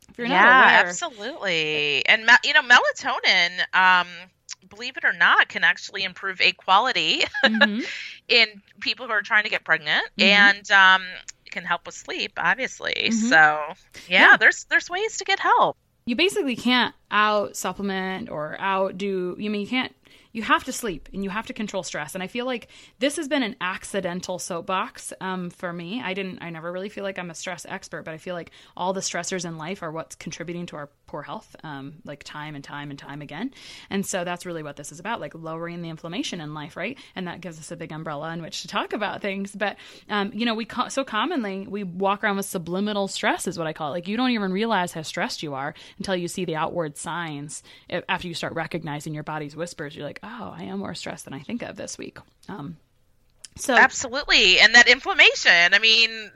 if 0.08 0.18
you're 0.18 0.28
not 0.28 0.34
yeah, 0.34 0.64
aware, 0.64 0.86
absolutely. 0.86 2.06
And 2.06 2.28
you 2.44 2.52
know, 2.52 2.62
melatonin, 2.62 3.50
um, 3.74 4.06
believe 4.68 4.96
it 4.96 5.04
or 5.04 5.12
not, 5.12 5.48
can 5.48 5.64
actually 5.64 6.04
improve 6.04 6.40
egg 6.40 6.56
quality 6.56 7.22
mm-hmm. 7.44 7.80
in 8.28 8.62
people 8.80 9.06
who 9.06 9.12
are 9.12 9.22
trying 9.22 9.44
to 9.44 9.50
get 9.50 9.64
pregnant. 9.64 10.04
Mm-hmm. 10.18 10.22
And 10.22 10.70
um, 10.70 11.02
can 11.52 11.64
help 11.64 11.86
with 11.86 11.94
sleep, 11.94 12.32
obviously. 12.36 12.94
Mm-hmm. 12.96 13.28
So 13.28 13.36
yeah, 14.08 14.30
yeah, 14.30 14.36
there's 14.36 14.64
there's 14.64 14.90
ways 14.90 15.18
to 15.18 15.24
get 15.24 15.38
help. 15.38 15.76
You 16.04 16.16
basically 16.16 16.56
can't 16.56 16.94
out 17.10 17.56
supplement 17.56 18.28
or 18.28 18.60
outdo. 18.60 19.36
You 19.38 19.48
I 19.48 19.52
mean 19.52 19.60
you 19.60 19.66
can't 19.68 19.94
you 20.32 20.42
have 20.42 20.64
to 20.64 20.72
sleep 20.72 21.08
and 21.12 21.22
you 21.22 21.30
have 21.30 21.46
to 21.46 21.52
control 21.52 21.82
stress. 21.82 22.14
And 22.14 22.22
I 22.22 22.26
feel 22.26 22.46
like 22.46 22.68
this 22.98 23.16
has 23.16 23.28
been 23.28 23.42
an 23.42 23.56
accidental 23.60 24.38
soapbox 24.38 25.12
um, 25.20 25.50
for 25.50 25.72
me. 25.72 26.02
I 26.02 26.14
didn't, 26.14 26.42
I 26.42 26.50
never 26.50 26.72
really 26.72 26.88
feel 26.88 27.04
like 27.04 27.18
I'm 27.18 27.30
a 27.30 27.34
stress 27.34 27.66
expert, 27.68 28.04
but 28.04 28.14
I 28.14 28.18
feel 28.18 28.34
like 28.34 28.50
all 28.76 28.92
the 28.92 29.00
stressors 29.00 29.44
in 29.44 29.58
life 29.58 29.82
are 29.82 29.92
what's 29.92 30.14
contributing 30.16 30.66
to 30.66 30.76
our 30.76 30.90
poor 31.06 31.22
health, 31.22 31.54
um, 31.62 31.94
like 32.04 32.24
time 32.24 32.54
and 32.54 32.64
time 32.64 32.90
and 32.90 32.98
time 32.98 33.20
again. 33.20 33.52
And 33.90 34.06
so 34.06 34.24
that's 34.24 34.46
really 34.46 34.62
what 34.62 34.76
this 34.76 34.92
is 34.92 35.00
about, 35.00 35.20
like 35.20 35.34
lowering 35.34 35.82
the 35.82 35.90
inflammation 35.90 36.40
in 36.40 36.54
life, 36.54 36.76
right? 36.76 36.98
And 37.14 37.26
that 37.26 37.42
gives 37.42 37.58
us 37.58 37.70
a 37.70 37.76
big 37.76 37.92
umbrella 37.92 38.32
in 38.32 38.40
which 38.40 38.62
to 38.62 38.68
talk 38.68 38.94
about 38.94 39.20
things. 39.20 39.54
But, 39.54 39.76
um, 40.08 40.32
you 40.34 40.46
know, 40.46 40.54
we 40.54 40.64
co- 40.64 40.88
so 40.88 41.04
commonly 41.04 41.66
we 41.68 41.84
walk 41.84 42.24
around 42.24 42.36
with 42.36 42.46
subliminal 42.46 43.08
stress, 43.08 43.46
is 43.46 43.58
what 43.58 43.66
I 43.66 43.74
call 43.74 43.88
it. 43.88 43.96
Like 43.96 44.08
you 44.08 44.16
don't 44.16 44.30
even 44.30 44.52
realize 44.52 44.92
how 44.92 45.02
stressed 45.02 45.42
you 45.42 45.52
are 45.54 45.74
until 45.98 46.16
you 46.16 46.28
see 46.28 46.46
the 46.46 46.56
outward 46.56 46.96
signs. 46.96 47.62
After 48.08 48.28
you 48.28 48.34
start 48.34 48.54
recognizing 48.54 49.12
your 49.12 49.24
body's 49.24 49.54
whispers, 49.54 49.94
you're 49.94 50.06
like, 50.06 50.20
oh, 50.22 50.54
I 50.56 50.64
am 50.64 50.78
more 50.78 50.94
stressed 50.94 51.24
than 51.24 51.34
I 51.34 51.40
think 51.40 51.62
of 51.62 51.76
this 51.76 51.98
week. 51.98 52.18
Um, 52.48 52.76
So 53.58 53.74
Absolutely. 53.76 54.60
And 54.60 54.74
that 54.74 54.88
inflammation, 54.88 55.74
I 55.74 55.78
mean, 55.78 56.30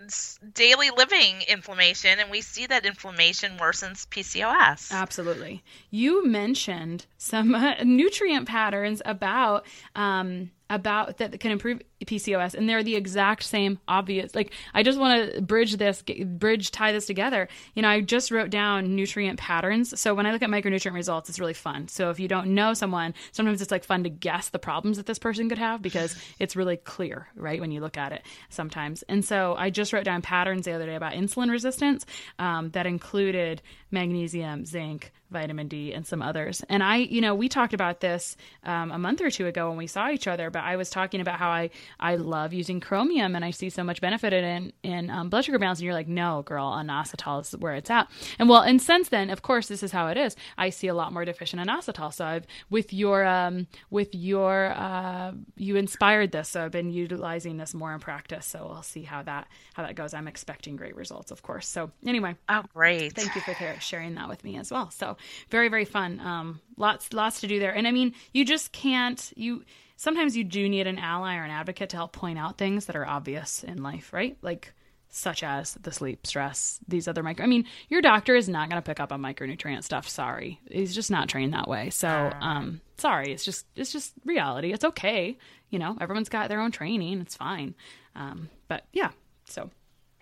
daily 0.52 0.90
living 0.90 1.42
inflammation, 1.48 2.18
and 2.18 2.30
we 2.30 2.42
see 2.42 2.66
that 2.66 2.84
inflammation 2.84 3.56
worsens 3.58 4.06
PCOS. 4.08 4.92
Absolutely. 4.92 5.62
You 5.90 6.26
mentioned 6.26 7.06
some 7.16 7.54
uh, 7.54 7.76
nutrient 7.84 8.46
patterns 8.46 9.00
about 9.04 9.64
um, 9.94 10.50
about 10.68 11.18
that 11.18 11.38
can 11.40 11.52
improve 11.52 11.80
PCOS, 12.04 12.54
and 12.54 12.68
they're 12.68 12.82
the 12.82 12.96
exact 12.96 13.42
same 13.42 13.78
obvious. 13.88 14.34
Like 14.34 14.52
I 14.74 14.82
just 14.82 14.98
want 14.98 15.32
to 15.32 15.40
bridge 15.40 15.76
this, 15.76 16.02
bridge 16.02 16.70
tie 16.70 16.92
this 16.92 17.06
together. 17.06 17.48
You 17.74 17.82
know, 17.82 17.88
I 17.88 18.00
just 18.02 18.30
wrote 18.30 18.50
down 18.50 18.94
nutrient 18.94 19.38
patterns. 19.38 19.98
So 19.98 20.14
when 20.14 20.26
I 20.26 20.32
look 20.32 20.42
at 20.42 20.50
micronutrient 20.50 20.92
results, 20.92 21.28
it's 21.28 21.40
really 21.40 21.54
fun. 21.54 21.88
So 21.88 22.10
if 22.10 22.20
you 22.20 22.28
don't 22.28 22.54
know 22.54 22.74
someone, 22.74 23.14
sometimes 23.32 23.62
it's 23.62 23.70
like 23.70 23.84
fun 23.84 24.04
to 24.04 24.10
guess 24.10 24.50
the 24.50 24.58
problems 24.58 24.98
that 24.98 25.06
this 25.06 25.18
person 25.18 25.48
could 25.48 25.58
have 25.58 25.80
because 25.80 26.16
it's 26.38 26.56
really 26.56 26.76
clear, 26.76 27.28
right, 27.34 27.60
when 27.60 27.70
you 27.70 27.80
look 27.80 27.96
at 27.96 28.12
it 28.12 28.22
sometimes. 28.50 29.02
And 29.04 29.24
so 29.24 29.54
I 29.56 29.70
just 29.70 29.92
wrote 29.92 30.04
down 30.04 30.22
patterns 30.22 30.66
the 30.66 30.72
other 30.72 30.86
day 30.86 30.96
about 30.96 31.14
insulin 31.14 31.50
resistance 31.50 32.04
um, 32.38 32.70
that 32.70 32.86
included 32.86 33.62
magnesium, 33.90 34.64
zinc, 34.64 35.12
vitamin 35.30 35.68
D, 35.68 35.92
and 35.92 36.06
some 36.06 36.22
others. 36.22 36.62
And 36.68 36.82
I, 36.82 36.96
you 36.96 37.20
know, 37.20 37.34
we 37.34 37.48
talked 37.48 37.74
about 37.74 38.00
this 38.00 38.36
um, 38.64 38.90
a 38.90 38.98
month 38.98 39.20
or 39.20 39.30
two 39.30 39.46
ago 39.46 39.68
when 39.68 39.78
we 39.78 39.86
saw 39.86 40.10
each 40.10 40.26
other. 40.26 40.50
But 40.50 40.64
I 40.64 40.76
was 40.76 40.90
talking 40.90 41.20
about 41.20 41.38
how 41.38 41.50
I 41.50 41.70
I 42.00 42.16
love 42.16 42.52
using 42.52 42.80
chromium 42.80 43.34
and 43.36 43.44
I 43.44 43.50
see 43.50 43.70
so 43.70 43.82
much 43.84 44.00
benefit 44.00 44.32
in 44.32 44.72
in 44.82 45.10
um, 45.10 45.28
blood 45.28 45.44
sugar 45.44 45.58
balance. 45.58 45.78
And 45.78 45.84
you're 45.84 45.94
like, 45.94 46.08
no, 46.08 46.42
girl, 46.42 46.72
inositol 46.72 47.42
is 47.42 47.52
where 47.56 47.74
it's 47.74 47.90
at. 47.90 48.08
And 48.38 48.48
well, 48.48 48.62
and 48.62 48.80
since 48.80 49.08
then, 49.08 49.30
of 49.30 49.42
course, 49.42 49.68
this 49.68 49.82
is 49.82 49.92
how 49.92 50.08
it 50.08 50.16
is. 50.16 50.36
I 50.58 50.70
see 50.70 50.88
a 50.88 50.94
lot 50.94 51.12
more 51.12 51.24
deficient 51.24 51.62
inositol. 51.66 52.12
So 52.12 52.24
I've 52.24 52.46
with 52.70 52.92
your 52.92 53.24
um 53.24 53.66
with 53.90 54.14
your 54.14 54.72
uh 54.72 55.32
you 55.56 55.76
inspired 55.76 56.32
this. 56.32 56.48
So 56.48 56.64
I've 56.64 56.72
been 56.72 56.90
utilizing 56.90 57.56
this 57.56 57.74
more 57.74 57.92
in 57.92 58.00
practice. 58.00 58.46
So 58.46 58.66
we'll 58.70 58.82
see 58.82 59.02
how 59.02 59.22
that 59.22 59.48
how 59.74 59.82
that 59.84 59.94
goes. 59.94 60.14
I'm 60.14 60.28
expecting 60.28 60.76
great 60.76 60.96
results, 60.96 61.30
of 61.30 61.42
course. 61.42 61.66
So 61.66 61.90
anyway, 62.06 62.36
Oh, 62.48 62.62
great. 62.74 63.12
thank 63.14 63.34
you 63.34 63.40
for 63.42 63.54
sharing 63.80 64.14
that 64.14 64.28
with 64.28 64.44
me 64.44 64.56
as 64.56 64.70
well 64.70 64.90
so 64.90 65.16
very 65.50 65.68
very 65.68 65.84
fun 65.84 66.20
um 66.20 66.60
lots 66.76 67.12
lots 67.12 67.40
to 67.40 67.46
do 67.46 67.58
there 67.58 67.74
and 67.74 67.86
i 67.86 67.90
mean 67.90 68.14
you 68.32 68.44
just 68.44 68.72
can't 68.72 69.32
you 69.36 69.64
sometimes 69.96 70.36
you 70.36 70.44
do 70.44 70.68
need 70.68 70.86
an 70.86 70.98
ally 70.98 71.36
or 71.36 71.44
an 71.44 71.50
advocate 71.50 71.90
to 71.90 71.96
help 71.96 72.12
point 72.12 72.38
out 72.38 72.58
things 72.58 72.86
that 72.86 72.96
are 72.96 73.06
obvious 73.06 73.64
in 73.64 73.82
life 73.82 74.12
right? 74.12 74.36
Like 74.42 74.72
such 75.08 75.42
as 75.42 75.74
the 75.74 75.92
sleep 75.92 76.26
stress 76.26 76.78
these 76.88 77.08
other 77.08 77.22
micro 77.22 77.44
i 77.44 77.48
mean 77.48 77.64
your 77.88 78.02
doctor 78.02 78.34
is 78.34 78.48
not 78.48 78.68
going 78.68 78.80
to 78.80 78.84
pick 78.84 79.00
up 79.00 79.12
on 79.12 79.22
micronutrient 79.22 79.82
stuff 79.82 80.06
sorry. 80.08 80.60
He's 80.70 80.94
just 80.94 81.10
not 81.10 81.28
trained 81.28 81.54
that 81.54 81.68
way. 81.68 81.90
So 81.90 82.30
um 82.40 82.80
sorry 82.98 83.32
it's 83.32 83.44
just 83.44 83.66
it's 83.76 83.92
just 83.92 84.12
reality. 84.24 84.72
It's 84.72 84.84
okay 84.84 85.38
you 85.70 85.78
know 85.78 85.96
everyone's 86.00 86.28
got 86.28 86.48
their 86.48 86.60
own 86.60 86.70
training 86.72 87.20
it's 87.20 87.36
fine. 87.36 87.74
Um 88.14 88.50
but 88.68 88.84
yeah 88.92 89.10
so 89.44 89.70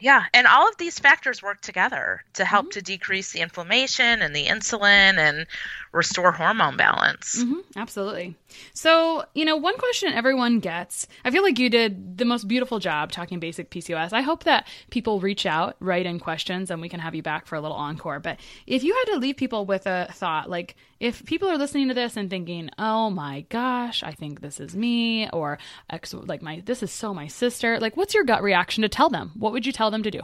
Yeah, 0.05 0.24
and 0.34 0.46
all 0.46 0.68
of 0.68 0.76
these 0.76 0.98
factors 0.98 1.42
work 1.42 1.62
together 1.62 2.22
to 2.34 2.44
help 2.44 2.72
to 2.72 2.82
decrease 2.82 3.32
the 3.32 3.40
inflammation 3.40 4.20
and 4.20 4.36
the 4.36 4.44
insulin 4.44 5.16
and 5.16 5.46
restore 5.92 6.30
hormone 6.30 6.76
balance. 6.76 7.40
hmm 7.40 7.61
absolutely. 7.74 8.36
So, 8.74 9.24
you 9.34 9.46
know, 9.46 9.57
one 9.57 9.78
question 9.78 10.12
everyone 10.12 10.61
gets, 10.61 11.07
I 11.24 11.30
feel 11.30 11.42
like 11.42 11.59
you 11.59 11.70
did 11.70 12.18
the 12.18 12.26
most 12.26 12.46
beautiful 12.46 12.78
job 12.80 13.12
talking 13.12 13.40
basic 13.40 13.70
PCOS. 13.70 14.12
I 14.12 14.20
hope 14.20 14.44
that 14.44 14.68
people 14.90 15.20
reach 15.20 15.46
out, 15.46 15.76
write 15.80 16.05
in 16.05 16.20
questions, 16.20 16.70
and 16.70 16.82
we 16.82 16.90
can 16.90 17.00
have 17.00 17.14
you 17.14 17.22
back 17.22 17.46
for 17.46 17.57
a 17.57 17.61
little 17.62 17.76
encore. 17.76 18.20
But 18.20 18.38
if 18.66 18.84
you 18.84 18.94
had 18.94 19.14
to 19.14 19.18
leave 19.18 19.36
people 19.36 19.64
with 19.64 19.86
a 19.86 20.09
thought, 20.12 20.50
like 20.50 20.76
if 21.00 21.24
people 21.24 21.48
are 21.48 21.59
listening 21.59 21.88
to 21.88 21.94
this 21.94 22.16
and 22.16 22.28
thinking, 22.28 22.70
oh 22.78 23.11
my 23.11 23.46
gosh, 23.48 24.02
I 24.02 24.12
think 24.12 24.40
this 24.40 24.61
is 24.61 24.76
me, 24.76 25.30
or 25.30 25.59
like 26.12 26.42
my, 26.42 26.62
this 26.64 26.82
is 26.82 26.90
so 26.90 27.14
my 27.14 27.26
sister, 27.26 27.80
like 27.80 27.96
what's 27.96 28.14
your 28.14 28.24
gut 28.24 28.42
reaction 28.42 28.82
to 28.82 28.88
tell 28.88 29.09
them? 29.09 29.32
What 29.34 29.52
would 29.52 29.66
you 29.66 29.72
tell 29.72 29.90
them 29.95 30.03
to 30.05 30.11
do? 30.11 30.20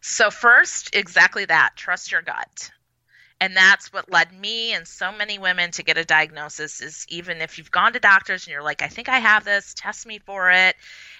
So, 0.00 0.30
first, 0.30 0.94
exactly 0.94 1.44
that 1.44 1.72
trust 1.76 2.12
your 2.12 2.22
gut. 2.22 2.70
And 3.42 3.56
that's 3.56 3.90
what 3.90 4.12
led 4.12 4.32
me 4.38 4.74
and 4.74 4.86
so 4.86 5.10
many 5.10 5.38
women 5.38 5.70
to 5.72 5.82
get 5.82 5.96
a 5.96 6.04
diagnosis 6.04 6.82
is 6.82 7.06
even 7.08 7.40
if 7.40 7.56
you've 7.56 7.70
gone 7.70 7.94
to 7.94 7.98
doctors 7.98 8.46
and 8.46 8.52
you're 8.52 8.62
like, 8.62 8.82
I 8.82 8.88
think 8.88 9.08
I 9.08 9.18
have 9.18 9.44
this, 9.44 9.72
test 9.72 10.06
me 10.06 10.18
for 10.18 10.50
it. 10.50 10.76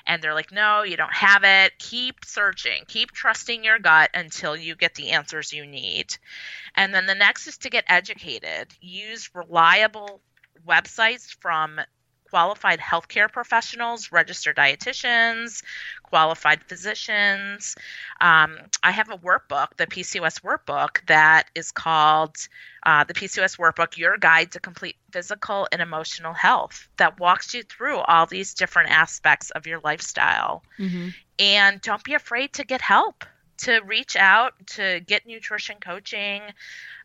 And 0.06 0.22
they're 0.22 0.34
like, 0.34 0.52
no, 0.52 0.82
you 0.82 0.98
don't 0.98 1.14
have 1.14 1.44
it. 1.44 1.78
Keep 1.78 2.26
searching, 2.26 2.84
keep 2.88 3.12
trusting 3.12 3.64
your 3.64 3.78
gut 3.78 4.10
until 4.12 4.54
you 4.54 4.76
get 4.76 4.94
the 4.94 5.12
answers 5.12 5.54
you 5.54 5.64
need. 5.64 6.14
And 6.74 6.92
then 6.92 7.06
the 7.06 7.14
next 7.14 7.46
is 7.46 7.56
to 7.58 7.70
get 7.70 7.84
educated. 7.88 8.68
Use 8.82 9.30
reliable 9.34 10.20
websites 10.68 11.34
from 11.40 11.80
qualified 12.30 12.78
healthcare 12.78 13.30
professionals, 13.30 14.12
registered 14.12 14.56
dietitians, 14.56 15.62
qualified 16.02 16.62
physicians. 16.64 17.76
Um, 18.20 18.58
I 18.82 18.92
have 18.92 19.10
a 19.10 19.18
workbook, 19.18 19.76
the 19.76 19.86
PCOS 19.86 20.40
workbook, 20.42 21.04
that 21.06 21.48
is 21.54 21.72
called 21.72 22.36
uh, 22.84 23.04
the 23.04 23.14
PCOS 23.14 23.58
workbook 23.58 23.96
Your 23.96 24.16
Guide 24.16 24.52
to 24.52 24.60
Complete 24.60 24.96
Physical 25.10 25.68
and 25.72 25.82
Emotional 25.82 26.32
Health, 26.32 26.88
that 26.96 27.18
walks 27.18 27.52
you 27.52 27.62
through 27.62 27.98
all 27.98 28.26
these 28.26 28.54
different 28.54 28.90
aspects 28.90 29.50
of 29.50 29.66
your 29.66 29.80
lifestyle. 29.82 30.62
Mm-hmm. 30.78 31.08
And 31.38 31.80
don't 31.80 32.04
be 32.04 32.14
afraid 32.14 32.52
to 32.54 32.64
get 32.64 32.80
help, 32.80 33.24
to 33.58 33.80
reach 33.80 34.16
out, 34.16 34.54
to 34.68 35.00
get 35.00 35.26
nutrition 35.26 35.76
coaching, 35.80 36.42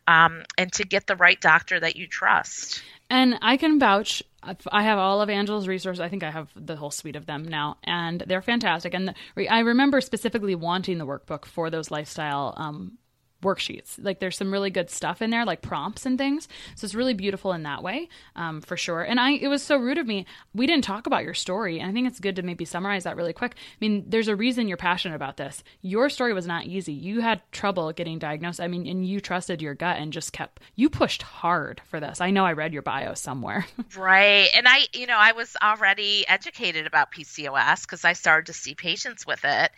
um, 0.06 0.42
and 0.56 0.72
to 0.74 0.84
get 0.84 1.06
the 1.06 1.16
right 1.16 1.40
doctor 1.40 1.80
that 1.80 1.96
you 1.96 2.06
trust. 2.06 2.82
And 3.08 3.38
I 3.42 3.56
can 3.56 3.78
vouch. 3.78 4.22
I 4.42 4.82
have 4.82 4.98
all 4.98 5.20
of 5.22 5.30
Angela's 5.30 5.66
resources. 5.66 6.00
I 6.00 6.08
think 6.08 6.22
I 6.22 6.30
have 6.30 6.50
the 6.54 6.76
whole 6.76 6.90
suite 6.90 7.16
of 7.16 7.26
them 7.26 7.44
now, 7.44 7.78
and 7.84 8.22
they're 8.26 8.42
fantastic. 8.42 8.94
And 8.94 9.08
the, 9.36 9.48
I 9.48 9.60
remember 9.60 10.00
specifically 10.00 10.54
wanting 10.54 10.98
the 10.98 11.06
workbook 11.06 11.44
for 11.44 11.68
those 11.70 11.90
lifestyle 11.90 12.54
um, 12.56 12.98
worksheets. 13.42 14.02
Like 14.02 14.20
there's 14.20 14.36
some 14.36 14.52
really 14.52 14.70
good 14.70 14.90
stuff 14.90 15.22
in 15.22 15.30
there, 15.30 15.44
like 15.44 15.62
prompts 15.62 16.06
and 16.06 16.18
things. 16.18 16.48
So 16.74 16.84
it's 16.84 16.94
really 16.94 17.14
beautiful 17.14 17.52
in 17.52 17.62
that 17.64 17.82
way, 17.82 18.08
um, 18.34 18.60
for 18.60 18.76
sure. 18.76 19.02
And 19.02 19.20
I, 19.20 19.32
it 19.32 19.48
was 19.48 19.62
so 19.62 19.76
rude 19.76 19.98
of 19.98 20.06
me. 20.06 20.26
We 20.54 20.66
didn't 20.66 20.84
talk 20.84 21.06
about 21.06 21.24
your 21.24 21.34
story, 21.34 21.80
and 21.80 21.90
I 21.90 21.92
think 21.92 22.08
it's 22.08 22.20
good 22.20 22.36
to 22.36 22.42
maybe 22.42 22.64
summarize 22.64 23.04
that 23.04 23.16
really 23.16 23.32
quick. 23.32 23.54
I 23.56 23.76
mean, 23.80 24.04
there's 24.08 24.28
a 24.28 24.36
reason 24.36 24.68
you're 24.68 24.76
passionate 24.76 25.14
about 25.14 25.36
this. 25.36 25.62
Your 25.82 26.08
story 26.08 26.32
was 26.32 26.46
not 26.46 26.66
easy. 26.66 26.92
You 26.92 27.20
had 27.20 27.40
trouble 27.52 27.92
getting 27.92 28.18
diagnosed. 28.18 28.60
I 28.60 28.68
mean, 28.68 28.86
and 28.86 29.06
you 29.06 29.20
trusted 29.20 29.62
your 29.62 29.74
gut 29.74 29.98
and 29.98 30.12
just 30.12 30.32
kept. 30.32 30.60
You 30.74 30.90
pushed 30.90 31.22
hard 31.22 31.80
for 31.88 32.00
this. 32.00 32.20
I 32.20 32.30
know 32.30 32.44
I 32.44 32.52
read 32.52 32.72
your 32.72 32.82
bio 32.82 33.14
somewhere. 33.14 33.66
Right. 33.96 34.48
And 34.54 34.66
I, 34.68 34.80
you 34.92 35.06
know, 35.06 35.16
I 35.16 35.32
was 35.32 35.56
already 35.62 36.26
educated 36.28 36.86
about 36.86 37.12
PCOS 37.12 37.82
because 37.82 38.04
I 38.04 38.12
started 38.12 38.46
to 38.46 38.52
see 38.52 38.74
patients 38.74 39.26
with 39.26 39.40
it. 39.44 39.70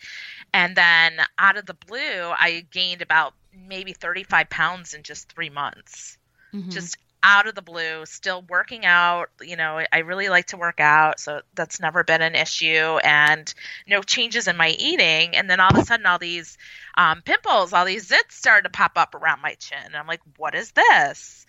And 0.52 0.74
then 0.74 1.20
out 1.38 1.56
of 1.56 1.66
the 1.66 1.74
blue, 1.74 1.98
I 1.98 2.66
gained 2.70 3.02
about 3.02 3.34
maybe 3.66 3.92
35 3.92 4.48
pounds 4.50 4.94
in 4.94 5.02
just 5.02 5.32
three 5.32 5.50
months. 5.50 6.18
Mhm. 6.54 6.70
Just 6.70 6.96
out 7.22 7.48
of 7.48 7.54
the 7.54 7.62
blue, 7.62 8.06
still 8.06 8.42
working 8.48 8.86
out. 8.86 9.30
You 9.40 9.56
know, 9.56 9.84
I 9.92 9.98
really 9.98 10.28
like 10.28 10.46
to 10.46 10.56
work 10.56 10.80
out, 10.80 11.18
so 11.20 11.42
that's 11.54 11.80
never 11.80 12.04
been 12.04 12.22
an 12.22 12.34
issue. 12.34 12.98
And 13.04 13.52
no 13.86 14.02
changes 14.02 14.46
in 14.46 14.56
my 14.56 14.70
eating. 14.70 15.36
And 15.36 15.50
then 15.50 15.60
all 15.60 15.70
of 15.70 15.82
a 15.82 15.84
sudden, 15.84 16.06
all 16.06 16.18
these 16.18 16.56
um, 16.96 17.22
pimples, 17.22 17.72
all 17.72 17.84
these 17.84 18.08
zits 18.08 18.32
started 18.32 18.64
to 18.64 18.70
pop 18.70 18.92
up 18.96 19.14
around 19.14 19.40
my 19.42 19.54
chin. 19.54 19.78
And 19.84 19.96
I'm 19.96 20.06
like, 20.06 20.20
what 20.36 20.54
is 20.54 20.72
this? 20.72 21.46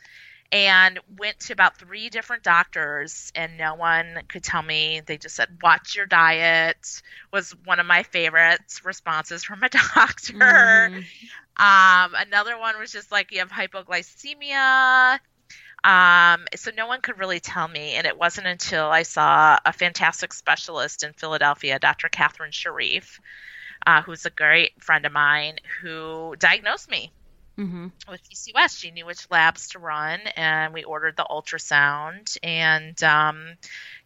and 0.52 1.00
went 1.18 1.40
to 1.40 1.54
about 1.54 1.78
three 1.78 2.10
different 2.10 2.44
doctors 2.44 3.32
and 3.36 3.58
no 3.58 3.76
one 3.76 4.20
could 4.28 4.44
tell 4.44 4.64
me 4.64 5.02
they 5.06 5.18
just 5.18 5.36
said 5.36 5.48
watch 5.62 5.96
your 5.96 6.06
diet 6.08 7.02
was 7.32 7.52
one 7.66 7.80
of 7.80 7.86
my 7.86 8.04
favorite 8.04 8.62
responses 8.84 9.44
from 9.44 9.62
a 9.64 9.70
doctor 9.96 10.34
Mhm. 10.34 11.06
Um, 11.60 12.16
another 12.16 12.58
one 12.58 12.80
was 12.80 12.92
just 12.92 13.12
like 13.12 13.32
you 13.32 13.40
have 13.40 13.52
hypoglycemia 13.52 15.20
um, 15.84 16.46
so 16.56 16.72
no 16.76 16.88
one 16.88 17.02
could 17.02 17.20
really 17.20 17.40
tell 17.40 17.68
me 17.68 17.96
and 17.96 18.08
it 18.08 18.18
wasn't 18.18 18.48
until 18.48 18.86
i 18.86 19.04
saw 19.04 19.58
a 19.66 19.74
fantastic 19.74 20.34
specialist 20.34 21.04
in 21.04 21.14
philadelphia 21.14 21.80
dr 21.80 22.08
katherine 22.10 22.52
sherif 22.52 23.20
uh, 23.86 24.02
who's 24.02 24.26
a 24.26 24.30
great 24.30 24.72
friend 24.82 25.06
of 25.06 25.12
mine 25.12 25.56
who 25.82 26.36
diagnosed 26.40 26.90
me 26.90 27.12
Mhm. 27.58 27.92
with 28.08 28.22
PCOS. 28.24 28.78
She 28.80 28.92
knew 28.92 29.06
which 29.06 29.30
labs 29.30 29.68
to 29.70 29.80
run, 29.80 30.22
and 30.38 30.74
we 30.74 30.86
ordered 30.86 31.18
the 31.18 31.28
ultrasound 31.30 32.38
and 32.42 33.02
um, 33.04 33.56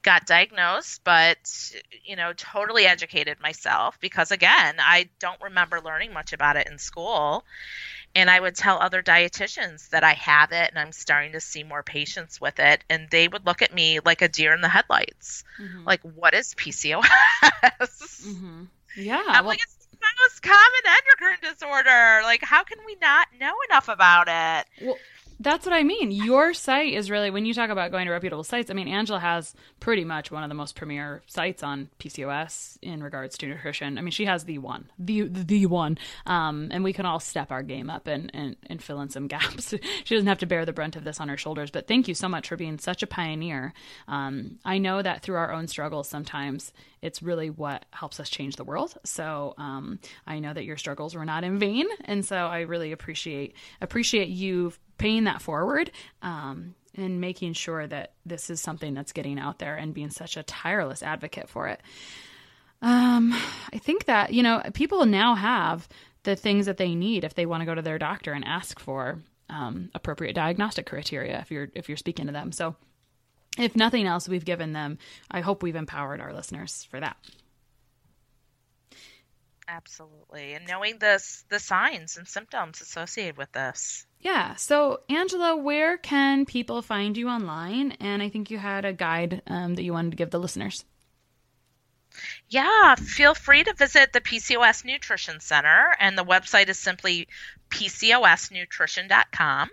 got 0.04 0.28
diagnosed. 0.28 1.02
But 1.04 1.74
you 2.04 2.16
know, 2.16 2.34
totally 2.36 2.86
educated 2.86 3.40
myself 3.42 4.00
because 4.00 4.32
again, 4.32 4.76
I 4.80 5.10
don't 5.20 5.42
remember 5.42 5.82
learning 5.82 6.14
much 6.14 6.34
about 6.34 6.58
it 6.58 6.68
in 6.68 6.78
school. 6.78 7.44
And 8.16 8.30
I 8.30 8.40
would 8.40 8.56
tell 8.56 8.78
other 8.78 9.02
dietitians 9.02 9.90
that 9.90 10.04
I 10.04 10.14
have 10.14 10.52
it 10.52 10.70
and 10.70 10.78
I'm 10.78 10.92
starting 10.92 11.32
to 11.32 11.42
see 11.42 11.64
more 11.64 11.82
patients 11.82 12.40
with 12.40 12.60
it. 12.60 12.84
And 12.88 13.10
they 13.10 13.28
would 13.28 13.44
look 13.44 13.64
at 13.64 13.74
me 13.74 14.02
like 14.06 14.22
a 14.22 14.28
deer 14.28 14.54
in 14.54 14.62
the 14.62 14.70
headlights. 14.70 15.44
Mhm. 15.60 15.86
Like, 15.88 16.02
what 16.02 16.36
is 16.36 16.54
PCOS? 16.54 17.04
Mhm. 18.24 18.68
Yeah. 18.96 19.18
I'm 19.26 19.46
well- 19.46 19.46
like, 19.46 19.64
it's 19.64 19.88
the 19.92 20.08
most 20.22 20.44
common 20.44 20.82
endocrine 20.86 21.54
disorder. 21.54 22.22
Like, 22.24 22.44
how 22.44 22.64
can 22.64 22.78
we 22.86 22.96
not 23.02 23.28
know 23.40 23.54
enough 23.70 23.88
about 23.90 24.28
it? 24.28 24.68
That's 25.40 25.66
what 25.66 25.74
I 25.74 25.84
mean. 25.84 26.12
Your 26.12 26.54
site 26.54 26.94
is 26.94 27.10
really 27.10 27.30
when 27.30 27.46
you 27.46 27.54
talk 27.54 27.70
about 27.70 27.92
going 27.92 28.06
to 28.06 28.12
reputable 28.12 28.44
sites. 28.44 28.70
I 28.70 28.74
mean, 28.74 28.88
Angela 28.88 29.20
has 29.20 29.54
pretty 29.80 30.04
much 30.04 30.32
one 30.32 30.44
of 30.44 30.50
the 30.50 30.56
most 30.56 30.76
premier 30.76 31.22
sites 31.28 31.64
on 31.64 31.90
PCOS 32.00 32.78
in 32.82 33.04
regards 33.04 33.38
to 33.40 33.48
nutrition. 33.48 33.98
I 33.98 34.02
mean, 34.02 34.12
she 34.12 34.26
has 34.26 34.46
the 34.46 34.58
one, 34.60 34.90
the 34.98 35.28
the 35.28 35.66
one, 35.66 35.98
um, 36.26 36.70
and 36.72 36.84
we 36.84 36.94
can 36.94 37.06
all 37.06 37.20
step 37.20 37.52
our 37.52 37.64
game 37.64 37.90
up 37.90 38.08
and, 38.08 38.32
and 38.34 38.56
and 38.68 38.82
fill 38.82 39.02
in 39.02 39.10
some 39.10 39.28
gaps. 39.34 39.74
she 40.04 40.16
doesn't 40.16 40.28
have 40.28 40.40
to 40.40 40.46
bear 40.46 40.66
the 40.66 40.74
brunt 40.74 40.96
of 40.96 41.04
this 41.04 41.20
on 41.20 41.30
her 41.30 41.38
shoulders. 41.38 41.72
But 41.72 41.88
thank 41.88 42.08
you 42.08 42.14
so 42.14 42.30
much 42.30 42.48
for 42.48 42.56
being 42.56 42.78
such 42.78 43.04
a 43.04 43.08
pioneer. 43.08 43.74
Um, 44.08 44.60
I 44.64 44.78
know 44.78 45.02
that 45.02 45.22
through 45.22 45.36
our 45.36 45.52
own 45.52 45.68
struggles, 45.68 46.08
sometimes 46.08 46.74
it's 47.02 47.22
really 47.22 47.50
what 47.50 47.86
helps 47.92 48.20
us 48.20 48.30
change 48.30 48.56
the 48.56 48.64
world. 48.64 48.96
So 49.04 49.56
um, 49.58 50.00
I 50.26 50.40
know 50.40 50.54
that 50.54 50.64
your 50.64 50.78
struggles 50.78 51.16
were 51.16 51.26
not 51.26 51.44
in 51.44 51.60
vain, 51.60 51.86
and 52.06 52.26
so 52.26 52.36
I 52.38 52.62
really 52.62 52.92
appreciate 52.92 53.56
appreciate 53.82 54.30
you 54.30 54.74
paying 54.98 55.26
that 55.26 55.42
forward 55.42 55.92
um, 56.22 56.76
and 56.96 57.20
making 57.20 57.54
sure 57.54 57.88
that 57.88 58.14
this 58.26 58.50
is 58.50 58.62
something 58.62 58.94
that's 58.94 59.12
getting 59.12 59.40
out 59.40 59.60
there 59.60 59.76
and 59.76 59.94
being 59.94 60.10
such 60.10 60.38
a 60.38 60.44
tireless 60.44 61.04
advocate 61.04 61.50
for 61.50 61.68
it. 61.68 61.82
Um, 62.82 63.34
I 63.74 63.78
think 63.78 64.06
that, 64.06 64.34
you 64.34 64.44
know, 64.44 64.62
people 64.74 65.06
now 65.06 65.36
have 65.36 65.88
the 66.24 66.36
things 66.36 66.66
that 66.66 66.78
they 66.78 66.96
need 66.96 67.24
if 67.24 67.34
they 67.34 67.46
want 67.46 67.62
to 67.62 67.66
go 67.66 67.76
to 67.76 67.82
their 67.82 67.98
doctor 67.98 68.34
and 68.34 68.46
ask 68.46 68.80
for 68.80 69.20
um, 69.50 69.90
appropriate 69.94 70.34
diagnostic 70.34 70.86
criteria 70.86 71.40
if 71.40 71.52
you're 71.52 71.70
if 71.76 71.88
you're 71.88 71.98
speaking 71.98 72.26
to 72.28 72.32
them. 72.32 72.52
So 72.52 72.76
if 73.58 73.76
nothing 73.76 74.06
else, 74.06 74.28
we've 74.28 74.46
given 74.46 74.74
them. 74.74 74.98
I 75.30 75.42
hope 75.42 75.64
we've 75.64 75.76
empowered 75.76 76.22
our 76.22 76.34
listeners 76.34 76.88
for 76.90 77.00
that. 77.00 77.18
Absolutely, 79.68 80.54
and 80.54 80.68
knowing 80.68 80.98
this 80.98 81.46
the 81.50 81.60
signs 81.60 82.18
and 82.18 82.28
symptoms 82.28 82.82
associated 82.82 83.38
with 83.38 83.52
this. 83.52 84.06
Yeah. 84.24 84.56
So, 84.56 85.02
Angela, 85.10 85.58
where 85.58 85.98
can 85.98 86.46
people 86.46 86.82
find 86.82 87.18
you 87.18 87.28
online? 87.28 87.92
And 88.00 88.24
I 88.24 88.30
think 88.30 88.50
you 88.50 88.58
had 88.58 88.86
a 88.86 88.94
guide 88.94 89.42
um, 89.48 89.76
that 89.76 89.84
you 89.84 89.92
wanted 89.92 90.12
to 90.12 90.18
give 90.18 90.30
the 90.32 90.40
listeners. 90.40 90.86
Yeah, 92.48 92.96
feel 92.96 93.36
free 93.36 93.66
to 93.66 93.74
visit 93.74 94.14
the 94.14 94.22
PCOS 94.22 94.86
Nutrition 94.86 95.42
Center, 95.42 95.94
and 96.00 96.18
the 96.18 96.24
website 96.24 96.70
is 96.70 96.80
simply 96.80 97.28
pcosnutrition.com. 97.70 99.70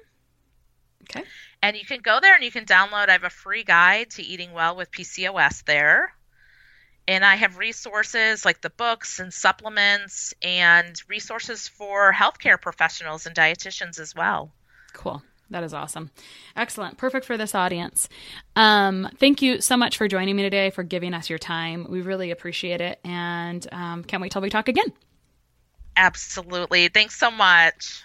Okay. 1.02 1.22
And 1.62 1.76
you 1.76 1.84
can 1.84 2.00
go 2.00 2.18
there 2.20 2.34
and 2.34 2.42
you 2.42 2.50
can 2.50 2.64
download. 2.64 3.08
I 3.08 3.12
have 3.12 3.22
a 3.24 3.30
free 3.30 3.64
guide 3.64 4.10
to 4.12 4.22
eating 4.22 4.52
well 4.52 4.74
with 4.74 4.90
PCOS 4.90 5.64
there. 5.64 6.14
And 7.08 7.24
I 7.24 7.34
have 7.36 7.58
resources 7.58 8.44
like 8.44 8.60
the 8.60 8.70
books 8.70 9.18
and 9.18 9.32
supplements 9.32 10.32
and 10.42 11.00
resources 11.08 11.66
for 11.66 12.12
healthcare 12.12 12.60
professionals 12.60 13.26
and 13.26 13.34
dietitians 13.34 13.98
as 13.98 14.14
well. 14.14 14.52
Cool. 14.92 15.22
That 15.50 15.64
is 15.64 15.74
awesome. 15.74 16.10
Excellent. 16.54 16.96
Perfect 16.96 17.26
for 17.26 17.36
this 17.36 17.54
audience. 17.54 18.08
Um, 18.54 19.08
thank 19.18 19.42
you 19.42 19.60
so 19.60 19.76
much 19.76 19.96
for 19.98 20.06
joining 20.06 20.36
me 20.36 20.42
today, 20.42 20.70
for 20.70 20.84
giving 20.84 21.12
us 21.12 21.28
your 21.28 21.40
time. 21.40 21.86
We 21.90 22.02
really 22.02 22.30
appreciate 22.30 22.80
it. 22.80 23.00
And 23.04 23.66
um, 23.72 24.04
can't 24.04 24.22
wait 24.22 24.30
till 24.30 24.42
we 24.42 24.50
talk 24.50 24.68
again. 24.68 24.92
Absolutely. 25.96 26.88
Thanks 26.88 27.18
so 27.18 27.32
much. 27.32 28.04